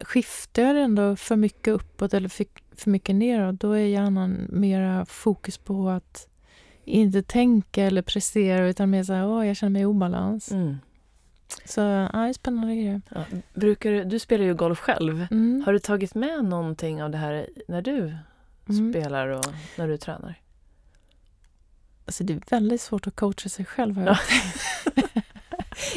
skiftar 0.00 0.62
jag 0.62 0.82
ändå 0.82 1.16
för 1.16 1.36
mycket 1.36 1.74
uppåt 1.74 2.14
eller 2.14 2.28
för, 2.28 2.46
för 2.76 2.90
mycket 2.90 3.14
neråt, 3.14 3.60
då 3.60 3.72
är 3.72 3.86
hjärnan 3.86 4.46
mera 4.48 5.06
fokus 5.06 5.58
på 5.58 5.88
att 5.88 6.28
inte 6.84 7.22
tänka 7.22 7.84
eller 7.84 8.02
prestera 8.02 8.66
utan 8.66 8.90
mer 8.90 9.04
såhär, 9.04 9.26
åh, 9.26 9.46
jag 9.46 9.56
känner 9.56 9.70
mig 9.70 9.82
i 9.82 9.84
obalans. 9.84 10.50
Mm. 10.52 10.78
Så 11.64 11.80
ja, 11.80 12.08
det 12.12 12.18
är 12.18 12.32
spännande 12.32 12.74
grejer. 12.74 13.02
Ja, 13.08 13.24
brukar 13.54 13.90
du, 13.90 14.04
du 14.04 14.18
spelar 14.18 14.44
ju 14.44 14.54
golf 14.54 14.78
själv. 14.78 15.26
Mm. 15.30 15.62
Har 15.66 15.72
du 15.72 15.78
tagit 15.78 16.14
med 16.14 16.44
någonting 16.44 17.02
av 17.02 17.10
det 17.10 17.18
här 17.18 17.48
när 17.68 17.82
du 17.82 18.14
mm. 18.68 18.92
spelar 18.92 19.28
och 19.28 19.46
när 19.78 19.88
du 19.88 19.96
tränar? 19.96 20.40
Alltså 22.06 22.24
det 22.24 22.32
är 22.32 22.40
väldigt 22.50 22.80
svårt 22.80 23.06
att 23.06 23.16
coacha 23.16 23.48
sig 23.48 23.64
själv. 23.64 24.02
Ja. 24.02 24.18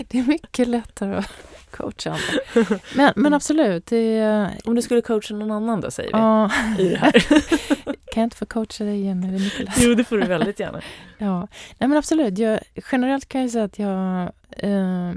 det 0.07 0.19
är 0.19 0.27
mycket 0.27 0.67
lättare 0.67 1.15
att 1.15 1.50
coacha 1.71 2.09
andra. 2.09 2.79
Men, 2.95 3.13
men 3.15 3.33
absolut. 3.33 3.85
Det, 3.85 4.49
Om 4.65 4.75
du 4.75 4.81
skulle 4.81 5.01
coacha 5.01 5.33
någon 5.33 5.51
annan 5.51 5.81
då, 5.81 5.91
säger 5.91 6.09
vi, 6.09 6.19
ja. 6.19 6.51
i 6.79 6.89
det 6.89 6.97
här. 6.97 7.11
kan 8.11 8.21
jag 8.21 8.23
inte 8.23 8.37
få 8.37 8.45
coacha 8.45 8.83
dig 8.83 9.01
igen? 9.01 9.21
Lättare? 9.21 9.67
Jo, 9.77 9.95
det 9.95 10.03
får 10.03 10.17
du 10.17 10.27
väldigt 10.27 10.59
gärna. 10.59 10.81
ja. 11.17 11.39
Nej, 11.77 11.89
men 11.89 11.97
absolut. 11.97 12.37
Jag, 12.37 12.59
generellt 12.91 13.29
kan 13.29 13.41
jag 13.41 13.51
säga 13.51 13.63
att 13.63 13.79
jag... 13.79 14.31
Eh, 14.49 15.11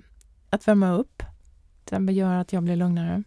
att 0.51 0.69
värma 0.69 0.93
upp, 0.93 1.23
det 1.85 2.13
gör 2.13 2.35
att 2.35 2.53
jag 2.53 2.63
blir 2.63 2.77
lugnare. 2.77 3.23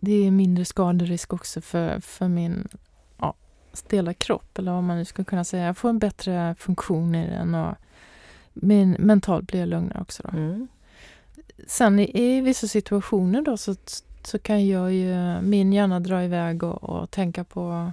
Det 0.00 0.26
är 0.26 0.30
mindre 0.30 0.64
skaderisk 0.64 1.32
också 1.32 1.60
för, 1.60 2.00
för 2.00 2.28
min 2.28 2.68
ja, 3.18 3.34
stela 3.72 4.14
kropp, 4.14 4.58
eller 4.58 4.72
vad 4.72 4.82
man 4.82 4.96
nu 4.96 5.04
skulle 5.04 5.24
kunna 5.24 5.44
säga. 5.44 5.66
Jag 5.66 5.76
får 5.76 5.88
en 5.88 5.98
bättre 5.98 6.54
funktion 6.58 7.14
i 7.14 7.30
den 7.30 7.54
och 7.54 7.74
min, 8.52 8.96
mentalt 8.98 9.46
blir 9.46 9.60
jag 9.60 9.68
lugnare 9.68 10.00
också. 10.00 10.22
Då. 10.22 10.38
Mm. 10.38 10.68
Sen 11.66 11.98
i, 11.98 12.40
vissa 12.40 12.68
situationer 12.68 13.42
då 13.42 13.56
så, 13.56 13.74
så 14.24 14.38
kan 14.38 14.68
jag 14.68 14.92
ju, 14.92 15.40
min 15.40 15.72
hjärna 15.72 16.00
dra 16.00 16.24
iväg 16.24 16.62
och, 16.62 16.82
och 16.82 17.10
tänka 17.10 17.44
på 17.44 17.92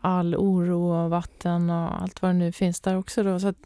all 0.00 0.34
oro 0.34 1.04
och 1.04 1.10
vatten 1.10 1.70
och 1.70 2.02
allt 2.02 2.22
vad 2.22 2.30
det 2.30 2.38
nu 2.38 2.52
finns 2.52 2.80
där 2.80 2.96
också. 2.96 3.22
Då. 3.22 3.40
Så 3.40 3.48
att, 3.48 3.56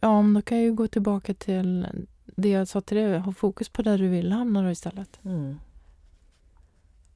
ja, 0.00 0.24
då 0.34 0.42
kan 0.42 0.58
jag 0.58 0.64
ju 0.64 0.72
gå 0.72 0.88
tillbaka 0.88 1.34
till 1.34 1.86
det 2.24 2.48
jag 2.48 2.68
sa 2.68 2.80
till 2.80 2.96
dig, 2.96 3.18
ha 3.18 3.32
fokus 3.32 3.68
på 3.68 3.82
där 3.82 3.98
du 3.98 4.08
vill 4.08 4.32
hamna 4.32 4.62
då 4.62 4.70
istället. 4.70 5.20
Mm. 5.24 5.58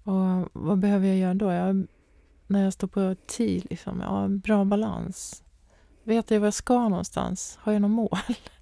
Och 0.02 0.48
vad 0.52 0.78
behöver 0.78 1.08
jag 1.08 1.16
göra 1.16 1.34
då? 1.34 1.52
Jag, 1.52 1.86
när 2.46 2.64
jag 2.64 2.72
står 2.72 2.88
på 2.88 3.14
tid, 3.26 3.66
liksom, 3.70 4.00
ja, 4.00 4.28
bra 4.28 4.64
balans. 4.64 5.42
Vet 6.04 6.30
jag 6.30 6.40
var 6.40 6.46
jag 6.46 6.54
ska 6.54 6.88
någonstans? 6.88 7.58
Har 7.60 7.72
jag 7.72 7.82
något 7.82 7.90
mål? 7.90 8.18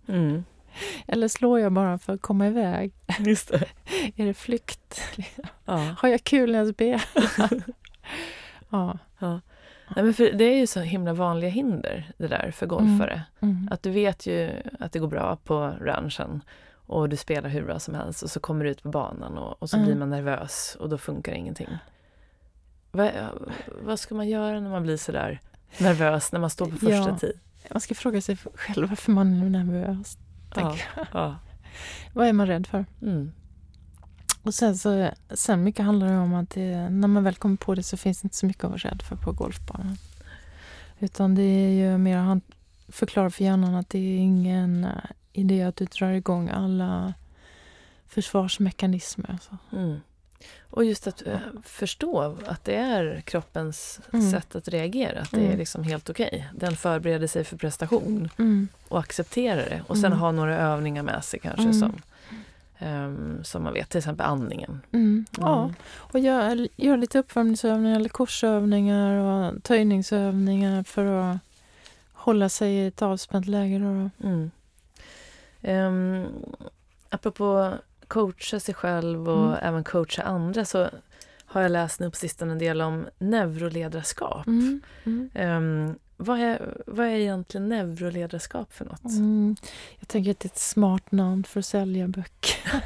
Mm. 0.06 0.44
Eller 1.06 1.28
slår 1.28 1.60
jag 1.60 1.72
bara 1.72 1.98
för 1.98 2.12
att 2.12 2.22
komma 2.22 2.46
iväg? 2.46 2.92
Just 3.18 3.48
det. 3.48 3.68
är 4.16 4.26
det 4.26 4.34
flykt? 4.34 5.02
Ja. 5.64 5.94
Har 5.98 6.08
jag 6.08 6.24
kul 6.24 6.52
när 6.52 6.58
jag 6.58 6.74
spelar? 6.74 7.04
ja. 8.70 8.98
ja. 9.18 9.40
Nej, 9.96 10.04
men 10.04 10.14
för 10.14 10.32
det 10.32 10.44
är 10.44 10.58
ju 10.58 10.66
så 10.66 10.80
himla 10.80 11.12
vanliga 11.12 11.50
hinder 11.50 12.12
det 12.18 12.26
där 12.26 12.50
för 12.50 12.66
golfare. 12.66 13.22
Mm. 13.40 13.56
Mm. 13.56 13.68
Att 13.72 13.82
du 13.82 13.90
vet 13.90 14.26
ju 14.26 14.50
att 14.80 14.92
det 14.92 14.98
går 14.98 15.08
bra 15.08 15.36
på 15.44 15.74
ranchen 15.80 16.42
och 16.72 17.08
du 17.08 17.16
spelar 17.16 17.48
hur 17.48 17.64
bra 17.64 17.78
som 17.78 17.94
helst 17.94 18.22
och 18.22 18.30
så 18.30 18.40
kommer 18.40 18.64
du 18.64 18.70
ut 18.70 18.82
på 18.82 18.88
banan 18.88 19.38
och, 19.38 19.62
och 19.62 19.70
så 19.70 19.76
mm. 19.76 19.86
blir 19.86 19.96
man 19.96 20.10
nervös 20.10 20.76
och 20.80 20.88
då 20.88 20.98
funkar 20.98 21.32
ingenting. 21.32 21.68
Va, 22.92 23.10
vad 23.82 24.00
ska 24.00 24.14
man 24.14 24.28
göra 24.28 24.60
när 24.60 24.70
man 24.70 24.82
blir 24.82 24.96
sådär 24.96 25.40
nervös 25.78 26.32
när 26.32 26.40
man 26.40 26.50
står 26.50 26.66
på 26.66 26.76
första 26.76 26.94
ja. 26.94 27.18
tid? 27.18 27.40
Man 27.70 27.80
ska 27.80 27.94
fråga 27.94 28.20
sig 28.20 28.36
själv 28.36 28.88
varför 28.88 29.12
man 29.12 29.42
är 29.42 29.64
nervös. 29.64 30.18
Ja, 30.54 30.76
ja. 31.12 31.36
Vad 32.12 32.26
är 32.26 32.32
man 32.32 32.46
rädd 32.46 32.66
för? 32.66 32.84
Mm. 33.02 33.32
Och 34.42 34.54
sen, 34.54 34.76
så, 34.78 35.10
sen 35.30 35.64
mycket 35.64 35.84
handlar 35.84 36.06
det 36.06 36.18
om 36.18 36.34
att 36.34 36.50
det, 36.50 36.90
när 36.90 37.08
man 37.08 37.24
väl 37.24 37.34
kommer 37.34 37.56
på 37.56 37.74
det 37.74 37.82
så 37.82 37.96
finns 37.96 38.20
det 38.20 38.26
inte 38.26 38.36
så 38.36 38.46
mycket 38.46 38.64
att 38.64 38.70
vara 38.70 38.78
rädd 38.78 39.02
för 39.02 39.16
på 39.16 39.32
golfbanan. 39.32 39.96
Utan 40.98 41.34
det 41.34 41.42
är 41.42 41.70
ju 41.70 41.98
mer 41.98 42.16
att 42.16 42.42
förklara 42.88 43.30
för 43.30 43.44
hjärnan 43.44 43.74
att 43.74 43.88
det 43.88 43.98
är 43.98 44.18
ingen 44.18 44.84
eh, 44.84 44.90
idé 45.32 45.62
att 45.62 45.76
du 45.76 45.84
drar 45.84 46.10
igång 46.10 46.48
alla 46.48 47.14
försvarsmekanismer. 48.06 49.38
Så. 49.42 49.76
Mm. 49.76 50.00
Och 50.70 50.84
just 50.84 51.06
att 51.06 51.26
äh, 51.26 51.38
förstå 51.64 52.36
att 52.46 52.64
det 52.64 52.74
är 52.74 53.20
kroppens 53.20 54.00
mm. 54.12 54.30
sätt 54.30 54.54
att 54.54 54.68
reagera. 54.68 55.20
Att 55.20 55.30
det 55.30 55.40
mm. 55.40 55.52
är 55.52 55.56
liksom 55.56 55.84
helt 55.84 56.10
okej. 56.10 56.26
Okay. 56.26 56.42
Den 56.54 56.76
förbereder 56.76 57.26
sig 57.26 57.44
för 57.44 57.56
prestation 57.56 58.30
mm. 58.38 58.68
och 58.88 58.98
accepterar 58.98 59.70
det. 59.70 59.82
Och 59.86 59.96
sen 59.96 60.04
mm. 60.04 60.18
ha 60.18 60.32
några 60.32 60.58
övningar 60.58 61.02
med 61.02 61.24
sig 61.24 61.40
kanske 61.40 61.62
mm. 61.62 61.74
som, 61.74 62.02
um, 62.88 63.44
som 63.44 63.62
man 63.62 63.72
vet, 63.72 63.88
till 63.88 63.98
exempel 63.98 64.26
andningen. 64.26 64.80
Mm. 64.92 65.24
Ja, 65.38 65.72
och 65.96 66.18
gör, 66.18 66.68
gör 66.76 66.96
lite 66.96 67.18
uppvärmningsövningar 67.18 67.96
eller 67.96 68.08
korsövningar 68.08 69.16
och 69.16 69.62
töjningsövningar 69.62 70.82
för 70.82 71.04
att 71.04 71.38
hålla 72.12 72.48
sig 72.48 72.72
i 72.72 72.86
ett 72.86 73.02
avspänt 73.02 73.46
läge. 73.46 73.78
Då. 73.78 74.10
Um, 75.62 76.26
apropå 77.10 77.74
coacha 78.10 78.60
sig 78.60 78.74
själv 78.74 79.28
och 79.28 79.46
mm. 79.46 79.58
även 79.62 79.84
coacha 79.84 80.22
andra 80.22 80.64
så 80.64 80.88
har 81.44 81.62
jag 81.62 81.72
läst 81.72 82.00
nu 82.00 82.10
på 82.10 82.16
sistone 82.16 82.52
en 82.52 82.58
del 82.58 82.80
om 82.80 83.06
neuroledarskap. 83.18 84.46
Mm. 84.46 84.80
Um, 85.34 85.98
vad, 86.16 86.40
är, 86.40 86.82
vad 86.86 87.06
är 87.06 87.10
egentligen 87.10 87.68
neuroledarskap 87.68 88.72
för 88.72 88.84
något? 88.84 89.04
Mm. 89.04 89.56
Jag 89.98 90.08
tänker 90.08 90.30
att 90.30 90.40
det 90.40 90.46
är 90.46 90.50
ett 90.50 90.58
smart 90.58 91.12
namn 91.12 91.44
för 91.44 91.60
att 91.60 91.66
sälja 91.66 92.08
böcker. 92.08 92.84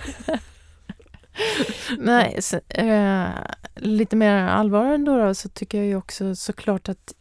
Nej, 1.98 2.42
så, 2.42 2.60
äh, 2.68 3.28
lite 3.74 4.16
mer 4.16 4.32
allvar 4.32 4.84
ändå 4.84 5.18
då, 5.18 5.34
så 5.34 5.48
tycker 5.48 5.78
jag 5.78 5.86
ju 5.86 5.96
också 5.96 6.36
såklart 6.36 6.88
att 6.88 7.14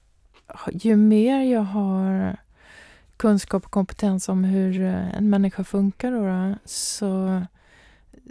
ju 0.71 0.95
mer 0.95 1.43
jag 1.43 1.61
har 1.61 2.37
kunskap 3.17 3.65
och 3.65 3.71
kompetens 3.71 4.29
om 4.29 4.43
hur 4.43 4.81
eh, 4.81 5.17
en 5.17 5.29
människa 5.29 5.63
funkar 5.63 6.11
då, 6.11 6.21
då 6.21 6.55
så 6.65 7.41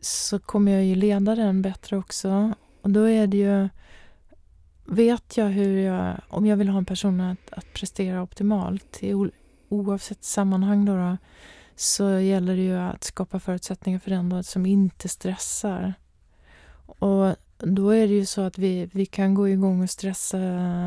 så 0.02 0.38
kommer 0.38 0.72
jag 0.72 0.84
ju 0.84 0.94
leda 0.94 1.34
den 1.34 1.62
bättre 1.62 1.96
också. 1.96 2.54
Och 2.82 2.90
då 2.90 3.08
är 3.08 3.26
det 3.26 3.36
ju... 3.36 3.68
Vet 4.84 5.36
jag 5.36 5.46
hur 5.46 5.78
jag... 5.78 6.20
Om 6.28 6.46
jag 6.46 6.56
vill 6.56 6.68
ha 6.68 6.78
en 6.78 6.84
person 6.84 7.20
att, 7.20 7.52
att 7.52 7.72
prestera 7.72 8.22
optimalt 8.22 9.02
i, 9.02 9.30
oavsett 9.68 10.24
sammanhang 10.24 10.84
då, 10.84 10.96
då 10.96 11.16
så 11.76 12.10
gäller 12.10 12.56
det 12.56 12.62
ju 12.62 12.78
att 12.78 13.04
skapa 13.04 13.40
förutsättningar 13.40 13.98
för 13.98 14.10
den 14.10 14.28
då, 14.28 14.42
som 14.42 14.66
inte 14.66 15.08
stressar. 15.08 15.94
Och 16.86 17.36
då 17.58 17.90
är 17.90 18.08
det 18.08 18.14
ju 18.14 18.26
så 18.26 18.40
att 18.40 18.58
vi, 18.58 18.90
vi 18.92 19.06
kan 19.06 19.34
gå 19.34 19.48
igång 19.48 19.82
och 19.82 19.90
stressa. 19.90 20.38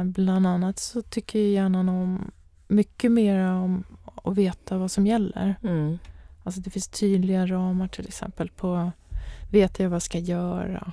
Bland 0.05 0.47
annat 0.47 0.79
så 0.79 1.01
tycker 1.01 1.39
hjärnan 1.39 1.89
om 1.89 2.31
mycket 2.67 3.11
mer 3.11 3.51
om 3.51 3.83
att 4.23 4.37
veta 4.37 4.77
vad 4.77 4.91
som 4.91 5.07
gäller. 5.07 5.55
Mm. 5.63 5.97
Alltså 6.45 6.61
det 6.61 6.69
finns 6.69 6.87
tydliga 6.87 7.45
ramar 7.45 7.87
till 7.87 8.07
exempel 8.07 8.49
på 8.49 8.91
vet 9.51 9.79
jag 9.79 9.89
vad 9.89 9.95
jag 9.95 10.01
ska 10.01 10.19
göra? 10.19 10.91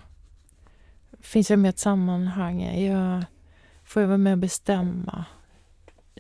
Finns 1.21 1.51
jag 1.51 1.59
med 1.59 1.69
i 1.69 1.71
ett 1.71 1.79
sammanhang? 1.79 2.85
Jag, 2.85 3.25
får 3.85 4.03
jag 4.03 4.09
vara 4.09 4.19
med 4.19 4.33
och 4.33 4.39
bestämma? 4.39 5.25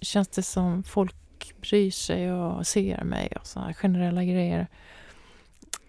Känns 0.02 0.28
det 0.28 0.42
som 0.42 0.82
folk 0.82 1.14
bryr 1.60 1.90
sig 1.90 2.32
och 2.32 2.66
ser 2.66 3.04
mig 3.04 3.32
och 3.40 3.46
sådana 3.46 3.74
generella 3.74 4.24
grejer? 4.24 4.66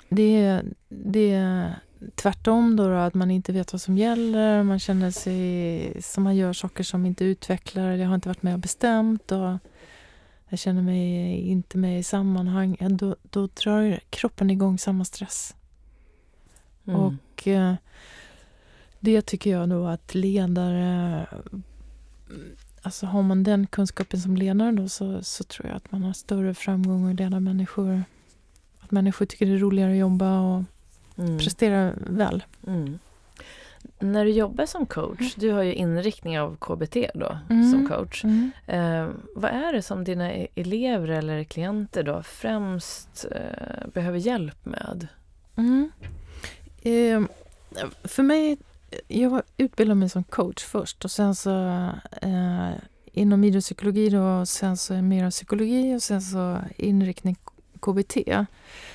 Det, 0.10 0.62
det 0.90 1.70
tvärtom 2.16 2.76
då, 2.76 2.88
då, 2.88 2.96
att 2.96 3.14
man 3.14 3.32
inte 3.32 3.52
vet 3.52 3.74
vad 3.74 3.82
som 3.82 3.98
gäller, 3.98 4.64
man 4.64 4.80
känner 4.80 5.12
sig 5.12 6.02
som 6.02 6.24
man 6.24 6.36
gör 6.36 6.54
saker 6.54 6.84
som 6.84 7.06
inte 7.06 7.26
utvecklar, 7.26 7.88
eller 7.88 8.04
jag 8.04 8.08
har 8.08 8.16
inte 8.16 8.30
varit 8.30 8.44
med 8.44 8.54
och 8.54 8.60
bestämt 8.60 9.32
och 9.32 9.58
jag 10.54 10.60
känner 10.60 10.82
mig 10.82 11.38
inte 11.50 11.78
med 11.78 12.00
i 12.00 12.04
sammanhang, 12.04 12.78
då, 12.90 13.16
då 13.22 13.48
drar 13.48 14.00
kroppen 14.10 14.50
igång 14.50 14.78
samma 14.78 15.06
stress. 15.06 15.56
Mm. 16.86 17.00
Och 17.00 17.48
eh, 17.48 17.76
det 19.00 19.22
tycker 19.22 19.52
jag 19.52 19.70
då 19.70 19.88
att 19.88 20.16
ledare 20.16 21.26
Alltså 22.82 23.06
har 23.06 23.22
man 23.22 23.44
den 23.44 23.68
kunskapen 23.68 24.22
som 24.22 24.38
ledare 24.38 24.72
då 24.72 24.90
så, 24.90 25.24
så 25.24 25.44
tror 25.44 25.68
jag 25.68 25.78
att 25.78 25.92
man 25.92 26.04
har 26.04 26.14
större 26.14 26.54
framgång 26.54 27.12
att 27.12 27.20
leda 27.20 27.40
människor. 27.40 28.04
Att 28.80 28.92
människor 28.92 29.26
tycker 29.26 29.46
det 29.46 29.52
är 29.52 29.58
roligare 29.58 29.92
att 29.92 29.98
jobba 29.98 30.40
och 30.40 30.64
mm. 31.16 31.38
presterar 31.38 31.96
väl. 32.08 32.44
Mm. 32.68 33.00
När 34.00 34.26
du 34.26 34.32
jobbar 34.32 34.66
som 34.66 34.86
coach, 34.86 35.36
du 35.36 35.52
har 35.52 35.64
ju 35.64 35.74
inriktning 35.74 36.40
av 36.40 36.58
KBT 36.58 36.98
då 37.14 37.38
mm. 37.50 37.72
som 37.72 37.88
coach. 37.88 38.24
Mm. 38.24 38.52
Eh, 38.68 39.10
vad 39.36 39.52
är 39.52 39.74
det 39.74 39.82
som 39.82 40.04
dina 40.04 40.34
e-, 40.34 40.48
elever 40.56 41.08
eller 41.08 41.44
klienter 41.44 42.04
då 42.04 42.24
främst 42.24 43.26
eh, 43.32 43.88
behöver 43.94 44.18
hjälp 44.18 44.66
med? 44.66 45.08
Mm. 45.56 45.92
Eh, 46.82 47.22
för 48.04 48.24
mig, 48.24 48.58
jag 49.08 49.42
utbildade 49.58 50.00
mig 50.00 50.10
som 50.10 50.24
coach 50.24 50.64
först 50.64 51.06
och 51.06 51.12
sen 51.12 51.36
så 51.36 51.90
eh, 52.22 52.72
inom 53.06 53.44
idrottspsykologi 53.44 54.10
då, 54.10 54.24
och 54.24 54.48
sen 54.48 54.78
så 54.78 54.94
mer 54.94 55.32
psykologi 55.32 55.96
och 55.96 56.04
sen 56.04 56.22
så 56.22 56.58
inriktning 56.78 57.36
KBT. 57.80 58.18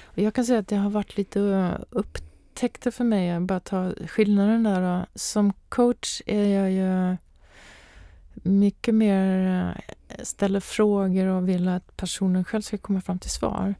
Och 0.04 0.18
jag 0.18 0.34
kan 0.34 0.44
säga 0.44 0.58
att 0.58 0.68
det 0.68 0.76
har 0.76 0.90
varit 0.90 1.16
lite 1.16 1.40
upp 1.90 2.18
upptäckte 2.58 2.90
för 2.90 3.04
mig, 3.04 3.26
jag 3.26 3.42
bara 3.42 3.60
ta 3.60 3.92
skillnaden 4.06 4.62
där 4.62 4.82
då. 4.82 5.06
Som 5.14 5.52
coach 5.68 6.22
är 6.26 6.44
jag 6.44 6.70
ju 6.70 7.16
mycket 8.34 8.94
mer 8.94 9.46
eh, 10.08 10.24
ställer 10.24 10.60
frågor 10.60 11.26
och 11.26 11.48
vill 11.48 11.68
att 11.68 11.96
personen 11.96 12.44
själv 12.44 12.62
ska 12.62 12.78
komma 12.78 13.00
fram 13.00 13.18
till 13.18 13.30
svar. 13.30 13.74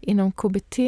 Inom 0.00 0.32
KBT 0.32 0.78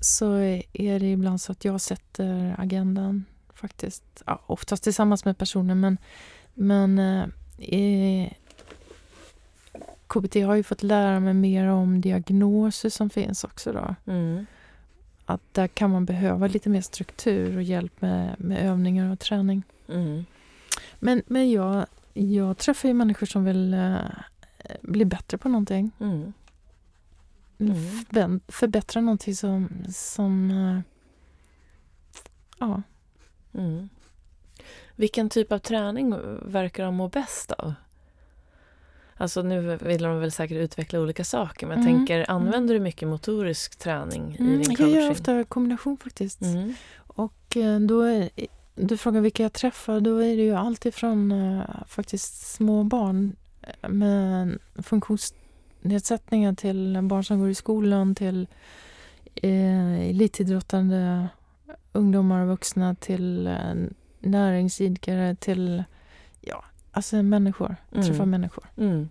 så 0.00 0.34
är 0.72 0.98
det 1.00 1.12
ibland 1.12 1.40
så 1.40 1.52
att 1.52 1.64
jag 1.64 1.80
sätter 1.80 2.54
agendan 2.58 3.24
faktiskt. 3.54 4.04
Ja, 4.26 4.42
oftast 4.46 4.82
tillsammans 4.82 5.24
med 5.24 5.38
personen 5.38 5.80
men, 5.80 5.98
men 6.54 6.98
eh, 7.58 8.32
KBT 10.06 10.34
har 10.34 10.54
ju 10.54 10.62
fått 10.62 10.82
lära 10.82 11.20
mig 11.20 11.34
mer 11.34 11.66
om 11.66 12.00
diagnoser 12.00 12.90
som 12.90 13.10
finns 13.10 13.44
också 13.44 13.72
då. 13.72 13.94
Mm 14.12 14.46
att 15.30 15.54
där 15.54 15.66
kan 15.66 15.90
man 15.90 16.04
behöva 16.04 16.46
lite 16.46 16.68
mer 16.68 16.80
struktur 16.80 17.56
och 17.56 17.62
hjälp 17.62 18.00
med, 18.00 18.34
med 18.38 18.66
övningar 18.66 19.12
och 19.12 19.18
träning. 19.18 19.62
Mm. 19.88 20.24
Men, 20.98 21.22
men 21.26 21.50
jag, 21.50 21.86
jag 22.14 22.58
träffar 22.58 22.88
ju 22.88 22.94
människor 22.94 23.26
som 23.26 23.44
vill 23.44 23.74
uh, 23.74 23.98
bli 24.82 25.04
bättre 25.04 25.38
på 25.38 25.48
någonting. 25.48 25.90
Mm. 26.00 26.32
Mm. 27.58 28.40
Förbättra 28.48 29.00
någonting 29.00 29.34
som... 29.34 29.84
som 29.88 30.50
uh, 30.50 30.80
ja. 32.58 32.82
Mm. 33.54 33.88
Vilken 34.96 35.28
typ 35.28 35.52
av 35.52 35.58
träning 35.58 36.10
verkar 36.42 36.84
de 36.84 36.94
må 36.94 37.08
bäst 37.08 37.52
av? 37.52 37.74
Alltså 39.20 39.42
nu 39.42 39.76
vill 39.76 40.02
de 40.02 40.20
väl 40.20 40.32
säkert 40.32 40.56
utveckla 40.56 41.00
olika 41.00 41.24
saker 41.24 41.66
men 41.66 41.78
mm. 41.78 41.88
jag 41.88 41.98
tänker, 41.98 42.16
mm. 42.16 42.36
använder 42.36 42.74
du 42.74 42.80
mycket 42.80 43.08
motorisk 43.08 43.78
träning 43.78 44.36
i 44.38 44.42
mm, 44.42 44.58
din 44.58 44.64
coaching? 44.64 44.94
Jag 44.94 45.02
gör 45.02 45.10
ofta 45.10 45.44
kombination 45.44 45.96
faktiskt. 45.96 46.42
Mm. 46.42 46.74
Och 47.06 47.56
eh, 47.56 47.80
då 47.80 48.02
är, 48.02 48.30
du 48.74 48.96
frågar 48.96 49.20
vilka 49.20 49.42
jag 49.42 49.52
träffar, 49.52 50.00
då 50.00 50.16
är 50.16 50.36
det 50.36 50.42
ju 50.42 50.54
alltifrån 50.54 51.32
uh, 51.32 51.62
faktiskt 51.86 52.52
små 52.54 52.84
barn 52.84 53.36
eh, 53.62 53.88
med 53.88 54.58
funktionsnedsättningar 54.82 56.54
till 56.54 56.98
barn 57.02 57.24
som 57.24 57.40
går 57.40 57.50
i 57.50 57.54
skolan 57.54 58.14
till 58.14 58.46
uh, 59.44 60.10
elitidrottande 60.10 61.28
ungdomar 61.92 62.42
och 62.42 62.48
vuxna 62.48 62.94
till 62.94 63.48
uh, 63.48 63.86
näringsidkare 64.18 65.34
till 65.34 65.84
ja, 66.40 66.64
Alltså 66.98 67.22
människor, 67.22 67.76
mm. 67.92 68.06
träffa 68.06 68.26
människor. 68.26 68.64
Mm. 68.76 69.08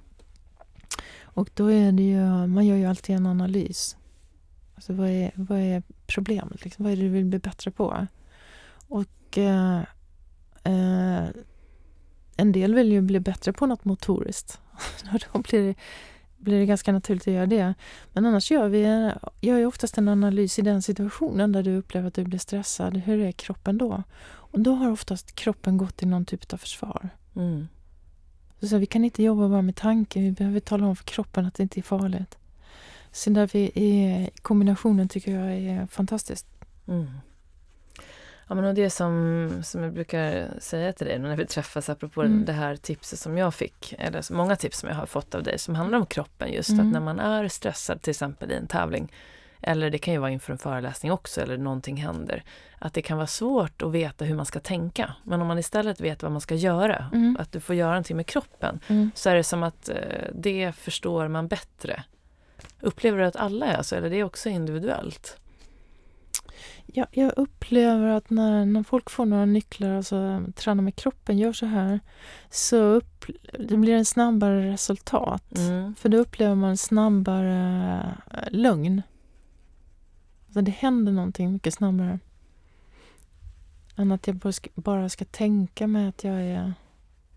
Och 1.24 1.50
då 1.54 1.72
är 1.72 1.92
det 1.92 2.04
ju, 2.04 2.48
man 2.48 2.66
gör 2.66 2.76
ju 2.76 2.86
alltid 2.86 3.16
en 3.16 3.26
analys. 3.26 3.98
Alltså 4.76 4.94
vad 4.94 5.10
är, 5.10 5.32
vad 5.36 5.60
är 5.60 5.84
problemet? 6.08 6.64
Liksom? 6.64 6.84
Vad 6.84 6.94
är 6.94 6.98
det 6.98 7.02
du 7.02 7.10
vill 7.10 7.26
bli 7.26 7.40
bättre 7.40 7.72
på? 7.72 8.08
Och 8.88 9.38
eh, 9.38 9.80
eh, 10.64 11.26
en 12.38 12.52
del 12.52 12.76
vill 12.76 12.92
ju 12.92 13.02
bli 13.02 13.20
bättre 13.20 13.54
på 13.54 13.66
något 13.66 13.86
motoriskt. 13.86 14.60
då 15.34 15.40
blir 15.40 15.62
det, 15.62 15.76
blir 16.38 16.60
det 16.60 16.66
ganska 16.66 16.92
naturligt 16.92 17.28
att 17.28 17.34
göra 17.34 17.46
det. 17.46 17.74
Men 18.14 18.26
annars 18.26 18.52
gör 18.52 18.70
vi 18.70 18.82
gör 19.42 19.58
ju 19.58 19.66
oftast 19.66 19.98
en 19.98 20.08
analys 20.08 20.60
i 20.60 20.62
den 20.62 20.82
situationen 20.82 21.52
där 21.52 21.64
du 21.64 21.78
upplever 21.78 22.08
att 22.08 22.14
du 22.14 22.24
blir 22.24 22.40
stressad. 22.40 22.98
Hur 22.98 23.20
är 23.20 23.32
kroppen 23.32 23.78
då? 23.78 24.04
Och 24.24 24.60
då 24.60 24.76
har 24.76 24.92
oftast 24.92 25.36
kroppen 25.36 25.78
gått 25.78 26.04
i 26.04 26.06
någon 26.06 26.26
typ 26.26 26.54
av 26.54 26.58
försvar. 26.58 27.10
Mm. 27.36 27.68
Så, 28.60 28.68
så 28.68 28.78
vi 28.78 28.86
kan 28.86 29.06
inte 29.06 29.24
jobba 29.24 29.50
bara 29.50 29.62
med 29.62 29.76
tanken, 29.76 30.24
vi 30.24 30.32
behöver 30.32 30.60
tala 30.60 30.88
om 30.88 30.96
för 30.96 31.04
kroppen 31.04 31.46
att 31.46 31.54
det 31.54 31.64
inte 31.64 31.80
är 31.80 31.84
farligt. 31.84 32.38
Så 33.12 33.30
därför 33.30 33.78
är 33.78 34.30
kombinationen 34.42 35.10
tycker 35.10 35.32
jag 35.32 35.54
är 35.54 35.88
fantastiskt. 35.88 36.48
Mm. 36.88 37.08
Ja, 38.48 38.56
men 38.56 38.66
och 38.66 38.74
det 38.74 38.90
som, 38.90 39.50
som 39.64 39.84
jag 39.84 39.94
brukar 39.94 40.50
säga 40.60 40.94
till 40.94 41.08
dig 41.08 41.20
när 41.20 41.36
vi 41.36 41.46
träffas, 41.46 41.90
apropå 41.90 42.22
mm. 42.22 42.46
det 42.46 42.54
här 42.54 42.76
tipset 42.76 43.20
som 43.20 43.38
jag 43.38 43.54
fick, 43.54 43.96
eller 43.98 44.34
många 44.34 44.56
tips 44.56 44.80
som 44.80 44.90
jag 44.90 44.96
har 44.96 45.06
fått 45.06 45.36
av 45.36 45.44
dig, 45.44 45.60
som 45.60 45.76
handlar 45.76 46.00
om 46.00 46.06
kroppen 46.06 46.52
just, 46.52 46.70
mm. 46.70 46.88
att 46.88 46.94
när 46.94 47.00
man 47.00 47.20
är 47.20 47.48
stressad 47.48 48.02
till 48.02 48.12
exempel 48.12 48.52
i 48.52 48.56
en 48.56 48.68
tävling, 48.68 49.12
eller 49.62 49.90
det 49.90 49.98
kan 49.98 50.14
ju 50.14 50.20
vara 50.20 50.32
inför 50.32 50.54
en 50.54 50.58
föreläsning 50.58 51.12
också, 51.12 51.42
eller 51.42 51.58
någonting 51.58 51.98
händer. 51.98 52.44
Att 52.80 52.94
det 52.94 53.02
kan 53.02 53.18
vara 53.18 53.28
svårt 53.28 53.82
att 53.82 53.92
veta 53.92 54.26
hur 54.26 54.36
man 54.36 54.46
ska 54.46 54.60
tänka. 54.60 55.16
Men 55.24 55.42
om 55.42 55.48
man 55.48 55.60
istället 55.60 56.02
vet 56.02 56.24
vad 56.24 56.32
man 56.32 56.42
ska 56.42 56.56
göra, 56.56 57.10
mm. 57.14 57.38
att 57.40 57.52
du 57.52 57.60
får 57.60 57.76
göra 57.76 57.90
någonting 57.90 58.18
med 58.18 58.26
kroppen, 58.26 58.80
mm. 58.88 59.12
så 59.16 59.30
är 59.30 59.36
det 59.36 59.44
som 59.44 59.64
att 59.64 59.90
eh, 59.90 59.96
det 60.34 60.72
förstår 60.76 61.28
man 61.28 61.48
bättre. 61.48 62.04
Upplever 62.82 63.18
du 63.18 63.26
att 63.26 63.36
alla 63.36 63.66
är 63.66 63.84
så, 63.84 63.96
eller 63.96 64.10
det 64.10 64.16
är 64.16 64.24
också 64.24 64.50
individuellt? 64.50 65.38
Ja, 66.86 67.06
jag 67.12 67.34
upplever 67.38 68.08
att 68.08 68.30
när, 68.30 68.66
när 68.66 68.84
folk 68.84 69.10
får 69.10 69.26
några 69.26 69.46
nycklar, 69.46 69.92
alltså 69.92 70.44
träna 70.56 70.82
med 70.82 70.96
kroppen, 70.96 71.38
gör 71.38 71.54
så 71.54 71.66
här, 71.66 72.00
så 72.50 72.78
upp, 72.78 73.26
det 73.60 73.78
blir 73.78 73.94
en 73.94 74.06
snabbare 74.06 74.72
resultat. 74.72 75.58
Mm. 75.58 75.96
För 75.96 76.10
då 76.10 76.18
upplever 76.18 76.56
man 76.56 76.78
snabbare 76.78 78.16
äh, 78.32 78.52
lugn. 78.52 79.02
Alltså 80.58 80.66
det 80.66 80.78
händer 80.78 81.12
någonting 81.12 81.54
mycket 81.54 81.74
snabbare. 81.74 82.20
Än 83.96 84.12
att 84.12 84.28
jag 84.28 84.54
bara 84.76 85.10
ska 85.10 85.26
tänka 85.26 85.88
mig 85.88 86.08
att 86.08 86.24
jag 86.24 86.42
är 86.42 86.74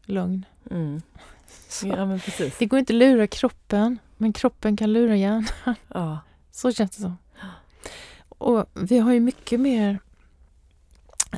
lugn. 0.04 0.44
Mm. 0.70 1.02
Ja. 1.82 2.18
Det 2.58 2.66
går 2.66 2.78
inte 2.78 2.92
att 2.92 2.98
lura 2.98 3.26
kroppen, 3.26 3.98
men 4.16 4.32
kroppen 4.32 4.76
kan 4.76 4.92
lura 4.92 5.16
hjärnan. 5.16 5.44
Ja. 5.88 6.18
Så 6.50 6.72
känns 6.72 6.90
det 6.90 7.02
som. 7.02 7.16
Och 8.28 8.66
vi 8.74 8.98
har 8.98 9.12
ju 9.12 9.20
mycket 9.20 9.60
mer 9.60 9.98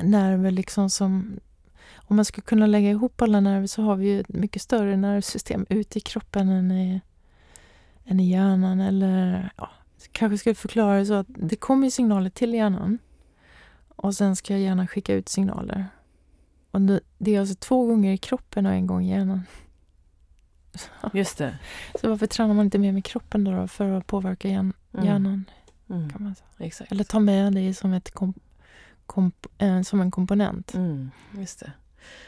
nerver 0.03 0.51
liksom 0.51 0.89
som... 0.89 1.39
Om 1.95 2.15
man 2.15 2.25
skulle 2.25 2.45
kunna 2.45 2.67
lägga 2.67 2.89
ihop 2.89 3.21
alla 3.21 3.39
nerver 3.39 3.67
så 3.67 3.81
har 3.81 3.95
vi 3.95 4.07
ju 4.07 4.19
ett 4.19 4.29
mycket 4.29 4.61
större 4.61 4.97
nervsystem 4.97 5.65
ute 5.69 5.97
i 5.97 6.01
kroppen 6.01 6.49
än 6.49 6.71
i, 6.71 7.01
än 8.05 8.19
i 8.19 8.29
hjärnan. 8.29 8.79
Eller 8.79 9.51
ja, 9.57 9.69
kanske 10.11 10.37
ska 10.37 10.55
förklara 10.55 10.99
det 10.99 11.05
så 11.05 11.13
att 11.13 11.27
det 11.29 11.55
kommer 11.55 11.89
signaler 11.89 12.29
till 12.29 12.53
hjärnan 12.53 12.97
och 13.95 14.15
sen 14.15 14.35
ska 14.35 14.57
hjärnan 14.57 14.87
skicka 14.87 15.13
ut 15.13 15.29
signaler. 15.29 15.85
Och 16.71 16.81
det 17.17 17.35
är 17.35 17.39
alltså 17.39 17.55
två 17.55 17.85
gånger 17.85 18.13
i 18.13 18.17
kroppen 18.17 18.65
och 18.65 18.71
en 18.73 18.87
gång 18.87 19.03
i 19.03 19.09
hjärnan. 19.09 19.41
Just 21.13 21.37
det. 21.37 21.57
Så 22.01 22.09
varför 22.09 22.27
tränar 22.27 22.53
man 22.53 22.65
inte 22.65 22.79
mer 22.79 22.91
med 22.91 23.05
kroppen 23.05 23.43
då, 23.43 23.51
då 23.51 23.67
för 23.67 23.89
att 23.97 24.07
påverka 24.07 24.49
Mm. 24.49 24.73
hjärnan? 24.91 25.45
Mm. 25.89 26.09
Kan 26.09 26.23
man 26.23 26.35
säga. 26.35 26.47
Exakt. 26.67 26.91
Eller 26.91 27.03
ta 27.03 27.19
med 27.19 27.53
det 27.53 27.73
som, 27.73 27.93
ett 27.93 28.11
kom, 28.11 28.33
komp, 29.05 29.45
eh, 29.57 29.81
som 29.81 30.01
en 30.01 30.11
komponent. 30.11 30.73
Mm, 30.73 31.11
just 31.37 31.59
det. 31.59 31.71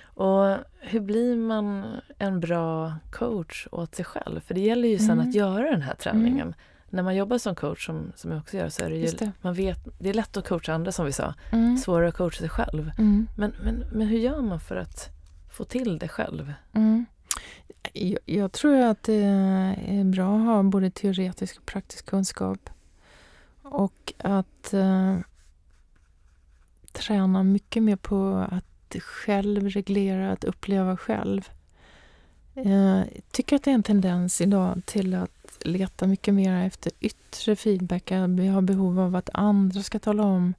Och 0.03 0.57
hur 0.79 0.99
blir 0.99 1.35
man 1.37 1.85
en 2.17 2.39
bra 2.39 2.93
coach 3.11 3.67
åt 3.71 3.95
sig 3.95 4.05
själv? 4.05 4.39
För 4.39 4.53
det 4.53 4.59
gäller 4.61 4.87
ju 4.87 4.97
sen 4.97 5.09
Mm. 5.11 5.29
att 5.29 5.35
göra 5.35 5.71
den 5.71 5.81
här 5.81 5.95
träningen. 5.95 6.53
När 6.95 7.03
man 7.03 7.15
jobbar 7.15 7.37
som 7.37 7.55
coach, 7.55 7.85
som, 7.85 8.11
som 8.15 8.31
jag 8.31 8.39
också 8.39 8.57
gör, 8.57 8.69
så 8.69 8.83
är 8.83 8.89
det 8.89 8.95
ju, 8.95 9.07
det. 9.07 9.31
man 9.41 9.53
vet, 9.53 9.79
det 9.99 10.09
är 10.09 10.13
lätt 10.13 10.37
att 10.37 10.47
coacha 10.47 10.73
andra 10.73 10.91
som 10.91 11.05
vi 11.05 11.11
sa, 11.11 11.33
Mm. 11.51 11.77
svårare 11.77 12.07
att 12.07 12.15
coacha 12.15 12.39
sig 12.39 12.49
själv. 12.49 12.91
Mm. 12.97 13.27
Men, 13.37 13.55
men, 13.63 13.85
men 13.91 14.07
hur 14.07 14.19
gör 14.19 14.41
man 14.41 14.59
för 14.59 14.75
att 14.75 15.09
få 15.51 15.63
till 15.63 15.99
det 15.99 16.07
själv? 16.07 16.53
Mm. 16.73 17.05
Jag, 17.93 18.19
jag 18.25 18.51
tror 18.51 18.75
att 18.81 19.03
det 19.03 19.23
är 19.87 20.03
bra 20.03 20.37
att 20.37 20.45
ha 20.45 20.63
både 20.63 20.89
teoretisk 20.91 21.57
och 21.57 21.65
praktisk 21.65 22.05
kunskap. 22.05 22.69
Och 23.63 24.13
att 24.17 24.73
eh, 24.73 25.17
träna 26.91 27.43
mycket 27.43 27.83
mer 27.83 27.95
på 27.95 28.47
att 28.51 28.95
själv 29.01 29.69
reglera, 29.69 30.31
att 30.31 30.43
uppleva 30.43 30.97
själv. 30.97 31.49
Eh, 32.55 32.97
Jag 32.97 33.21
tycker 33.31 33.55
att 33.55 33.63
det 33.63 33.71
är 33.71 33.75
en 33.75 33.83
tendens 33.83 34.41
idag 34.41 34.81
till 34.85 35.13
att 35.13 35.31
leta 35.61 36.07
mycket 36.07 36.33
mer 36.33 36.65
efter 36.65 36.91
yttre 36.99 37.55
feedback. 37.55 38.11
Vi 38.11 38.47
har 38.47 38.61
behov 38.61 38.99
av 38.99 39.15
att 39.15 39.29
andra 39.33 39.83
ska 39.83 39.99
tala 39.99 40.23
om 40.23 40.53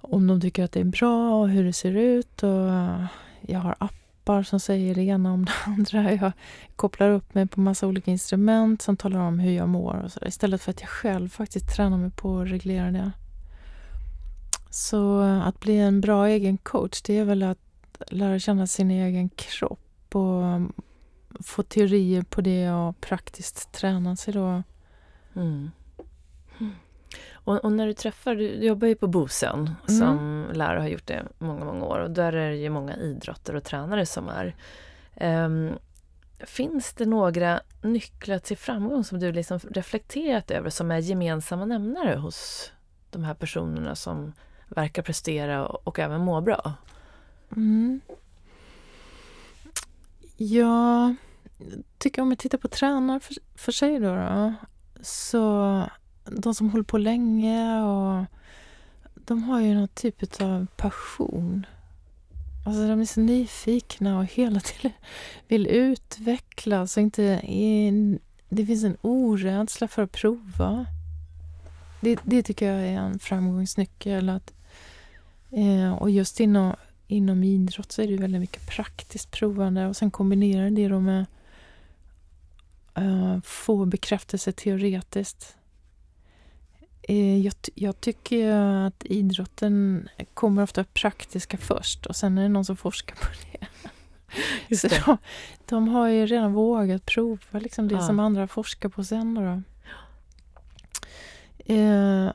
om 0.00 0.26
de 0.26 0.40
tycker 0.40 0.64
att 0.64 0.72
det 0.72 0.80
är 0.80 0.84
bra 0.84 1.40
och 1.40 1.48
hur 1.48 1.64
det 1.64 1.72
ser 1.72 1.96
ut. 1.96 2.42
Och 2.42 2.68
eh, 2.68 3.04
jag 3.40 3.60
har 3.60 3.76
appar 3.78 4.42
som 4.42 4.60
säger 4.60 4.94
det 4.94 5.02
ena 5.02 5.32
om 5.32 5.44
det 5.44 5.52
andra. 5.66 6.12
Jag 6.12 6.32
kopplar 6.76 7.10
upp 7.10 7.34
mig 7.34 7.46
på 7.46 7.60
massa 7.60 7.86
olika 7.86 8.10
instrument 8.10 8.82
som 8.82 8.96
talar 8.96 9.20
om 9.20 9.38
hur 9.38 9.52
jag 9.52 9.68
mår. 9.68 10.02
Och 10.04 10.12
så 10.12 10.20
där, 10.20 10.28
istället 10.28 10.62
för 10.62 10.70
att 10.70 10.80
jag 10.80 10.90
själv 10.90 11.28
faktiskt 11.28 11.76
tränar 11.76 11.98
mig 11.98 12.10
på 12.10 12.38
att 12.38 12.48
reglera 12.48 12.90
det. 12.90 13.12
Så 14.70 15.22
eh, 15.22 15.46
att 15.46 15.60
bli 15.60 15.78
en 15.78 16.00
bra 16.00 16.28
egen 16.28 16.58
coach, 16.58 17.02
det 17.02 17.18
är 17.18 17.24
väl 17.24 17.42
att 17.42 17.58
lära 18.08 18.38
känna 18.38 18.66
sin 18.66 18.90
egen 18.90 19.28
kropp 19.28 20.14
och 20.14 20.42
få 21.44 21.62
teorier 21.62 22.22
på 22.22 22.40
det 22.40 22.70
och 22.70 23.00
praktiskt 23.00 23.72
träna 23.72 24.16
sig 24.16 24.34
då. 24.34 24.62
Mm. 25.36 25.70
Och, 27.32 27.64
och 27.64 27.72
när 27.72 27.86
du 27.86 27.94
träffar, 27.94 28.34
du 28.34 28.48
jobbar 28.48 28.88
ju 28.88 28.94
på 28.94 29.06
Bosön 29.06 29.74
Mm. 29.88 30.00
som 30.00 30.46
lärare 30.52 30.76
och 30.76 30.82
har 30.82 30.88
gjort 30.88 31.06
det 31.06 31.22
många, 31.38 31.64
många 31.64 31.84
år 31.84 31.98
och 31.98 32.10
där 32.10 32.32
är 32.32 32.50
det 32.50 32.56
ju 32.56 32.70
många 32.70 32.96
idrottare 32.96 33.56
och 33.56 33.64
tränare 33.64 34.06
som 34.06 34.28
är. 34.28 34.56
Ehm, 35.16 35.70
finns 36.38 36.92
det 36.92 37.06
några 37.06 37.60
nycklar 37.82 38.38
till 38.38 38.56
framgång 38.56 39.04
som 39.04 39.18
du 39.20 39.32
liksom 39.32 39.58
reflekterat 39.58 40.50
över 40.50 40.70
som 40.70 40.90
är 40.90 40.98
gemensamma 40.98 41.64
nämnare 41.64 42.16
hos 42.16 42.70
de 43.10 43.24
här 43.24 43.34
personerna 43.34 43.94
som 43.94 44.32
verkar 44.68 45.02
prestera 45.02 45.66
och, 45.66 45.86
och 45.86 45.98
även 45.98 46.20
må 46.20 46.40
bra? 46.40 46.72
Mm. 47.56 48.00
Jag 50.36 51.16
tycker 51.98 52.22
om 52.22 52.30
jag 52.30 52.38
tittar 52.38 52.58
på 52.58 52.68
tränare 52.68 53.20
för, 53.20 53.36
för 53.54 53.72
sig 53.72 53.98
då, 53.98 54.14
då, 54.14 54.54
så 55.00 55.84
de 56.24 56.54
som 56.54 56.70
håller 56.70 56.84
på 56.84 56.98
länge 56.98 57.82
och 57.82 58.24
de 59.14 59.42
har 59.42 59.60
ju 59.60 59.74
någon 59.74 59.88
typ 59.88 60.40
av 60.40 60.66
passion. 60.76 61.66
Alltså 62.66 62.88
de 62.88 63.00
är 63.00 63.04
så 63.04 63.20
nyfikna 63.20 64.18
och 64.18 64.24
hela 64.24 64.60
tiden 64.60 64.92
vill 65.48 65.66
utvecklas 65.66 66.96
och 66.96 67.02
inte 67.02 67.22
är, 67.42 68.18
det 68.48 68.66
finns 68.66 68.84
en 68.84 68.96
orädsla 69.00 69.88
för 69.88 70.02
att 70.02 70.12
prova. 70.12 70.86
Det, 72.00 72.18
det 72.24 72.42
tycker 72.42 72.72
jag 72.72 72.86
är 72.86 72.98
en 72.98 73.18
framgångsnyckel. 73.18 74.28
Att, 74.28 74.54
eh, 75.50 75.92
och 75.92 76.10
just 76.10 76.40
inom, 76.40 76.74
inom 77.06 77.44
idrott 77.44 77.92
så 77.92 78.02
är 78.02 78.08
det 78.08 78.16
väldigt 78.16 78.40
mycket 78.40 78.66
praktiskt 78.66 79.30
provande 79.30 79.86
och 79.86 79.96
sen 79.96 80.10
kombinerar 80.10 80.70
det 80.70 80.88
då 80.88 81.00
med 81.00 81.26
få 83.44 83.84
bekräftelse 83.84 84.52
teoretiskt. 84.52 85.56
Eh, 87.02 87.38
jag, 87.38 87.54
jag 87.74 88.00
tycker 88.00 88.52
att 88.86 89.04
idrotten 89.04 90.08
kommer 90.34 90.62
ofta 90.62 90.84
praktiska 90.84 91.56
först 91.56 92.06
och 92.06 92.16
sen 92.16 92.38
är 92.38 92.42
det 92.42 92.48
någon 92.48 92.64
som 92.64 92.76
forskar 92.76 93.14
på 93.16 93.26
det. 93.42 93.66
Just 94.68 94.82
så 94.82 94.88
det. 94.88 95.02
De, 95.06 95.16
de 95.66 95.88
har 95.88 96.08
ju 96.08 96.26
redan 96.26 96.52
vågat 96.52 97.06
prova 97.06 97.58
liksom 97.58 97.88
det 97.88 97.94
Ja. 97.94 98.00
som 98.02 98.20
andra 98.20 98.48
forskar 98.48 98.88
på 98.88 99.04
sen. 99.04 99.34
Då. 99.34 99.62
Eh, 101.74 102.32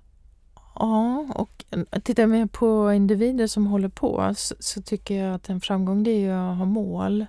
ja, 0.76 1.26
och 1.36 1.66
tittar 2.04 2.24
jag 2.24 2.30
mer 2.30 2.46
på 2.46 2.94
individer 2.94 3.48
som 3.48 3.68
håller 3.68 3.90
på 3.90 4.34
så, 4.38 4.56
så 4.60 4.82
tycker 4.82 5.24
jag 5.24 5.36
att 5.36 5.50
en 5.50 5.62
framgång 5.62 6.04
det 6.04 6.26
är 6.26 6.34
att 6.34 6.58
ha 6.58 6.66
mål. 6.66 7.26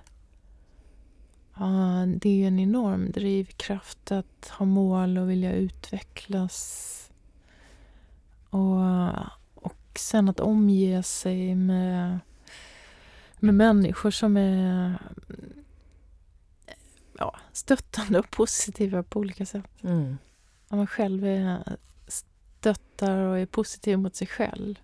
Det 2.17 2.29
är 2.29 2.35
ju 2.35 2.45
en 2.45 2.59
enorm 2.59 3.11
drivkraft 3.11 4.11
att 4.11 4.47
ha 4.49 4.65
mål 4.65 5.17
och 5.17 5.29
vilja 5.29 5.53
utvecklas. 5.53 6.93
Och, 8.49 8.79
och 9.53 9.75
sen 9.95 10.29
att 10.29 10.39
omge 10.39 11.03
sig 11.03 11.55
med, 11.55 12.19
med 13.39 13.53
människor 13.53 14.11
som 14.11 14.37
är 14.37 14.99
ja, 17.17 17.35
stöttande 17.51 18.19
och 18.19 18.31
positiva 18.31 19.03
på 19.03 19.19
olika 19.19 19.45
sätt. 19.45 19.83
Mm. 19.83 20.17
Om 20.67 20.77
man 20.77 20.87
själv 20.87 21.25
är, 21.25 21.77
stöttar 22.07 23.17
och 23.17 23.39
är 23.39 23.45
positiv 23.45 23.99
mot 23.99 24.15
sig 24.15 24.27
själv. 24.27 24.79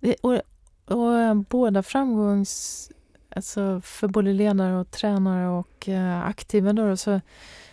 Det, 0.00 0.14
och, 0.14 0.40
och 0.84 1.36
båda 1.36 1.82
framgångs... 1.82 2.90
Alltså 3.34 3.80
för 3.80 4.08
både 4.08 4.32
ledare 4.32 4.76
och 4.76 4.90
tränare 4.90 5.48
och 5.48 5.88
eh, 5.88 6.24
aktiva 6.24 6.72
då, 6.72 6.96
så, 6.96 7.20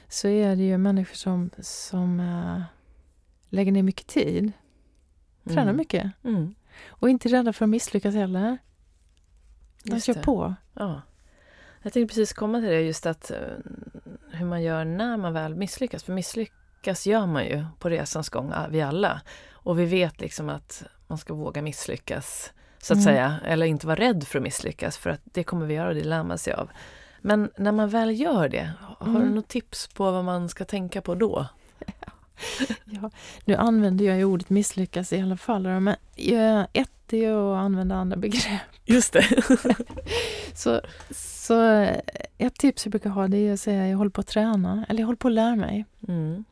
så 0.07 0.27
är 0.27 0.55
det 0.55 0.63
ju 0.63 0.77
människor 0.77 1.15
som, 1.15 1.49
som 1.59 2.19
eh, 2.19 2.61
lägger 3.49 3.71
ner 3.71 3.83
mycket 3.83 4.07
tid. 4.07 4.51
Tränar 5.45 5.61
Mm. 5.61 5.77
mycket. 5.77 6.11
Mm. 6.23 6.55
Och 6.87 7.09
inte 7.09 7.29
rädda 7.29 7.53
för 7.53 7.65
att 7.65 7.69
misslyckas 7.69 8.15
heller. 8.15 8.57
De 9.83 9.91
Just 9.93 10.05
kör 10.05 10.13
det. 10.13 10.21
på. 10.21 10.55
Ja. 10.73 11.01
Jag 11.81 11.93
tänkte 11.93 12.07
precis 12.13 12.33
komma 12.33 12.59
till 12.59 12.69
det, 12.69 12.81
just 12.81 13.05
att 13.05 13.31
eh, 13.31 13.37
hur 14.31 14.45
man 14.45 14.63
gör 14.63 14.85
när 14.85 15.17
man 15.17 15.33
väl 15.33 15.55
misslyckas. 15.55 16.03
För 16.03 16.13
misslyckas 16.13 17.07
gör 17.07 17.25
man 17.25 17.45
ju 17.45 17.65
på 17.79 17.89
resans 17.89 18.29
gång, 18.29 18.51
ah, 18.55 18.67
vi 18.69 18.81
alla. 18.81 19.21
Och 19.51 19.79
vi 19.79 19.85
vet 19.85 20.21
liksom 20.21 20.49
att 20.49 20.83
man 21.07 21.17
ska 21.17 21.33
våga 21.33 21.61
misslyckas, 21.61 22.53
så 22.81 22.93
att 22.93 22.97
Mm. 22.97 23.03
säga. 23.03 23.35
Eller 23.45 23.65
inte 23.65 23.87
vara 23.87 23.99
rädd 23.99 24.23
för 24.27 24.39
att 24.39 24.43
misslyckas, 24.43 24.97
för 24.97 25.09
att 25.09 25.21
det 25.23 25.43
kommer 25.43 25.65
vi 25.65 25.73
göra 25.73 25.87
och 25.89 25.95
det 25.95 26.03
lär 26.03 26.23
man 26.23 26.37
sig 26.37 26.53
av. 26.53 26.69
Men 27.21 27.49
när 27.57 27.71
man 27.71 27.89
väl 27.89 28.19
gör 28.19 28.49
det, 28.49 28.71
har 28.99 29.05
du 29.05 29.15
Mm. 29.21 29.35
något 29.35 29.47
tips 29.47 29.87
på 29.87 30.11
vad 30.11 30.25
man 30.25 30.49
ska 30.49 30.65
tänka 30.65 31.01
på 31.01 31.15
då? 31.15 31.47
Ja, 32.85 33.09
nu 33.45 33.55
använder 33.55 34.05
jag 34.05 34.17
ju 34.17 34.23
ordet 34.25 34.49
misslyckas 34.49 35.13
i 35.13 35.21
alla 35.21 35.37
fall. 35.37 35.63
Men 35.63 35.95
ett 36.73 37.13
är 37.13 37.53
att 37.53 37.59
använda 37.59 37.95
andra 37.95 38.17
begrepp. 38.17 38.61
Just 38.85 39.13
det. 39.13 39.25
Så, 40.55 40.81
så 41.11 41.87
ett 42.37 42.55
tips 42.55 42.85
jag 42.85 42.91
brukar 42.91 43.09
ha 43.09 43.27
det 43.27 43.37
är 43.37 43.53
att 43.53 43.59
säga 43.59 43.87
jag 43.87 43.97
håller 43.97 44.11
på 44.11 44.21
att 44.21 44.27
träna 44.27 44.85
eller 44.89 44.99
jag 44.99 45.07
håller 45.07 45.17
på 45.17 45.27
att 45.27 45.33
lära 45.33 45.55
mig. 45.55 45.85
Mm. 46.07 46.43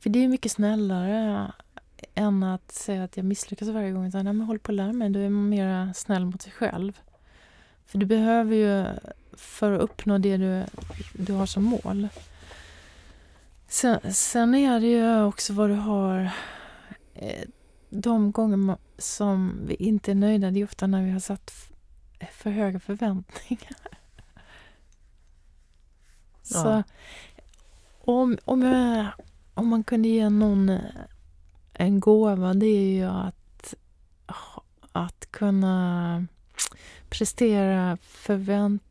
För 0.00 0.10
det 0.10 0.24
är 0.24 0.28
mycket 0.28 0.52
snällare 0.52 1.52
än 2.14 2.42
att 2.42 2.72
säga 2.72 3.04
att 3.04 3.16
jag 3.16 3.26
misslyckas 3.26 3.68
varje 3.68 3.90
gång. 3.92 4.06
Utan, 4.06 4.24
nej, 4.24 4.34
men 4.34 4.46
håller 4.46 4.60
på 4.60 4.72
att 4.72 4.76
lära 4.76 4.92
mig. 4.92 5.10
Då 5.10 5.20
är 5.20 5.28
man 5.28 5.48
mer 5.48 5.92
snäll 5.94 6.24
mot 6.24 6.42
sig 6.42 6.52
själv. 6.52 7.00
För 7.86 7.98
du 7.98 8.06
behöver 8.06 8.56
ju, 8.56 8.86
för 9.32 9.72
att 9.72 9.80
uppnå 9.80 10.18
det 10.18 10.36
du, 10.36 10.64
du 11.12 11.32
har 11.32 11.46
som 11.46 11.62
mål. 11.64 12.08
Sen, 13.68 14.14
sen 14.14 14.54
är 14.54 14.80
det 14.80 14.86
ju 14.86 15.22
också 15.24 15.52
vad 15.52 15.70
du 15.70 15.74
har 15.74 16.30
eh, 17.14 17.48
de 17.90 18.32
gånger 18.32 18.76
som 18.98 19.60
vi 19.66 19.74
inte 19.74 20.10
är 20.10 20.14
nöjda. 20.14 20.50
Det 20.50 20.60
är 20.60 20.64
ofta 20.64 20.86
när 20.86 21.02
vi 21.04 21.10
har 21.10 21.20
satt 21.20 21.52
för 22.32 22.50
höga 22.50 22.80
förväntningar. 22.80 23.76
Så 26.42 26.68
Ja. 26.68 26.82
om, 28.00 28.38
om, 28.44 28.62
jag, 28.62 29.06
om 29.54 29.68
man 29.68 29.84
kunde 29.84 30.08
ge 30.08 30.28
någon 30.28 30.68
eh, 30.68 30.80
en 31.74 32.00
gåva, 32.00 32.54
det 32.54 32.66
är 32.66 32.92
ju 32.92 33.04
att, 33.04 33.74
att 34.92 35.26
kunna 35.30 36.26
prestera 37.08 37.98
förvänt, 38.02 38.82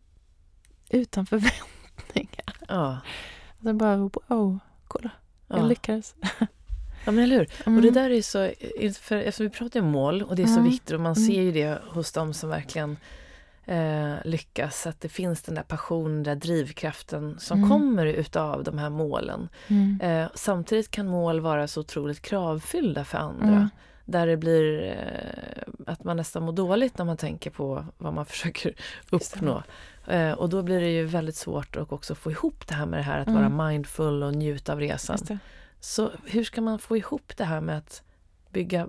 utan 0.89 1.25
förväntningar. 1.25 2.55
Ja. 2.67 2.97
Alltså 3.59 3.73
bara, 3.73 3.97
wow, 3.97 4.59
kolla, 4.88 5.11
jag 5.47 5.59
Ja. 5.59 5.65
lyckades. 5.67 6.15
ja, 7.05 7.11
men 7.11 7.19
eller 7.19 7.38
hur? 7.38 7.49
Mm. 7.65 7.75
Och 7.77 7.81
det 7.84 7.91
där 7.91 8.09
är 8.09 8.21
så, 8.21 8.51
för 9.01 9.15
eftersom 9.15 9.43
vi 9.45 9.49
pratar 9.49 9.79
om 9.79 9.86
mål 9.91 10.21
och 10.23 10.36
det 10.36 10.41
är 10.43 10.47
så 10.47 10.59
Mm. 10.59 10.63
viktigt 10.71 10.91
och 10.91 10.99
man 10.99 11.13
Mm. 11.15 11.27
ser 11.27 11.41
ju 11.41 11.51
det 11.51 11.81
hos 11.88 12.11
dem 12.11 12.34
som 12.34 12.49
verkligen 12.49 12.97
eh, 13.66 14.14
lyckas, 14.26 14.88
att 14.88 15.01
det 15.01 15.09
finns 15.09 15.41
den 15.41 15.55
där 15.55 15.64
passionen, 15.64 16.24
den 16.24 16.39
där 16.39 16.47
drivkraften 16.47 17.39
som 17.39 17.57
Mm. 17.57 17.70
kommer 17.70 18.05
utav 18.05 18.64
de 18.64 18.78
här 18.78 18.89
målen. 18.89 19.49
Mm. 19.68 19.99
Eh, 20.01 20.30
samtidigt 20.36 20.91
kan 20.91 21.07
mål 21.07 21.39
vara 21.39 21.68
så 21.68 21.80
otroligt 21.82 22.22
kravfyllda 22.22 23.03
för 23.05 23.18
andra. 23.18 23.47
Mm. 23.47 23.70
Där 24.05 24.28
det 24.28 24.38
blir 24.38 24.84
eh, 24.84 25.64
att 25.88 26.03
man 26.03 26.18
nästan 26.18 26.43
mår 26.43 26.51
dåligt 26.53 26.97
när 26.97 27.05
man 27.05 27.18
tänker 27.18 27.49
på 27.49 27.86
vad 27.97 28.14
man 28.14 28.26
försöker 28.34 28.74
uppnå. 29.09 29.64
Eh, 30.07 30.32
och 30.32 30.49
då 30.49 30.61
blir 30.64 30.82
det 30.82 30.89
ju 30.91 31.05
väldigt 31.05 31.36
svårt 31.36 31.76
att 31.76 31.91
också 31.91 32.16
få 32.16 32.32
ihop 32.32 32.68
det 32.68 32.74
här 32.76 32.86
med 32.86 32.99
det 32.99 33.03
här 33.03 33.20
att 33.20 33.28
Mm. 33.28 33.57
vara 33.57 33.68
mindful 33.70 34.24
och 34.24 34.36
njuta 34.36 34.74
av 34.74 34.80
resan. 34.80 35.18
Så 35.80 36.11
hur 36.26 36.43
ska 36.43 36.61
man 36.61 36.80
få 36.80 36.97
ihop 36.97 37.38
det 37.38 37.43
här 37.43 37.61
med 37.61 37.78
att 37.78 38.03
bygga 38.49 38.88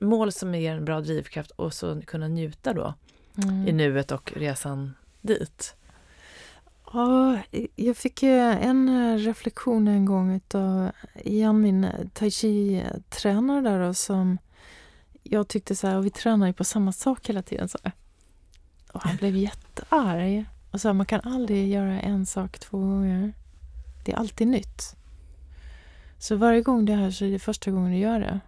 mål 0.00 0.32
som 0.32 0.54
ger 0.54 0.74
en 0.74 0.84
bra 0.84 1.00
drivkraft 1.00 1.50
och 1.50 1.74
så 1.74 2.00
kunna 2.06 2.28
njuta 2.28 2.72
då 2.72 2.94
Mm. 3.42 3.68
i 3.68 3.72
nuet 3.72 4.12
och 4.12 4.32
resan 4.36 4.94
dit? 5.20 5.74
Ja, 6.92 7.38
jag 7.76 7.96
fick 7.96 8.22
ju 8.22 8.38
en 8.38 8.88
eh, 8.88 9.18
reflektion 9.18 9.88
en 9.88 10.04
gång 10.04 10.36
utav 10.36 10.90
Jan, 11.24 11.60
min 11.60 11.84
eh, 11.84 12.06
tai 12.12 12.30
chi-tränare 12.30 13.60
där 13.60 13.86
då, 13.86 13.94
som 13.94 14.38
jag 15.22 15.48
tyckte 15.48 15.76
så 15.76 15.86
här, 15.86 15.96
och 15.96 16.06
vi 16.06 16.10
tränar 16.10 16.46
ju 16.46 16.52
på 16.52 16.64
samma 16.64 16.92
sak 16.92 17.28
hela 17.28 17.42
tiden. 17.42 17.68
Så. 17.68 17.78
här. 17.82 17.92
Och 18.92 19.02
han 19.02 19.16
blev 19.16 19.36
jättearg 19.36 20.44
och 20.70 20.80
sa 20.80 20.92
man 20.92 21.06
kan 21.06 21.20
aldrig 21.20 21.68
göra 21.68 22.00
en 22.00 22.26
sak 22.26 22.58
två 22.58 22.78
gånger. 22.78 23.32
Det 24.04 24.12
är 24.12 24.16
alltid 24.16 24.48
nytt. 24.48 24.96
Så 26.18 26.36
varje 26.36 26.62
gång 26.62 26.84
det 26.84 26.94
här 26.94 27.10
så 27.10 27.24
är 27.24 27.30
det 27.30 27.38
första 27.38 27.70
gången 27.70 27.92
du 27.92 27.98
gör 27.98 28.20
det. 28.20 28.40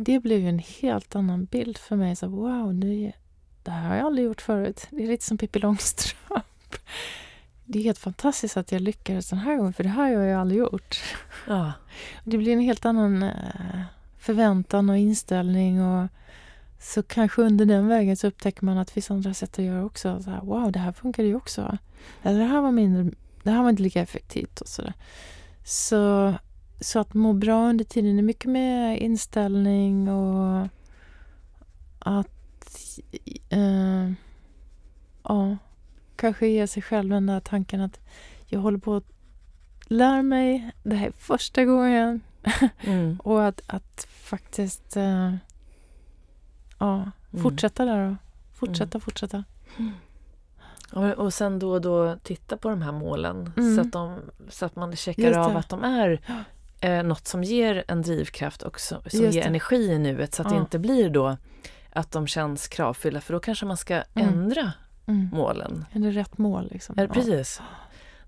Det 0.00 0.20
blev 0.20 0.40
ju 0.40 0.48
en 0.48 0.58
helt 0.58 1.16
annan 1.16 1.44
bild 1.44 1.78
för 1.78 1.96
mig. 1.96 2.16
Så 2.16 2.28
wow, 2.28 2.74
det, 2.74 3.12
det 3.62 3.70
här 3.70 3.88
har 3.88 3.96
jag 3.96 4.06
aldrig 4.06 4.26
gjort 4.26 4.40
förut. 4.40 4.86
Det 4.90 5.02
är 5.02 5.06
lite 5.06 5.24
som 5.24 5.38
Pippi 5.38 5.58
Långstrump. 5.58 6.74
Det 7.64 7.78
är 7.78 7.82
helt 7.82 7.98
fantastiskt 7.98 8.56
att 8.56 8.72
jag 8.72 8.80
lyckades 8.80 9.30
den 9.30 9.38
här 9.38 9.56
gången, 9.56 9.72
för 9.72 9.82
det 9.82 9.88
här 9.88 10.16
har 10.16 10.24
jag 10.24 10.40
aldrig 10.40 10.58
gjort. 10.60 11.00
Ja, 11.46 11.72
Det 12.24 12.38
blir 12.38 12.52
en 12.52 12.60
helt 12.60 12.84
annan 12.84 13.22
eh, 13.22 13.80
förväntan 14.18 14.90
och 14.90 14.98
inställning. 14.98 15.82
Och 15.82 16.08
så 16.80 17.02
kanske 17.02 17.42
under 17.42 17.64
den 17.64 17.88
vägen 17.88 18.16
så 18.16 18.26
upptäcker 18.26 18.64
man 18.64 18.78
att 18.78 18.88
det 18.88 18.92
finns 18.94 19.10
andra 19.10 19.34
sätt 19.34 19.58
att 19.58 19.64
göra 19.64 19.84
också. 19.84 20.22
Så 20.22 20.30
här, 20.30 20.40
wow, 20.40 20.72
det 20.72 20.78
här 20.78 20.92
funkar 20.92 21.22
ju 21.22 21.34
också. 21.34 21.78
Eller 22.22 22.38
det 22.38 22.44
här 22.44 22.60
var 22.60 22.72
mindre, 22.72 23.16
det 23.42 23.50
här 23.50 23.62
var 23.62 23.70
inte 23.70 23.82
lika 23.82 24.00
effektivt 24.02 24.60
och 24.60 24.68
sådär. 24.68 24.94
Så, 25.64 26.34
så 26.80 26.98
att 26.98 27.14
må 27.14 27.32
bra 27.32 27.68
under 27.68 27.84
tiden 27.84 28.18
är 28.18 28.22
mycket 28.22 28.50
med 28.50 28.98
inställning 28.98 30.08
och 30.08 30.68
att 31.98 32.28
eh, 33.48 34.10
ja, 35.22 35.56
kanske 36.16 36.46
ge 36.46 36.66
sig 36.66 36.82
själv 36.82 37.10
den 37.10 37.26
där 37.26 37.40
tanken 37.40 37.80
att 37.80 38.00
jag 38.46 38.60
håller 38.60 38.78
på 38.78 38.94
att 38.96 39.04
lära 39.86 40.22
mig, 40.22 40.70
det 40.82 40.94
här 40.96 41.06
är 41.06 41.12
första 41.12 41.64
gången 41.64 42.20
mm. 42.80 43.20
och 43.24 43.44
att, 43.46 43.62
att 43.66 44.06
faktiskt 44.10 44.96
eh, 44.96 45.34
ja, 46.78 47.10
Mm. 47.32 47.42
fortsätta 47.42 47.84
där 47.84 48.08
och 48.10 48.14
fortsätta, 48.58 49.00
fortsätta. 49.00 49.44
Ja, 50.92 51.00
men- 51.00 51.14
Och 51.14 51.34
sen 51.34 51.58
då 51.58 51.70
och 51.72 51.80
då 51.80 52.16
titta 52.22 52.56
på 52.56 52.68
de 52.70 52.82
här 52.82 52.92
målen 52.92 53.52
Mm. 53.56 53.74
så, 53.76 53.80
att 53.80 53.92
de, 53.92 54.18
så 54.48 54.66
att 54.66 54.76
man 54.76 54.96
checkar 54.96 55.32
av 55.38 55.56
att 55.56 55.68
de 55.68 55.84
är 55.84 56.20
eh, 56.80 57.02
något 57.02 57.26
som 57.26 57.44
ger 57.44 57.84
en 57.88 58.02
drivkraft 58.02 58.62
och 58.62 58.80
som, 58.80 58.98
som 59.06 59.20
ger 59.20 59.32
det. 59.32 59.40
energi 59.40 59.76
i 59.92 59.98
nuet 59.98 60.34
så 60.34 60.42
att 60.42 60.48
det 60.48 60.54
Ja. 60.54 60.60
inte 60.60 60.78
blir 60.78 61.10
då 61.10 61.36
att 61.92 62.10
de 62.10 62.26
känns 62.26 62.68
kravfyllda 62.68 63.20
för 63.20 63.32
då 63.32 63.40
kanske 63.40 63.66
man 63.66 63.76
ska 63.76 63.94
Mm. 63.94 64.28
ändra 64.28 64.72
Mm. 65.06 65.28
målen. 65.32 65.84
Är 65.92 65.98
det 66.00 66.10
rätt 66.10 66.38
mål? 66.38 66.68
Liksom? 66.72 66.94
Ja, 66.98 67.06
precis. 67.06 67.60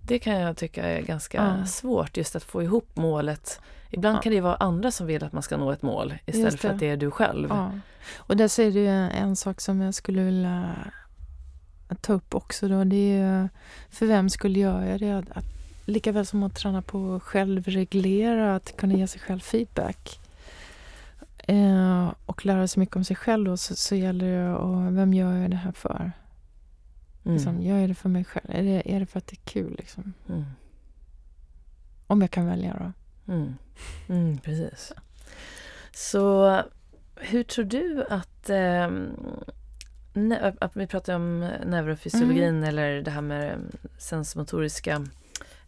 Det 0.02 0.18
kan 0.18 0.32
jag 0.40 0.56
tycka 0.56 0.82
är 0.84 1.02
ganska 1.02 1.56
Ja. 1.60 1.66
svårt 1.66 2.16
just 2.16 2.36
att 2.36 2.42
få 2.44 2.62
ihop 2.62 2.88
målet. 2.96 3.60
Ibland 3.90 4.16
Ja. 4.18 4.20
kan 4.22 4.32
det 4.32 4.40
vara 4.40 4.54
andra 4.54 4.90
som 4.90 5.06
vill 5.06 5.24
att 5.24 5.32
man 5.32 5.42
ska 5.42 5.56
nå 5.56 5.72
ett 5.72 5.82
mål 5.82 6.14
istället 6.26 6.60
för 6.60 6.68
det. 6.68 6.74
att 6.74 6.80
det 6.80 6.88
är 6.90 6.96
du 6.96 7.10
själv. 7.10 7.48
Ja. 7.50 7.70
Och 8.16 8.36
där 8.36 8.48
säger 8.48 8.70
du 8.72 8.86
en 8.88 9.36
sak 9.36 9.60
som 9.60 9.80
jag 9.80 9.94
skulle 9.94 10.22
vilja 10.22 10.74
ta 12.00 12.12
upp 12.12 12.34
också. 12.34 12.68
Då. 12.68 12.84
Det 12.84 13.16
är, 13.18 13.48
för 13.90 14.06
vem 14.06 14.30
skulle 14.30 14.58
göra 14.58 14.98
det? 14.98 15.12
Att, 15.12 15.44
att, 15.90 15.94
lika 15.94 16.12
väl 16.12 16.26
som 16.26 16.42
att 16.42 16.54
träna 16.54 16.82
på 16.82 17.14
att 17.14 17.22
självreglera, 17.22 18.54
att 18.54 18.76
kunna 18.76 18.94
ge 18.94 19.06
sig 19.06 19.20
själv 19.20 19.40
feedback 19.40 20.20
eh, 21.38 22.12
och 22.26 22.46
lära 22.46 22.68
sig 22.68 22.80
mycket 22.80 22.96
om 22.96 23.04
sig 23.04 23.16
själv 23.16 23.44
då, 23.44 23.56
så, 23.56 23.76
så 23.76 23.94
gäller 23.94 24.26
det 24.26 24.54
att, 24.54 24.92
vem 24.94 25.14
gör 25.14 25.36
jag 25.36 25.50
det 25.50 25.56
här 25.56 25.72
för? 25.72 26.12
Mm. 27.24 27.36
Liksom, 27.36 27.62
gör 27.62 27.78
jag 27.78 27.90
det 27.90 27.94
för 27.94 28.08
mig 28.08 28.24
själv? 28.24 28.46
Är 28.48 28.62
det, 28.62 28.94
är 28.94 29.00
det 29.00 29.06
för 29.06 29.18
att 29.18 29.26
det 29.26 29.34
är 29.34 29.44
kul? 29.52 29.74
Liksom? 29.78 30.12
Mm. 30.28 30.44
Om 32.06 32.20
jag 32.20 32.30
kan 32.30 32.46
välja 32.46 32.76
då. 32.78 32.92
Mm. 33.32 33.54
Mm, 34.08 34.38
precis. 34.38 34.92
Så 35.92 36.60
hur 37.16 37.42
tror 37.42 37.64
du 37.64 38.04
att... 38.10 38.50
ehm, 38.50 39.16
att 40.60 40.76
vi 40.76 40.86
pratar 40.86 41.14
om 41.14 41.40
neurofysiologin 41.66 42.56
Mm. 42.56 42.64
eller 42.68 43.02
det 43.02 43.10
här 43.10 43.20
med 43.20 43.58
sensmotoriska... 43.98 45.06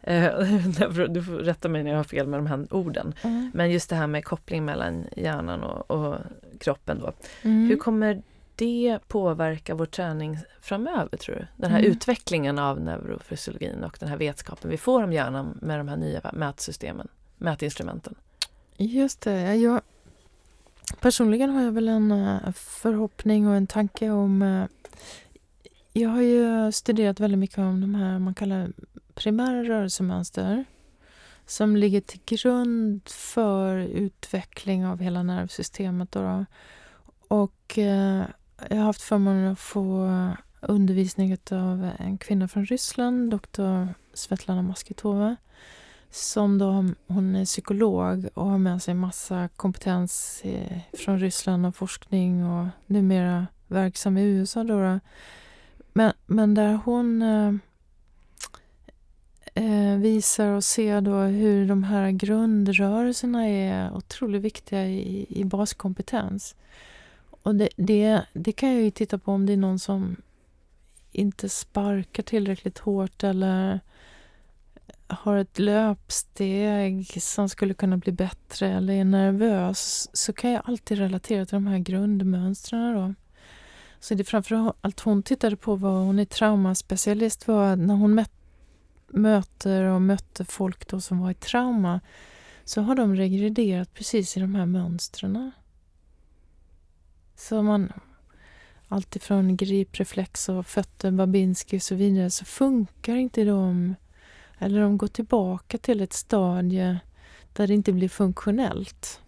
Eh, 0.03 0.39
du 1.09 1.23
får 1.23 1.33
rätta 1.43 1.69
mig 1.69 1.83
när 1.83 1.91
jag 1.91 1.97
har 1.97 2.03
fel 2.03 2.27
med 2.27 2.39
de 2.39 2.47
här 2.47 2.67
orden. 2.73 3.13
Men 3.53 3.71
just 3.71 3.89
det 3.89 3.95
här 3.95 4.07
med 4.07 4.25
koppling 4.25 4.65
mellan 4.65 5.05
hjärnan 5.17 5.63
och, 5.63 5.91
och 5.91 6.15
kroppen 6.59 6.99
då. 6.99 7.13
Mm. 7.41 7.67
Hur 7.69 7.75
kommer 7.77 8.21
det 8.55 8.99
påverka 9.07 9.75
vår 9.75 9.85
träning 9.85 10.37
framöver 10.61 11.17
tror 11.17 11.35
du? 11.35 11.47
Den 11.57 11.71
här 11.71 11.79
Mm. 11.79 11.91
utvecklingen 11.91 12.59
av 12.59 12.79
neurofysiologin 12.81 13.83
och 13.83 13.97
den 13.99 14.09
här 14.09 14.17
vetskapen 14.17 14.69
vi 14.71 14.77
får 14.77 15.03
om 15.03 15.13
hjärnan 15.13 15.57
med 15.61 15.79
de 15.79 15.87
här 15.87 15.97
nya 15.97 16.21
mätsystemen, 16.33 17.07
mätinstrumenten. 17.37 18.15
Just 18.77 19.21
det. 19.21 19.55
Jag, 19.55 19.81
personligen 20.99 21.49
har 21.49 21.61
jag 21.61 21.71
väl 21.71 21.87
en 21.89 22.11
eh, 22.11 22.51
förhoppning 22.53 23.47
och 23.47 23.55
en 23.55 23.67
tanke 23.67 24.09
om... 24.09 24.41
eh, 24.41 24.65
Jag 25.93 26.09
har 26.09 26.21
ju 26.21 26.71
studerat 26.71 27.19
väldigt 27.19 27.39
mycket 27.39 27.57
om 27.57 27.81
de 27.81 27.95
här 27.95 28.19
man 28.19 28.33
kallar 28.33 28.71
primära 29.15 29.63
rörelsemönster 29.63 30.65
som 31.45 31.75
ligger 31.75 32.01
till 32.01 32.21
grund 32.25 33.09
för 33.09 33.77
utveckling 33.77 34.85
av 34.85 34.99
hela 34.99 35.23
nervsystemet. 35.23 36.11
Då 36.11 36.21
då. 36.21 36.45
Och 37.27 37.77
eh, 37.77 38.23
jag 38.69 38.77
har 38.77 38.83
haft 38.83 39.01
förmånen 39.01 39.51
att 39.51 39.59
få 39.59 40.09
undervisning 40.61 41.37
av 41.51 41.89
en 41.99 42.17
kvinna 42.17 42.47
från 42.47 42.65
Ryssland, 42.65 43.31
doktor 43.31 43.87
Svetlana 44.13 44.61
Maskitova 44.61 45.35
som 46.13 46.57
då, 46.57 46.85
hon 47.07 47.35
är 47.35 47.45
psykolog 47.45 48.27
och 48.33 48.45
har 48.45 48.57
med 48.57 48.81
sig 48.81 48.93
massa 48.93 49.49
kompetens 49.55 50.41
eh, 50.43 50.79
från 50.93 51.19
Ryssland 51.19 51.65
och 51.65 51.75
forskning 51.75 52.45
och 52.45 52.67
numera 52.85 53.47
verksam 53.67 54.17
i 54.17 54.23
USA. 54.23 54.63
Då, 54.63 54.81
då. 54.81 54.99
Men, 55.93 56.13
men 56.25 56.53
där 56.53 56.79
hon 56.85 57.21
eh, 57.21 57.53
Eh, 59.55 59.97
visar 59.97 60.47
och 60.47 60.63
ser 60.63 61.01
då 61.01 61.19
hur 61.19 61.67
de 61.67 61.83
här 61.83 62.11
grundrörelserna 62.11 63.47
är 63.47 63.93
otroligt 63.93 64.41
viktiga 64.41 64.85
i, 64.85 65.25
i 65.29 65.43
baskompetens. 65.43 66.55
Och 67.43 67.55
det, 67.55 67.69
det, 67.75 68.21
det 68.33 68.51
kan 68.51 68.73
jag 68.73 68.81
ju 68.81 68.91
titta 68.91 69.17
på 69.17 69.31
om 69.31 69.45
det 69.45 69.53
är 69.53 69.57
någon 69.57 69.79
som 69.79 70.15
inte 71.11 71.49
sparkar 71.49 72.23
tillräckligt 72.23 72.77
hårt 72.77 73.23
eller 73.23 73.79
har 75.07 75.37
ett 75.37 75.59
löpsteg 75.59 77.21
som 77.21 77.49
skulle 77.49 77.73
kunna 77.73 77.97
bli 77.97 78.11
bättre 78.11 78.67
eller 78.69 78.93
är 78.93 79.03
nervös 79.03 80.09
så 80.13 80.33
kan 80.33 80.51
jag 80.51 80.61
alltid 80.65 80.97
relatera 80.97 81.45
till 81.45 81.55
de 81.55 81.67
här 81.67 81.79
grundmönstren. 81.79 82.95
Då. 82.95 83.13
Så 83.99 84.13
det 84.13 84.23
framförallt 84.23 84.99
hon 84.99 85.23
tittade 85.23 85.55
på 85.55 85.75
var, 85.75 85.99
hon 85.99 86.19
är 86.19 86.25
traumaspecialist 86.25 87.47
var 87.47 87.75
när 87.75 87.95
hon 87.95 88.15
mätte 88.15 88.42
möter 89.13 89.83
och 89.83 90.01
mötte 90.01 90.45
folk 90.45 90.87
då 90.87 91.01
som 91.01 91.19
var 91.19 91.31
i 91.31 91.33
trauma 91.33 91.99
så 92.63 92.81
har 92.81 92.95
de 92.95 93.15
regrederat 93.15 93.93
precis 93.93 94.37
i 94.37 94.39
de 94.39 94.55
här 94.55 94.65
mönstren. 94.65 95.51
Så 97.35 97.61
man 97.61 97.93
alltifrån 98.87 99.57
gripreflex 99.57 100.49
och 100.49 100.65
fötter, 100.65 101.11
Babinski 101.11 101.77
och 101.77 101.81
så 101.81 101.95
vidare 101.95 102.29
så 102.29 102.45
funkar 102.45 103.15
inte 103.15 103.43
de 103.43 103.95
eller 104.59 104.81
de 104.81 104.97
går 104.97 105.07
tillbaka 105.07 105.77
till 105.77 106.01
ett 106.01 106.13
stadie 106.13 106.99
där 107.53 107.67
det 107.67 107.73
inte 107.73 107.91
blir 107.91 108.09
funktionellt. 108.09 109.21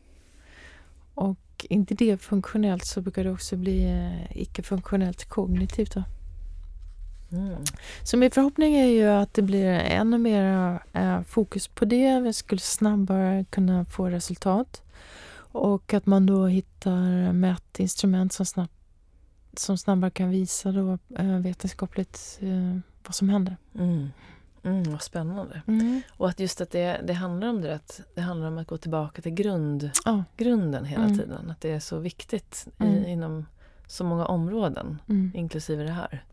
Och 1.13 1.65
inte 1.69 1.93
det 1.95 2.17
funktionellt 2.17 2.85
så 2.85 3.01
brukar 3.01 3.23
det 3.23 3.31
också 3.31 3.57
bli 3.57 3.83
eh, 3.83 4.37
icke-funktionellt 4.41 5.25
kognitivt. 5.29 5.93
Då. 5.93 6.03
Mm. 7.35 7.63
Så 8.03 8.17
min 8.17 8.31
förhoppning 8.31 8.75
är 8.75 8.87
ju 8.87 9.05
att 9.05 9.33
det 9.33 9.41
blir 9.41 9.69
ännu 9.69 10.17
mer 10.17 10.79
eh, 10.93 11.21
fokus 11.21 11.67
på 11.67 11.85
det. 11.85 12.19
Vi 12.19 12.33
skulle 12.33 12.61
snabbare 12.61 13.45
kunna 13.49 13.85
få 13.85 14.09
resultat. 14.09 14.81
Och 15.37 15.93
att 15.93 16.05
man 16.05 16.25
då 16.25 16.47
hittar 16.47 17.31
mätinstrument 17.31 18.33
som 18.33 18.45
snabbt 18.45 18.71
som 19.59 19.77
snabbare 19.77 20.11
kan 20.11 20.29
visa 20.29 20.71
då, 20.71 20.97
eh, 21.17 21.39
vetenskapligt 21.39 22.39
eh, 22.41 22.79
vad 23.05 23.15
som 23.15 23.29
händer. 23.29 23.57
Mm. 23.75 24.09
Mm, 24.63 24.91
vad 24.91 25.01
spännande. 25.01 25.61
Mm. 25.67 26.01
Och 26.17 26.29
att 26.29 26.39
just 26.39 26.61
att 26.61 26.71
det, 26.71 27.01
det 27.03 27.13
handlar 27.13 27.47
om 27.47 27.61
det, 27.61 27.75
att 27.75 28.01
det 28.15 28.21
handlar 28.21 28.47
om 28.47 28.57
att 28.57 28.67
gå 28.67 28.77
tillbaka 28.77 29.21
till 29.21 29.33
grund, 29.33 29.91
oh. 30.05 30.21
grunden 30.37 30.85
hela 30.85 31.03
mm. 31.03 31.17
tiden. 31.17 31.51
Att 31.51 31.61
det 31.61 31.71
är 31.71 31.79
så 31.79 31.97
viktigt 31.97 32.67
i, 32.79 32.83
mm. 32.83 33.05
inom 33.05 33.45
så 33.87 34.03
många 34.03 34.25
områden, 34.25 35.01
mm. 35.09 35.31
inklusive 35.35 35.83
det 35.83 35.91
här. 35.91 36.23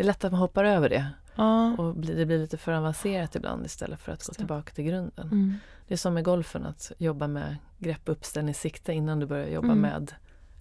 Det 0.00 0.04
är 0.04 0.06
lätt 0.06 0.24
att 0.24 0.32
man 0.32 0.40
hoppar 0.40 0.64
över 0.64 0.88
det. 0.88 1.06
Ja. 1.34 1.76
Och 1.76 1.96
det 1.96 2.26
blir 2.26 2.38
lite 2.38 2.56
för 2.56 2.72
avancerat 2.72 3.36
ibland 3.36 3.66
istället 3.66 4.00
för 4.00 4.12
att 4.12 4.26
gå 4.26 4.32
tillbaka 4.32 4.72
till 4.72 4.84
grunden. 4.84 5.26
Mm. 5.26 5.54
Det 5.88 5.94
är 5.94 5.98
som 5.98 6.14
med 6.14 6.24
golfen, 6.24 6.66
att 6.66 6.92
jobba 6.98 7.26
med 7.26 7.56
grepp, 7.78 8.00
uppställning, 8.04 8.54
sikte 8.54 8.92
innan 8.92 9.20
du 9.20 9.26
börjar 9.26 9.48
jobba 9.48 9.72
mm. 9.72 9.80
med 9.80 10.12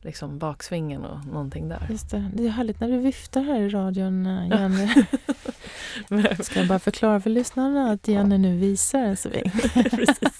liksom 0.01 0.39
baksvingen 0.39 1.05
och 1.05 1.25
någonting 1.25 1.69
där. 1.69 1.87
Just 1.89 2.11
det. 2.11 2.31
det 2.33 2.45
är 2.45 2.49
härligt 2.49 2.79
när 2.79 2.87
du 2.87 2.97
viftar 2.97 3.41
här 3.41 3.61
i 3.61 3.69
radion, 3.69 4.25
eh, 4.25 4.49
Jenny. 4.49 4.89
Ska 6.43 6.59
jag 6.59 6.67
bara 6.67 6.79
förklara 6.79 7.19
för 7.19 7.29
lyssnarna 7.29 7.91
att 7.91 8.07
Jenny 8.07 8.37
nu 8.37 8.57
visar 8.57 8.99
en 8.99 9.17
sving. 9.17 9.51
Precis. 9.73 10.39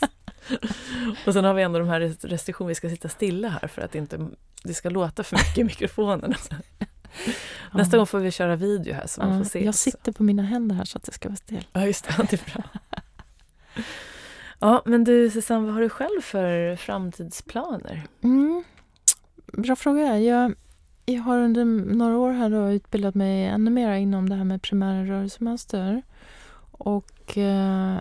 Och 1.26 1.34
sen 1.34 1.46
har 1.46 1.54
vi 1.54 1.64
ändå 1.64 1.80
de 1.80 1.88
här 1.88 2.28
restriktionerna, 2.28 2.70
vi 2.70 2.76
ska 2.76 2.90
sitta 2.90 3.10
stilla 3.10 3.50
här 3.50 3.68
för 3.68 3.82
att 3.82 3.96
inte 3.96 4.28
det 4.64 4.74
ska 4.74 4.90
låta 4.90 5.24
för 5.24 5.36
mycket 5.36 5.58
i 5.58 5.64
mikrofonen. 5.64 6.34
Nästa 7.74 7.98
gång 7.98 8.08
får 8.08 8.20
vi 8.20 8.32
köra 8.32 8.56
video 8.56 8.94
här 8.94 9.08
så 9.08 9.22
man 9.22 9.44
får 9.44 9.50
se. 9.50 9.66
Jag 9.66 9.76
sitter 9.76 10.12
på 10.12 10.24
mina 10.24 10.44
händer 10.44 10.76
här 10.76 10.86
så 10.86 10.98
att 10.98 11.04
det 11.04 11.12
ska 11.12 11.30
vara 11.30 11.38
still. 11.38 11.68
Ja, 11.74 11.86
just 11.86 12.08
det. 12.08 12.28
Det 12.30 12.34
är 12.34 12.54
bra. 12.54 12.64
Ja, 14.62 14.82
men 14.86 15.04
du 15.04 15.30
Susanne, 15.30 15.66
vad 15.66 15.74
har 15.74 15.82
du 15.82 15.90
själv 15.90 16.22
för 16.22 16.76
framtidsplaner? 16.76 18.08
Mm. 18.22 18.64
Bra 19.54 19.76
fråga. 19.76 20.20
Jag, 20.20 20.56
jag 21.06 21.22
har 21.22 21.38
under 21.38 21.66
några 21.66 22.18
år 22.18 22.32
här 22.32 22.50
då 22.50 22.70
utbildat 22.70 23.16
mig 23.16 23.46
ännu 23.46 23.72
mer 23.72 23.92
inom 23.92 24.30
det 24.30 24.36
här 24.36 24.44
med 24.44 24.62
primära 24.62 25.06
rörelsemönster. 25.06 26.02
Och 26.72 27.38
eh, 27.38 27.98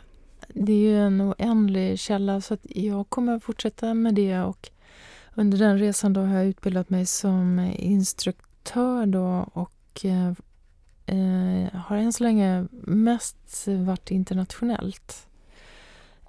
det 0.48 0.72
är 0.72 0.90
ju 0.90 0.98
en 0.98 1.20
oändlig 1.20 1.98
källa 1.98 2.40
så 2.40 2.54
att 2.54 2.60
jag 2.62 3.10
kommer 3.10 3.38
fortsätta 3.38 3.94
med 3.94 4.14
det 4.14 4.40
och 4.40 4.68
under 5.34 5.58
den 5.58 5.78
resan 5.78 6.12
då 6.12 6.20
har 6.20 6.36
jag 6.36 6.46
utbildat 6.46 6.90
mig 6.90 7.06
som 7.06 7.72
instruktör 7.76 8.47
då 9.06 9.48
och 9.52 10.04
eh, 10.04 10.32
eh 11.06 11.74
har 11.74 11.96
än 11.96 12.12
så 12.12 12.24
länge 12.24 12.66
mest 12.86 13.68
varit 13.68 14.10
internationellt. 14.10 15.28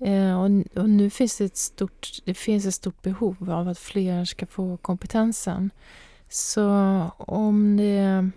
Eh, 0.02 0.42
och, 0.42 0.50
och, 0.76 0.90
nu 0.90 1.10
finns 1.10 1.38
det 1.38 1.46
ett 1.46 1.58
stort, 1.58 2.08
det 2.26 2.34
finns 2.34 2.66
ett 2.66 2.74
stort 2.74 3.02
behov 3.02 3.52
av 3.52 3.68
att 3.68 3.80
fler 3.80 4.26
ska 4.26 4.46
få 4.46 4.78
kompetensen. 4.78 5.70
Så 6.30 6.70
om 7.18 7.78
det, 7.78 8.30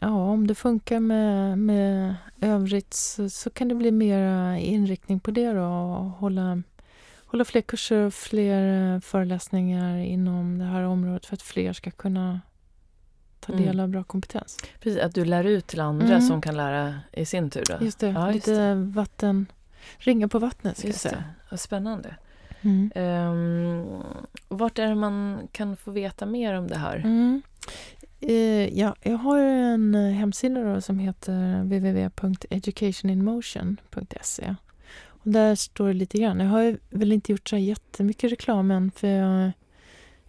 ja, 0.00 0.08
om 0.08 0.46
det 0.46 0.54
funkar 0.54 1.00
med, 1.00 1.58
med 1.58 2.16
övrigt 2.40 2.94
så, 2.94 3.30
så 3.30 3.50
kan 3.50 3.68
det 3.68 3.74
bli 3.74 3.90
mer 3.90 4.54
inriktning 4.56 5.20
på 5.20 5.30
det 5.30 5.52
då 5.52 5.64
och 5.64 6.04
hålla, 6.04 6.62
hålla 7.32 7.44
fler 7.44 7.60
kurser 7.60 7.96
och 7.96 8.14
fler 8.14 9.00
föreläsningar 9.00 9.98
inom 9.98 10.58
det 10.58 10.64
här 10.64 10.82
området 10.82 11.26
för 11.26 11.34
att 11.34 11.42
fler 11.42 11.72
ska 11.72 11.90
kunna 11.90 12.40
ta 13.40 13.52
del 13.52 13.68
mm. 13.68 13.80
av 13.80 13.88
bra 13.88 14.04
kompetens. 14.04 14.58
Precis, 14.80 15.02
att 15.02 15.14
du 15.14 15.24
lär 15.24 15.44
ut 15.44 15.66
till 15.66 15.80
andra 15.80 16.06
mm. 16.06 16.20
som 16.20 16.40
kan 16.40 16.56
lära 16.56 17.00
i 17.12 17.24
sin 17.24 17.50
tur. 17.50 17.64
Då. 17.68 17.84
Just 17.84 17.98
det, 17.98 18.08
ja, 18.08 18.26
lite 18.26 18.36
just 18.36 18.46
det. 18.46 18.74
vatten 18.74 19.46
Ringa 19.98 20.28
på 20.28 20.38
vattnet, 20.38 20.78
ska 20.78 20.86
Just 20.86 21.04
jag 21.04 21.12
säga. 21.12 21.24
Det. 21.50 21.58
Spännande. 21.58 22.14
Mm. 22.60 22.92
Um, 22.94 24.02
vart 24.48 24.78
är 24.78 24.88
det 24.88 24.94
man 24.94 25.48
kan 25.52 25.76
få 25.76 25.90
veta 25.90 26.26
mer 26.26 26.54
om 26.54 26.68
det 26.68 26.78
här? 26.78 26.96
Mm. 26.96 27.42
Uh, 28.22 28.78
ja, 28.78 28.94
jag 29.02 29.16
har 29.16 29.38
en 29.38 29.94
hemsida 29.94 30.80
som 30.80 30.98
heter 30.98 31.62
www.educationinmotion.se. 31.62 34.54
Och 35.22 35.30
där 35.30 35.54
står 35.54 35.88
det 35.88 35.94
lite 35.94 36.18
grann. 36.18 36.40
Jag 36.40 36.48
har 36.48 36.78
väl 36.90 37.12
inte 37.12 37.32
gjort 37.32 37.48
så 37.48 37.56
jättemycket 37.56 38.32
reklam 38.32 38.70
än 38.70 38.90
för 38.90 39.08
jag, 39.08 39.52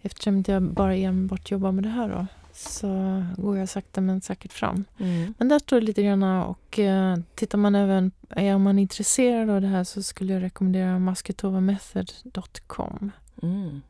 eftersom 0.02 0.44
jag 0.46 0.62
bara 0.62 0.94
enbart 0.94 1.50
jobbar 1.50 1.72
med 1.72 1.84
det 1.84 1.90
här. 1.90 2.08
Då 2.08 2.26
så 2.56 3.24
går 3.36 3.58
jag 3.58 3.68
sakta 3.68 4.00
men 4.00 4.20
säkert 4.20 4.52
fram. 4.52 4.84
Mm. 4.98 5.34
Men 5.38 5.48
där 5.48 5.58
står 5.58 5.80
det 5.80 5.86
lite 5.86 6.02
grann 6.02 6.22
och 6.22 6.78
eh, 6.78 7.16
tittar 7.34 7.58
man 7.58 7.74
även, 7.74 8.10
är 8.28 8.58
man 8.58 8.78
intresserad 8.78 9.50
av 9.50 9.60
det 9.60 9.66
här 9.66 9.84
så 9.84 10.02
skulle 10.02 10.32
jag 10.32 10.42
rekommendera 10.42 10.98
masketovamethod.com. 10.98 13.10
Mm. 13.42 13.82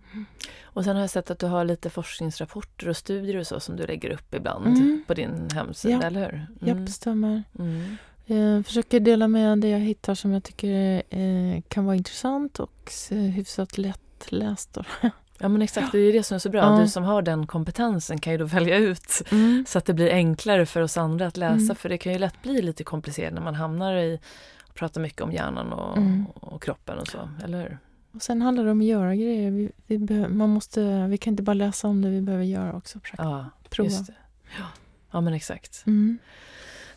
Och 0.62 0.84
sen 0.84 0.96
har 0.96 1.02
jag 1.02 1.11
sett 1.11 1.30
att 1.30 1.38
du 1.38 1.46
har 1.46 1.64
lite 1.64 1.90
forskningsrapporter 1.90 2.88
och 2.88 2.96
studier 2.96 3.36
och 3.36 3.46
så 3.46 3.61
som 3.61 3.76
du 3.76 3.86
lägger 3.86 4.11
upp 4.11 4.34
ibland 4.34 4.66
mm. 4.66 5.05
på 5.07 5.14
din 5.14 5.48
hemsida, 5.55 5.94
ja. 5.94 6.02
eller 6.02 6.20
hur? 6.20 6.34
Mm. 6.34 6.80
Japp, 6.80 6.88
stämmer. 6.88 7.42
Mm. 7.59 7.96
Jag 8.26 8.66
försöker 8.66 9.00
dela 9.00 9.28
med 9.28 9.58
det 9.58 9.68
jag 9.68 9.78
hittar 9.78 10.14
som 10.14 10.32
jag 10.32 10.42
tycker 10.42 11.02
eh, 11.10 11.62
kan 11.68 11.84
vara 11.84 11.96
intressant 11.96 12.58
och 12.58 12.92
hyfsat 13.10 13.78
lättläst. 13.78 14.78
Ja 15.38 15.48
men 15.48 15.62
exakt, 15.62 15.92
det 15.92 15.98
är 15.98 16.12
det 16.12 16.22
som 16.22 16.34
är 16.34 16.38
så 16.38 16.50
bra. 16.50 16.60
Ja. 16.60 16.80
Du 16.80 16.88
som 16.88 17.04
har 17.04 17.22
den 17.22 17.46
kompetensen 17.46 18.18
kan 18.18 18.32
ju 18.32 18.38
då 18.38 18.44
välja 18.44 18.76
ut 18.76 19.22
mm. 19.30 19.64
så 19.68 19.78
att 19.78 19.84
det 19.84 19.94
blir 19.94 20.10
enklare 20.10 20.66
för 20.66 20.80
oss 20.80 20.96
andra 20.96 21.26
att 21.26 21.36
läsa. 21.36 21.54
Mm. 21.54 21.76
För 21.76 21.88
det 21.88 21.98
kan 21.98 22.12
ju 22.12 22.18
lätt 22.18 22.42
bli 22.42 22.62
lite 22.62 22.84
komplicerat 22.84 23.34
när 23.34 23.40
man 23.40 23.54
hamnar 23.54 23.96
i 23.96 24.20
att 24.68 24.74
prata 24.74 25.00
mycket 25.00 25.20
om 25.20 25.32
hjärnan 25.32 25.72
och, 25.72 25.96
mm. 25.96 26.26
och 26.26 26.62
kroppen 26.62 26.98
och 26.98 27.08
så, 27.08 27.28
eller 27.44 27.62
hur? 27.62 27.78
Och 28.12 28.22
sen 28.22 28.42
handlar 28.42 28.64
det 28.64 28.70
om 28.70 28.80
att 28.80 28.86
göra 28.86 29.14
grejer. 29.14 29.50
Vi, 29.50 29.72
vi, 29.86 29.98
behöver, 29.98 30.28
man 30.28 30.50
måste, 30.50 31.06
vi 31.06 31.18
kan 31.18 31.32
inte 31.32 31.42
bara 31.42 31.54
läsa 31.54 31.88
om 31.88 32.02
det, 32.02 32.10
vi 32.10 32.20
behöver 32.20 32.44
göra 32.44 32.72
också. 32.76 33.00
Ja, 33.18 33.50
prova. 33.70 33.90
Just 33.90 34.06
det. 34.06 34.14
Ja. 34.58 34.64
ja 35.10 35.20
men 35.20 35.34
exakt. 35.34 35.82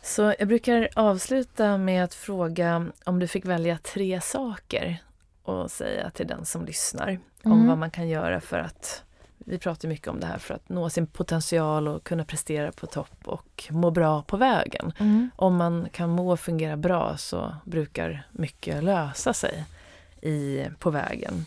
Så 0.02 0.34
jag 0.38 0.48
brukar 0.48 0.88
avsluta 0.94 1.78
med 1.78 2.04
att 2.04 2.14
fråga 2.14 2.86
om 3.04 3.18
du 3.18 3.28
fick 3.28 3.44
välja 3.44 3.78
tre 3.78 4.20
saker 4.20 5.02
och 5.42 5.70
säga 5.70 6.10
till 6.10 6.26
den 6.26 6.44
som 6.46 6.64
lyssnar 6.64 7.18
om 7.42 7.52
mm. 7.52 7.66
vad 7.66 7.78
man 7.78 7.90
kan 7.90 8.08
göra 8.08 8.40
för 8.40 8.58
att 8.58 9.02
vi 9.38 9.58
pratar 9.58 9.88
mycket 9.88 10.08
om 10.08 10.20
det 10.20 10.26
här 10.26 10.38
för 10.38 10.54
att 10.54 10.68
nå 10.68 10.90
sin 10.90 11.06
potential 11.06 11.88
och 11.88 12.04
kunna 12.04 12.24
prestera 12.24 12.72
på 12.72 12.86
topp 12.86 13.18
och 13.24 13.68
må 13.70 13.90
bra 13.90 14.22
på 14.22 14.36
vägen. 14.36 14.92
Mm. 14.98 15.30
Om 15.36 15.56
man 15.56 15.88
kan 15.92 16.10
må 16.10 16.32
och 16.32 16.40
fungera 16.40 16.76
bra 16.76 17.16
så 17.16 17.56
brukar 17.64 18.26
mycket 18.32 18.84
lösa 18.84 19.32
sig 19.32 19.64
i, 20.22 20.66
på 20.78 20.90
vägen. 20.90 21.46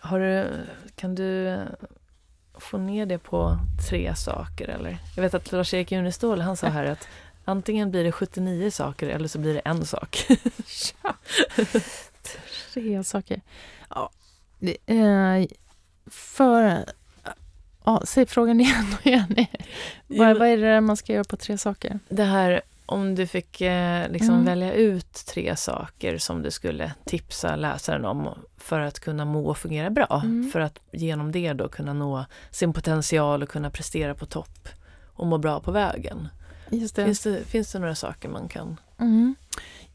Har 0.00 0.20
du, 0.20 0.46
kan 0.96 1.14
du 1.14 1.58
få 2.54 2.78
ner 2.78 3.06
det 3.06 3.18
på 3.18 3.58
tre 3.90 4.14
saker? 4.14 4.68
Eller? 4.68 4.98
Jag 5.16 5.22
vet 5.22 5.34
att 5.34 5.52
Lars-Erik 5.52 5.92
Unestål 5.92 6.40
han 6.40 6.56
sa 6.56 6.66
här 6.66 6.84
att 6.84 7.08
antingen 7.44 7.90
blir 7.90 8.04
det 8.04 8.12
79 8.12 8.70
saker 8.70 9.08
eller 9.08 9.28
så 9.28 9.38
blir 9.38 9.54
det 9.54 9.60
en 9.60 9.86
sak. 9.86 10.26
tre 12.74 13.04
saker. 13.04 13.40
Ja, 13.90 14.10
Eh, 14.86 15.46
för... 16.06 16.84
Ja, 17.84 18.02
säg 18.04 18.26
frågan 18.26 18.60
igen 18.60 18.86
och 19.00 19.06
igen. 19.06 19.46
vad, 20.06 20.38
vad 20.38 20.48
är 20.48 20.56
det 20.56 20.80
man 20.80 20.96
ska 20.96 21.12
göra 21.12 21.24
på 21.24 21.36
tre 21.36 21.58
saker? 21.58 21.98
Det 22.08 22.24
här 22.24 22.62
om 22.86 23.14
du 23.14 23.26
fick 23.26 23.60
eh, 23.60 24.10
liksom 24.10 24.34
mm. 24.34 24.44
välja 24.44 24.72
ut 24.72 25.12
tre 25.12 25.56
saker 25.56 26.18
som 26.18 26.42
du 26.42 26.50
skulle 26.50 26.92
tipsa 27.04 27.56
läsaren 27.56 28.04
om 28.04 28.28
för 28.56 28.80
att 28.80 29.00
kunna 29.00 29.24
må 29.24 29.46
och 29.46 29.58
fungera 29.58 29.90
bra. 29.90 30.20
Mm. 30.24 30.50
För 30.50 30.60
att 30.60 30.78
genom 30.92 31.32
det 31.32 31.52
då 31.52 31.68
kunna 31.68 31.92
nå 31.92 32.24
sin 32.50 32.72
potential 32.72 33.42
och 33.42 33.48
kunna 33.48 33.70
prestera 33.70 34.14
på 34.14 34.26
topp 34.26 34.68
och 35.14 35.26
må 35.26 35.38
bra 35.38 35.60
på 35.60 35.70
vägen. 35.70 36.28
Just 36.80 36.96
det. 36.96 37.04
Finns, 37.04 37.20
det, 37.20 37.44
finns 37.44 37.72
det 37.72 37.78
några 37.78 37.94
saker 37.94 38.28
man 38.28 38.48
kan... 38.48 38.80
Mm. 38.98 39.34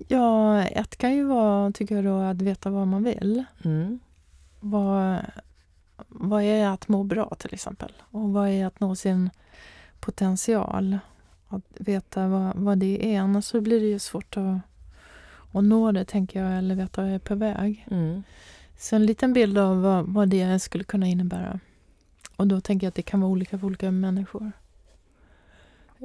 Ja, 0.07 0.63
ett 0.63 0.95
kan 0.95 1.15
ju 1.15 1.23
vara, 1.23 1.71
tycker 1.71 1.95
jag 1.95 2.05
då, 2.05 2.17
att 2.17 2.41
veta 2.41 2.69
vad 2.69 2.87
man 2.87 3.03
vill. 3.03 3.43
Mm. 3.65 3.99
Vad, 4.59 5.19
vad 6.07 6.43
är 6.43 6.67
att 6.67 6.87
må 6.87 7.03
bra 7.03 7.35
till 7.39 7.53
exempel? 7.53 7.93
Och 8.11 8.29
vad 8.29 8.49
är 8.49 8.65
att 8.65 8.79
nå 8.79 8.95
sin 8.95 9.29
potential? 9.99 10.99
Att 11.47 11.63
veta 11.69 12.27
vad, 12.27 12.55
vad 12.55 12.77
det 12.77 13.15
är, 13.15 13.21
annars 13.21 13.45
så 13.45 13.61
blir 13.61 13.79
det 13.79 13.87
ju 13.87 13.99
svårt 13.99 14.37
att, 14.37 14.57
att 15.51 15.63
nå 15.63 15.91
det, 15.91 16.05
tänker 16.05 16.43
jag, 16.43 16.57
eller 16.57 16.75
veta 16.75 17.01
vad 17.01 17.09
jag 17.09 17.15
är 17.15 17.19
på 17.19 17.35
väg. 17.35 17.85
Mm. 17.91 18.23
Så 18.77 18.95
en 18.95 19.05
liten 19.05 19.33
bild 19.33 19.57
av 19.57 19.81
vad, 19.81 20.05
vad 20.05 20.29
det 20.29 20.59
skulle 20.59 20.83
kunna 20.83 21.07
innebära. 21.07 21.59
Och 22.35 22.47
då 22.47 22.61
tänker 22.61 22.87
jag 22.87 22.89
att 22.89 22.95
det 22.95 23.01
kan 23.01 23.21
vara 23.21 23.31
olika 23.31 23.59
för 23.59 23.67
olika 23.67 23.91
människor. 23.91 24.51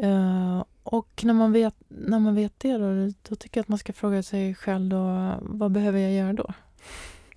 Uh, 0.02 0.64
och 0.82 1.20
när 1.24 1.34
man, 1.34 1.52
vet, 1.52 1.74
när 1.88 2.18
man 2.18 2.34
vet 2.34 2.60
det 2.60 2.78
då, 2.78 3.12
då 3.28 3.36
tycker 3.36 3.58
jag 3.58 3.62
att 3.62 3.68
man 3.68 3.78
ska 3.78 3.92
fråga 3.92 4.22
sig 4.22 4.54
själv 4.54 4.88
då, 4.88 5.34
vad 5.40 5.72
behöver 5.72 5.98
jag 5.98 6.12
göra 6.12 6.32
då? 6.32 6.52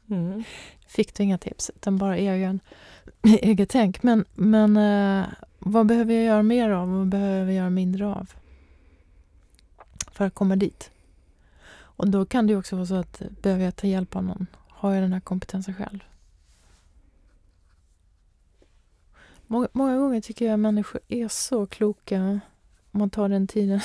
Mm 0.10 0.44
fick 0.88 1.14
du 1.14 1.24
inga 1.24 1.38
tips, 1.38 1.72
utan 1.76 1.98
bara 1.98 2.18
egen, 2.18 2.60
eget 3.22 3.70
tänk. 3.70 4.04
Men, 4.04 4.26
men 4.34 4.78
eh, 4.78 5.26
vad 5.60 5.86
behöver 5.86 6.14
jag 6.14 6.24
göra 6.24 6.44
mer 6.44 6.70
av 6.70 6.90
och 6.90 6.98
vad 6.98 7.08
behöver 7.08 7.46
jag 7.46 7.54
göra 7.54 7.70
mindre 7.70 8.08
av? 8.08 8.34
För 10.12 10.26
att 10.26 10.34
komma 10.34 10.56
dit. 10.56 10.92
Och 11.70 12.10
då 12.10 12.26
kan 12.26 12.48
det 12.48 12.56
också 12.56 12.76
vara 12.76 12.86
så 12.86 12.96
att 12.96 13.22
behöver 13.42 13.66
jag 13.66 13.76
ta 13.76 13.88
hjälp 13.88 14.16
av 14.16 14.24
någon? 14.24 14.48
Har 14.70 14.94
jag 14.94 15.04
den 15.04 15.14
här 15.14 15.20
kompetensen 15.20 15.74
själv? 15.74 16.00
Många, 19.48 19.68
många 19.72 19.98
gånger 19.98 20.22
tycker 20.22 20.46
jag 20.46 20.54
att 20.54 20.60
människor 20.60 21.02
är 21.08 21.28
så 21.28 21.66
kloka 21.66 22.40
om 22.92 23.00
man 23.00 23.10
tar 23.10 23.30
den 23.30 23.48
tiden. 23.48 23.82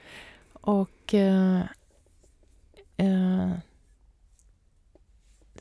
Och 0.52 1.14
eh, 1.14 1.60
eh, 2.96 3.52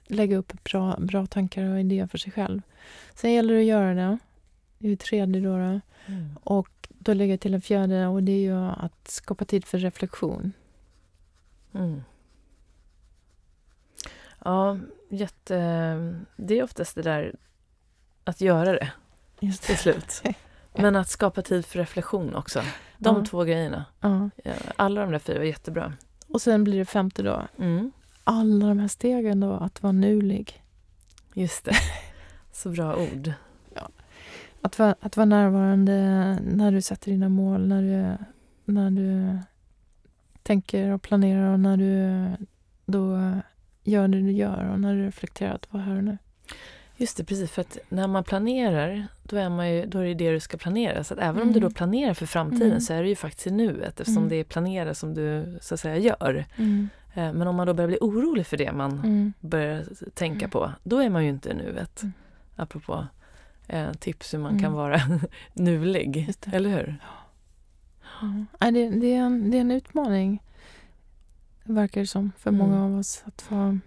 lägga 0.08 0.38
upp 0.38 0.64
bra, 0.64 0.98
bra 1.00 1.26
tankar 1.26 1.64
och 1.64 1.80
idéer 1.80 2.08
för 2.08 2.18
sig 2.18 2.32
själv. 2.32 2.62
Sen 3.16 3.32
gäller 3.32 3.54
det 3.54 3.60
att 3.60 3.66
göra 3.66 3.94
det. 3.94 4.18
Det 4.78 4.90
är 4.90 4.96
tredje 4.96 5.42
då. 5.42 5.58
då. 5.58 5.80
Mm. 6.06 6.38
Och 6.44 6.90
då 6.90 7.14
lägger 7.14 7.34
jag 7.34 7.40
till 7.40 7.54
en 7.54 7.62
fjärde 7.62 8.08
och 8.08 8.24
det 8.24 8.32
är 8.32 8.40
ju 8.40 8.56
att 8.56 9.08
skapa 9.08 9.46
tid 9.46 9.66
för 9.66 9.78
reflektion. 9.78 10.54
Mm. 11.74 12.04
Ja, 14.46 14.80
jätte... 15.10 15.56
Det 16.36 16.60
är 16.60 16.64
oftast 16.64 16.96
det 16.96 17.02
där 17.02 17.36
att 18.24 18.42
göra 18.42 18.72
det 18.72 18.92
Just 19.42 19.64
till 19.64 19.78
slut. 19.78 20.22
Men 20.76 20.96
att 20.96 21.10
skapa 21.10 21.42
tid 21.42 21.66
för 21.66 21.80
reflektion 21.80 22.36
också. 22.36 22.62
De 22.98 23.18
ja. 23.18 23.26
två 23.26 23.44
grejerna. 23.44 23.86
Ja. 24.00 24.30
Alla 24.76 25.02
de 25.02 25.12
där 25.12 25.20
fyra 25.20 25.40
är 25.40 25.44
jättebra. 25.44 25.94
Och 26.28 26.42
sen 26.42 26.64
blir 26.64 26.80
det 26.80 26.86
femte 26.86 27.24
då. 27.24 27.48
Mm. 27.58 27.92
Alla 28.24 28.68
de 28.68 28.80
här 28.80 28.88
stegen 28.88 29.40
då, 29.40 29.54
att 29.54 29.84
vara 29.84 29.94
nulig. 29.94 30.64
Just 31.34 31.66
det. 31.66 31.76
Så 32.52 32.70
bra 32.70 32.96
ord. 32.96 33.34
Ja. 33.76 33.90
Att, 34.62 34.80
vara, 34.80 34.96
att 35.00 35.18
vara 35.18 35.26
närvarande 35.26 35.94
när 36.44 36.72
du 36.72 36.82
sätter 36.82 37.12
dina 37.12 37.30
mål, 37.30 37.68
när 37.68 37.82
du, 37.82 38.26
när 38.74 38.92
du 38.92 39.40
tänker 40.44 40.90
och 40.90 41.02
planerar 41.02 41.54
och 41.54 41.60
när 41.60 41.78
du 41.78 42.28
då 42.86 43.32
gör 43.84 44.08
det 44.08 44.22
du 44.22 44.32
gör 44.32 44.70
och 44.72 44.80
när 44.80 44.96
du 44.96 45.06
reflekterar 45.06 45.54
att 45.54 45.74
vara 45.74 45.84
här 45.84 45.98
och 45.98 46.04
nu. 46.04 46.18
Just 46.98 47.18
det, 47.18 47.24
precis. 47.24 47.52
För 47.52 47.62
att 47.62 47.78
när 47.90 48.08
man 48.08 48.24
planerar, 48.24 49.08
då 49.32 49.38
är, 49.38 49.50
man 49.50 49.72
ju, 49.72 49.86
då 49.86 50.00
är 50.00 50.06
det 50.06 50.14
det 50.14 50.32
du 50.32 50.40
ska 50.40 50.58
planera. 50.58 51.04
Så 51.04 51.14
att 51.14 51.20
även 51.20 51.36
mm. 51.36 51.48
om 51.48 51.54
du 51.54 51.60
då 51.60 51.68
mm. 51.68 51.74
planerar 51.74 52.14
för 52.14 52.26
framtiden 52.26 52.68
mm. 52.68 52.82
så 52.82 52.94
är 52.94 53.04
det 53.04 53.10
ju 53.10 53.16
faktiskt 53.16 53.48
i 53.48 53.52
nuet 53.52 54.00
eftersom 54.00 54.18
mm. 54.18 54.30
det 54.30 54.36
är 54.36 54.44
planera 54.44 54.94
som 54.94 55.14
du 55.14 55.58
så 55.62 55.74
att 55.74 55.80
säga 55.80 55.98
gör. 55.98 56.46
Mm. 56.56 56.90
Eh, 57.14 57.34
men 57.34 57.48
om 57.48 57.56
man 57.56 57.68
då 57.68 57.74
börjar 57.74 57.88
bli 57.88 57.98
orolig 58.02 58.48
för 58.48 58.58
det 58.58 58.72
man 58.72 58.92
mm. 58.92 59.34
börjar 59.40 59.84
tänka 60.14 60.48
på, 60.48 60.72
då 60.84 60.98
är 60.98 61.10
man 61.10 61.24
ju 61.24 61.30
inte 61.30 61.50
i 61.50 61.54
nuet. 61.54 62.02
Mm. 62.04 62.14
Apropå 62.56 63.06
eh, 63.68 63.92
tips 63.92 64.34
hur 64.34 64.40
man 64.40 64.60
kan 64.60 64.74
vara 64.74 65.02
nulig, 65.54 66.34
eller 66.52 66.70
hur? 66.70 67.00
Ja. 68.60 68.72
det, 68.72 68.90
det, 68.90 69.14
är 69.14 69.22
en, 69.22 69.52
det 69.52 69.58
är 69.58 69.62
en 69.62 69.72
utmaning, 69.72 70.44
verkar 71.64 72.02
det 72.02 72.08
som, 72.08 72.32
för 72.38 72.52
många 72.52 72.86
av 72.86 73.00
oss 73.00 73.24
att 73.26 73.42
få 73.42 73.80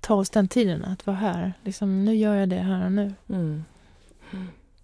ta 0.00 0.14
oss 0.14 0.30
den 0.30 0.48
tiden 0.48 0.84
att 0.84 1.06
vara 1.06 1.16
här. 1.16 1.52
Liksom, 1.64 2.04
nu 2.04 2.14
gör 2.14 2.34
jag 2.34 2.48
det 2.48 2.56
här 2.56 2.84
och 2.84 2.92
nu. 2.92 3.14
Mm. 3.28 3.64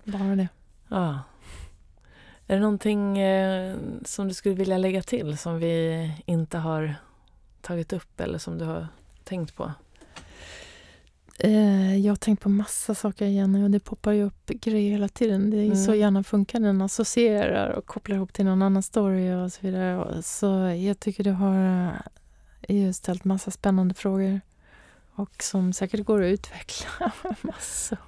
Bara 0.05 0.36
det. 0.36 0.49
Ja. 0.88 1.20
Är 2.47 2.55
det 2.55 2.61
någonting 2.61 3.18
eh, 3.18 3.76
som 4.05 4.28
du 4.28 4.34
skulle 4.34 4.55
vilja 4.55 4.78
lägga 4.78 5.03
till 5.03 5.38
som 5.38 5.59
vi 5.59 6.12
inte 6.26 6.59
har 6.59 6.94
tagit 7.61 7.92
upp 7.92 8.20
eller 8.20 8.38
som 8.38 8.59
du 8.59 8.64
har 8.64 8.88
tänkt 9.24 9.57
på? 9.57 9.72
Eh, 11.38 11.97
jag 11.97 12.12
har 12.12 12.16
tänkt 12.16 12.42
på 12.42 12.49
massa 12.49 12.94
saker 12.94 13.26
Jenny 13.26 13.64
och 13.64 13.70
det 13.70 13.80
poppar 13.80 14.12
ju 14.12 14.24
upp 14.24 14.47
grejer 14.47 14.90
hela 14.90 15.09
tiden. 15.09 15.51
Det 15.51 15.57
är 15.57 15.64
mm. 15.64 15.76
så 15.76 15.94
gärna 15.94 16.24
funkar 16.24 16.61
den 16.61 16.82
associerar 16.82 17.70
och 17.70 17.86
kopplar 17.86 18.16
ihop 18.16 18.32
till 18.32 18.44
någon 18.44 18.62
annan 18.62 18.82
story 18.82 19.32
och 19.32 19.53
så 19.53 19.59
vidare. 19.62 20.22
Så 20.22 20.47
jag 20.78 21.01
tycker 21.01 21.24
du 21.24 21.30
har 21.30 21.90
eh, 22.62 22.92
ställt 22.92 23.24
massa 23.24 23.51
spännande 23.51 23.94
frågor 23.94 24.40
och 25.14 25.42
som 25.42 25.72
säkert 25.72 26.05
går 26.05 26.22
att 26.22 26.32
utveckla 26.32 27.12
massor. 27.40 27.99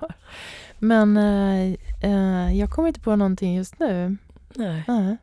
Men 0.79 1.17
eh, 1.17 1.75
eh, 2.03 2.59
jag 2.59 2.71
kommer 2.71 2.89
inte 2.89 3.01
på 3.01 3.17
någonting 3.17 3.57
just 3.57 3.79
nu. 3.79 4.17
Nej. 4.55 4.85
Nej. 4.89 5.17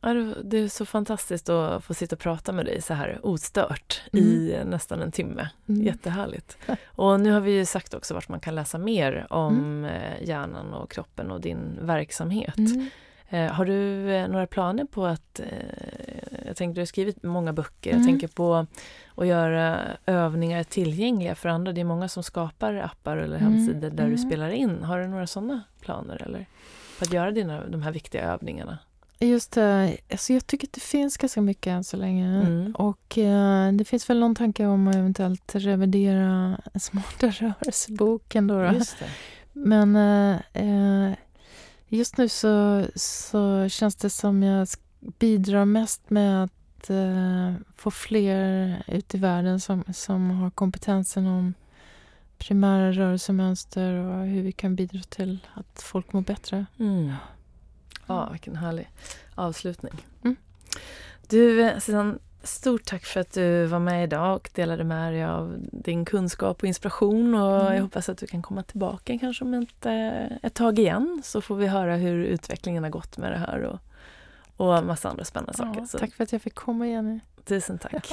Ja, 0.00 0.14
det 0.44 0.58
är 0.58 0.68
så 0.68 0.86
fantastiskt 0.86 1.48
att 1.48 1.84
få 1.84 1.94
sitta 1.94 2.16
och 2.16 2.20
prata 2.20 2.52
med 2.52 2.66
dig 2.66 2.82
så 2.82 2.94
här 2.94 3.18
ostört 3.22 4.02
mm. 4.12 4.24
i 4.24 4.62
nästan 4.64 5.02
en 5.02 5.12
timme. 5.12 5.48
Mm. 5.68 5.82
Jättehärligt. 5.82 6.58
Och 6.86 7.20
nu 7.20 7.30
har 7.30 7.40
vi 7.40 7.50
ju 7.50 7.64
sagt 7.64 7.94
också 7.94 8.14
vart 8.14 8.28
man 8.28 8.40
kan 8.40 8.54
läsa 8.54 8.78
mer 8.78 9.26
om 9.30 9.56
mm. 9.56 9.84
Eh, 9.84 10.28
hjärnan 10.28 10.74
och 10.74 10.90
kroppen 10.90 11.30
och 11.30 11.40
din 11.40 11.78
verksamhet. 11.80 12.58
Mm. 12.58 12.90
Eh, 13.28 13.52
har 13.52 13.64
du 13.64 14.10
eh, 14.10 14.28
några 14.28 14.46
planer 14.46 14.84
på 14.84 15.06
att, 15.06 15.40
eh, 15.40 15.46
jag 16.46 16.56
tänker 16.56 16.74
du 16.74 16.80
har 16.80 16.86
skrivit 16.86 17.22
många 17.22 17.52
böcker, 17.52 17.90
mm. 17.90 18.02
jag 18.02 18.08
tänker 18.08 18.28
på 18.28 18.66
att 19.14 19.26
göra 19.26 19.80
övningar 20.06 20.64
tillgängliga 20.64 21.34
för 21.34 21.48
andra. 21.48 21.72
Det 21.72 21.80
är 21.80 21.84
många 21.84 22.08
som 22.08 22.22
skapar 22.22 22.74
appar 22.74 23.16
eller 23.16 23.36
mm. 23.36 23.52
hemsidor 23.52 23.90
där 23.90 24.04
mm. 24.04 24.10
du 24.10 24.18
spelar 24.18 24.50
in. 24.50 24.82
Har 24.82 25.00
du 25.00 25.06
några 25.06 25.26
sådana 25.26 25.62
planer 25.80 26.22
eller? 26.22 26.46
På 26.98 27.04
att 27.04 27.12
göra 27.12 27.30
dina, 27.30 27.66
de 27.66 27.82
här 27.82 27.92
viktiga 27.92 28.32
övningarna? 28.32 28.78
Just 29.18 29.52
det, 29.52 29.96
alltså 30.10 30.32
jag 30.32 30.46
tycker 30.46 30.66
att 30.66 30.72
det 30.72 30.80
finns 30.80 31.16
ganska 31.16 31.40
mycket 31.40 31.70
än 31.70 31.84
så 31.84 31.96
länge. 31.96 32.26
Mm. 32.26 32.74
Och 32.74 33.18
eh, 33.18 33.72
det 33.72 33.84
finns 33.84 34.10
väl 34.10 34.18
någon 34.18 34.34
tanke 34.34 34.66
om 34.66 34.88
att 34.88 34.96
eventuellt 34.96 35.54
revidera 35.54 36.60
Smarta 36.80 37.26
rörelseboken 37.30 38.46
då. 38.46 38.62
då. 38.62 38.80
Men 39.52 39.96
eh, 40.52 41.16
Just 41.88 42.16
nu 42.16 42.28
så, 42.28 42.86
så 42.94 43.68
känns 43.68 43.96
det 43.96 44.10
som 44.10 44.42
jag 44.42 44.68
bidrar 45.00 45.64
mest 45.64 46.10
med 46.10 46.44
att 46.44 46.90
eh, 46.90 47.54
få 47.76 47.90
fler 47.90 48.82
ut 48.86 49.14
i 49.14 49.18
världen 49.18 49.60
som, 49.60 49.84
som 49.94 50.30
har 50.30 50.50
kompetensen 50.50 51.26
om 51.26 51.54
primära 52.38 52.92
rörelsemönster 52.92 53.92
och 53.92 54.26
hur 54.26 54.42
vi 54.42 54.52
kan 54.52 54.76
bidra 54.76 55.00
till 55.02 55.38
att 55.54 55.82
folk 55.82 56.12
mår 56.12 56.20
bättre. 56.20 56.66
Mm. 56.78 57.12
Ja, 58.06 58.30
vilken 58.30 58.56
härlig 58.56 58.90
avslutning. 59.34 59.92
Mm. 60.22 60.36
Du, 61.28 61.62
eh, 61.62 61.78
Susanne, 61.78 62.18
Stort 62.46 62.84
tack 62.84 63.04
för 63.04 63.20
att 63.20 63.32
du 63.32 63.66
var 63.66 63.78
med 63.78 64.04
idag 64.04 64.36
och 64.36 64.50
delade 64.54 64.84
med 64.84 65.12
dig 65.12 65.24
av 65.24 65.56
din 65.58 66.04
kunskap 66.04 66.62
och 66.62 66.68
inspiration. 66.68 67.34
Och 67.34 67.60
mm. 67.60 67.74
Jag 67.74 67.82
hoppas 67.82 68.08
att 68.08 68.18
du 68.18 68.26
kan 68.26 68.42
komma 68.42 68.62
tillbaka 68.62 69.18
kanske 69.18 69.44
om 69.44 69.54
ett, 69.54 69.86
ett 70.42 70.54
tag 70.54 70.78
igen 70.78 71.22
så 71.24 71.40
får 71.40 71.56
vi 71.56 71.66
höra 71.66 71.96
hur 71.96 72.24
utvecklingen 72.24 72.82
har 72.82 72.90
gått 72.90 73.18
med 73.18 73.32
det 73.32 73.38
här 73.38 73.60
och, 73.60 73.78
och 74.56 74.84
massa 74.84 75.08
andra 75.08 75.24
spännande 75.24 75.52
ja, 75.58 75.64
saker. 75.64 75.86
Så. 75.86 75.98
Tack 75.98 76.14
för 76.14 76.24
att 76.24 76.32
jag 76.32 76.42
fick 76.42 76.54
komma 76.54 76.86
Jenny. 76.86 77.20
Tusen 77.44 77.78
tack. 77.78 78.12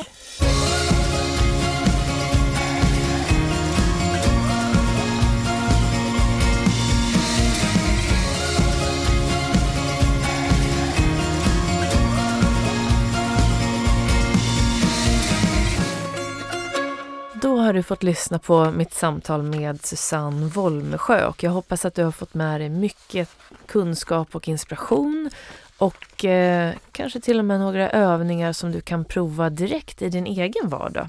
Då 17.44 17.58
har 17.58 17.74
du 17.74 17.84
fått 17.84 18.04
lyssna 18.04 18.40
på 18.40 18.72
mitt 18.72 18.94
samtal 18.94 19.44
med 19.44 19.86
Susanne 19.86 20.46
Wolmesjö 20.46 21.26
och 21.26 21.44
jag 21.44 21.52
hoppas 21.52 21.86
att 21.86 21.96
du 21.96 22.04
har 22.04 22.12
fått 22.12 22.34
med 22.34 22.62
dig 22.62 22.70
mycket 22.70 23.30
kunskap 23.66 24.36
och 24.36 24.48
inspiration 24.48 25.30
och 25.78 26.26
eh, 26.26 26.74
kanske 26.92 27.20
till 27.20 27.40
och 27.40 27.46
med 27.46 27.60
några 27.60 27.90
övningar 27.90 28.54
som 28.54 28.72
du 28.72 28.82
kan 28.82 29.06
prova 29.06 29.50
direkt 29.50 30.02
i 30.02 30.10
din 30.10 30.28
egen 30.28 30.70
vardag. 30.70 31.08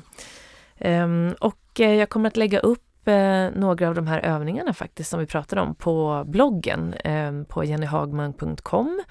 Ehm, 0.78 1.35
och 1.41 1.80
eh, 1.80 1.95
jag 1.95 2.09
kommer 2.09 2.28
att 2.28 2.37
lägga 2.37 2.59
upp 2.59 3.09
eh, 3.09 3.51
några 3.55 3.89
av 3.89 3.95
de 3.95 4.07
här 4.07 4.20
övningarna 4.20 4.74
faktiskt 4.74 5.11
som 5.11 5.20
vi 5.20 5.26
pratade 5.26 5.62
om 5.62 5.74
på 5.74 6.24
bloggen 6.26 6.95
ehm, 7.05 7.45
på 7.45 7.64
jennyhagman.com 7.64 9.03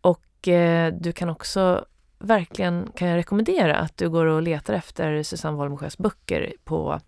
och 0.00 0.48
eh, 0.48 0.94
du 0.94 1.12
kan 1.12 1.28
också 1.28 1.84
verkligen 2.24 2.88
kan 2.94 3.08
jag 3.08 3.16
rekommendera 3.16 3.76
att 3.76 3.96
du 3.96 4.10
går 4.10 4.26
och 4.26 4.42
letar 4.42 4.74
efter 4.74 5.22
Susanne 5.22 5.56
Wolmsjös 5.56 5.98
böcker 5.98 6.52
på 6.64 7.00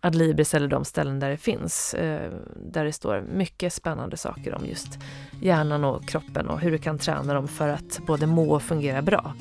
Adlibris 0.00 0.54
eller 0.54 0.68
de 0.68 0.84
ställen 0.84 1.20
där 1.20 1.30
det 1.30 1.36
finns. 1.36 1.94
Eh, 1.94 2.30
där 2.56 2.84
det 2.84 2.92
står 2.92 3.20
mycket 3.20 3.72
spännande 3.72 4.16
saker 4.16 4.54
om 4.54 4.66
just 4.66 4.98
hjärnan 5.42 5.84
och 5.84 6.08
kroppen 6.08 6.48
och 6.48 6.60
hur 6.60 6.70
du 6.70 6.78
kan 6.78 6.98
träna 6.98 7.34
dem 7.34 7.48
för 7.48 7.68
att 7.68 8.00
både 8.06 8.26
må 8.26 8.54
och 8.54 8.62
fungera 8.62 9.02
bra. 9.02 9.34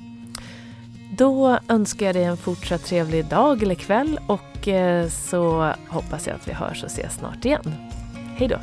Då 1.18 1.60
önskar 1.70 2.06
jag 2.06 2.16
dig 2.16 2.24
en 2.24 2.38
fortsatt 2.38 2.86
trevlig 2.86 3.26
dag 3.26 3.64
eller 3.64 3.76
kväll 3.76 4.20
och 4.28 4.68
eh, 4.68 5.08
så 5.08 5.72
hoppas 5.90 6.28
jag 6.28 6.36
att 6.36 6.48
vi 6.48 6.54
hörs 6.54 6.84
och 6.84 6.90
ses 6.90 7.14
snart 7.14 7.46
igen. 7.46 7.74
Hej 8.38 8.48
då! 8.48 8.58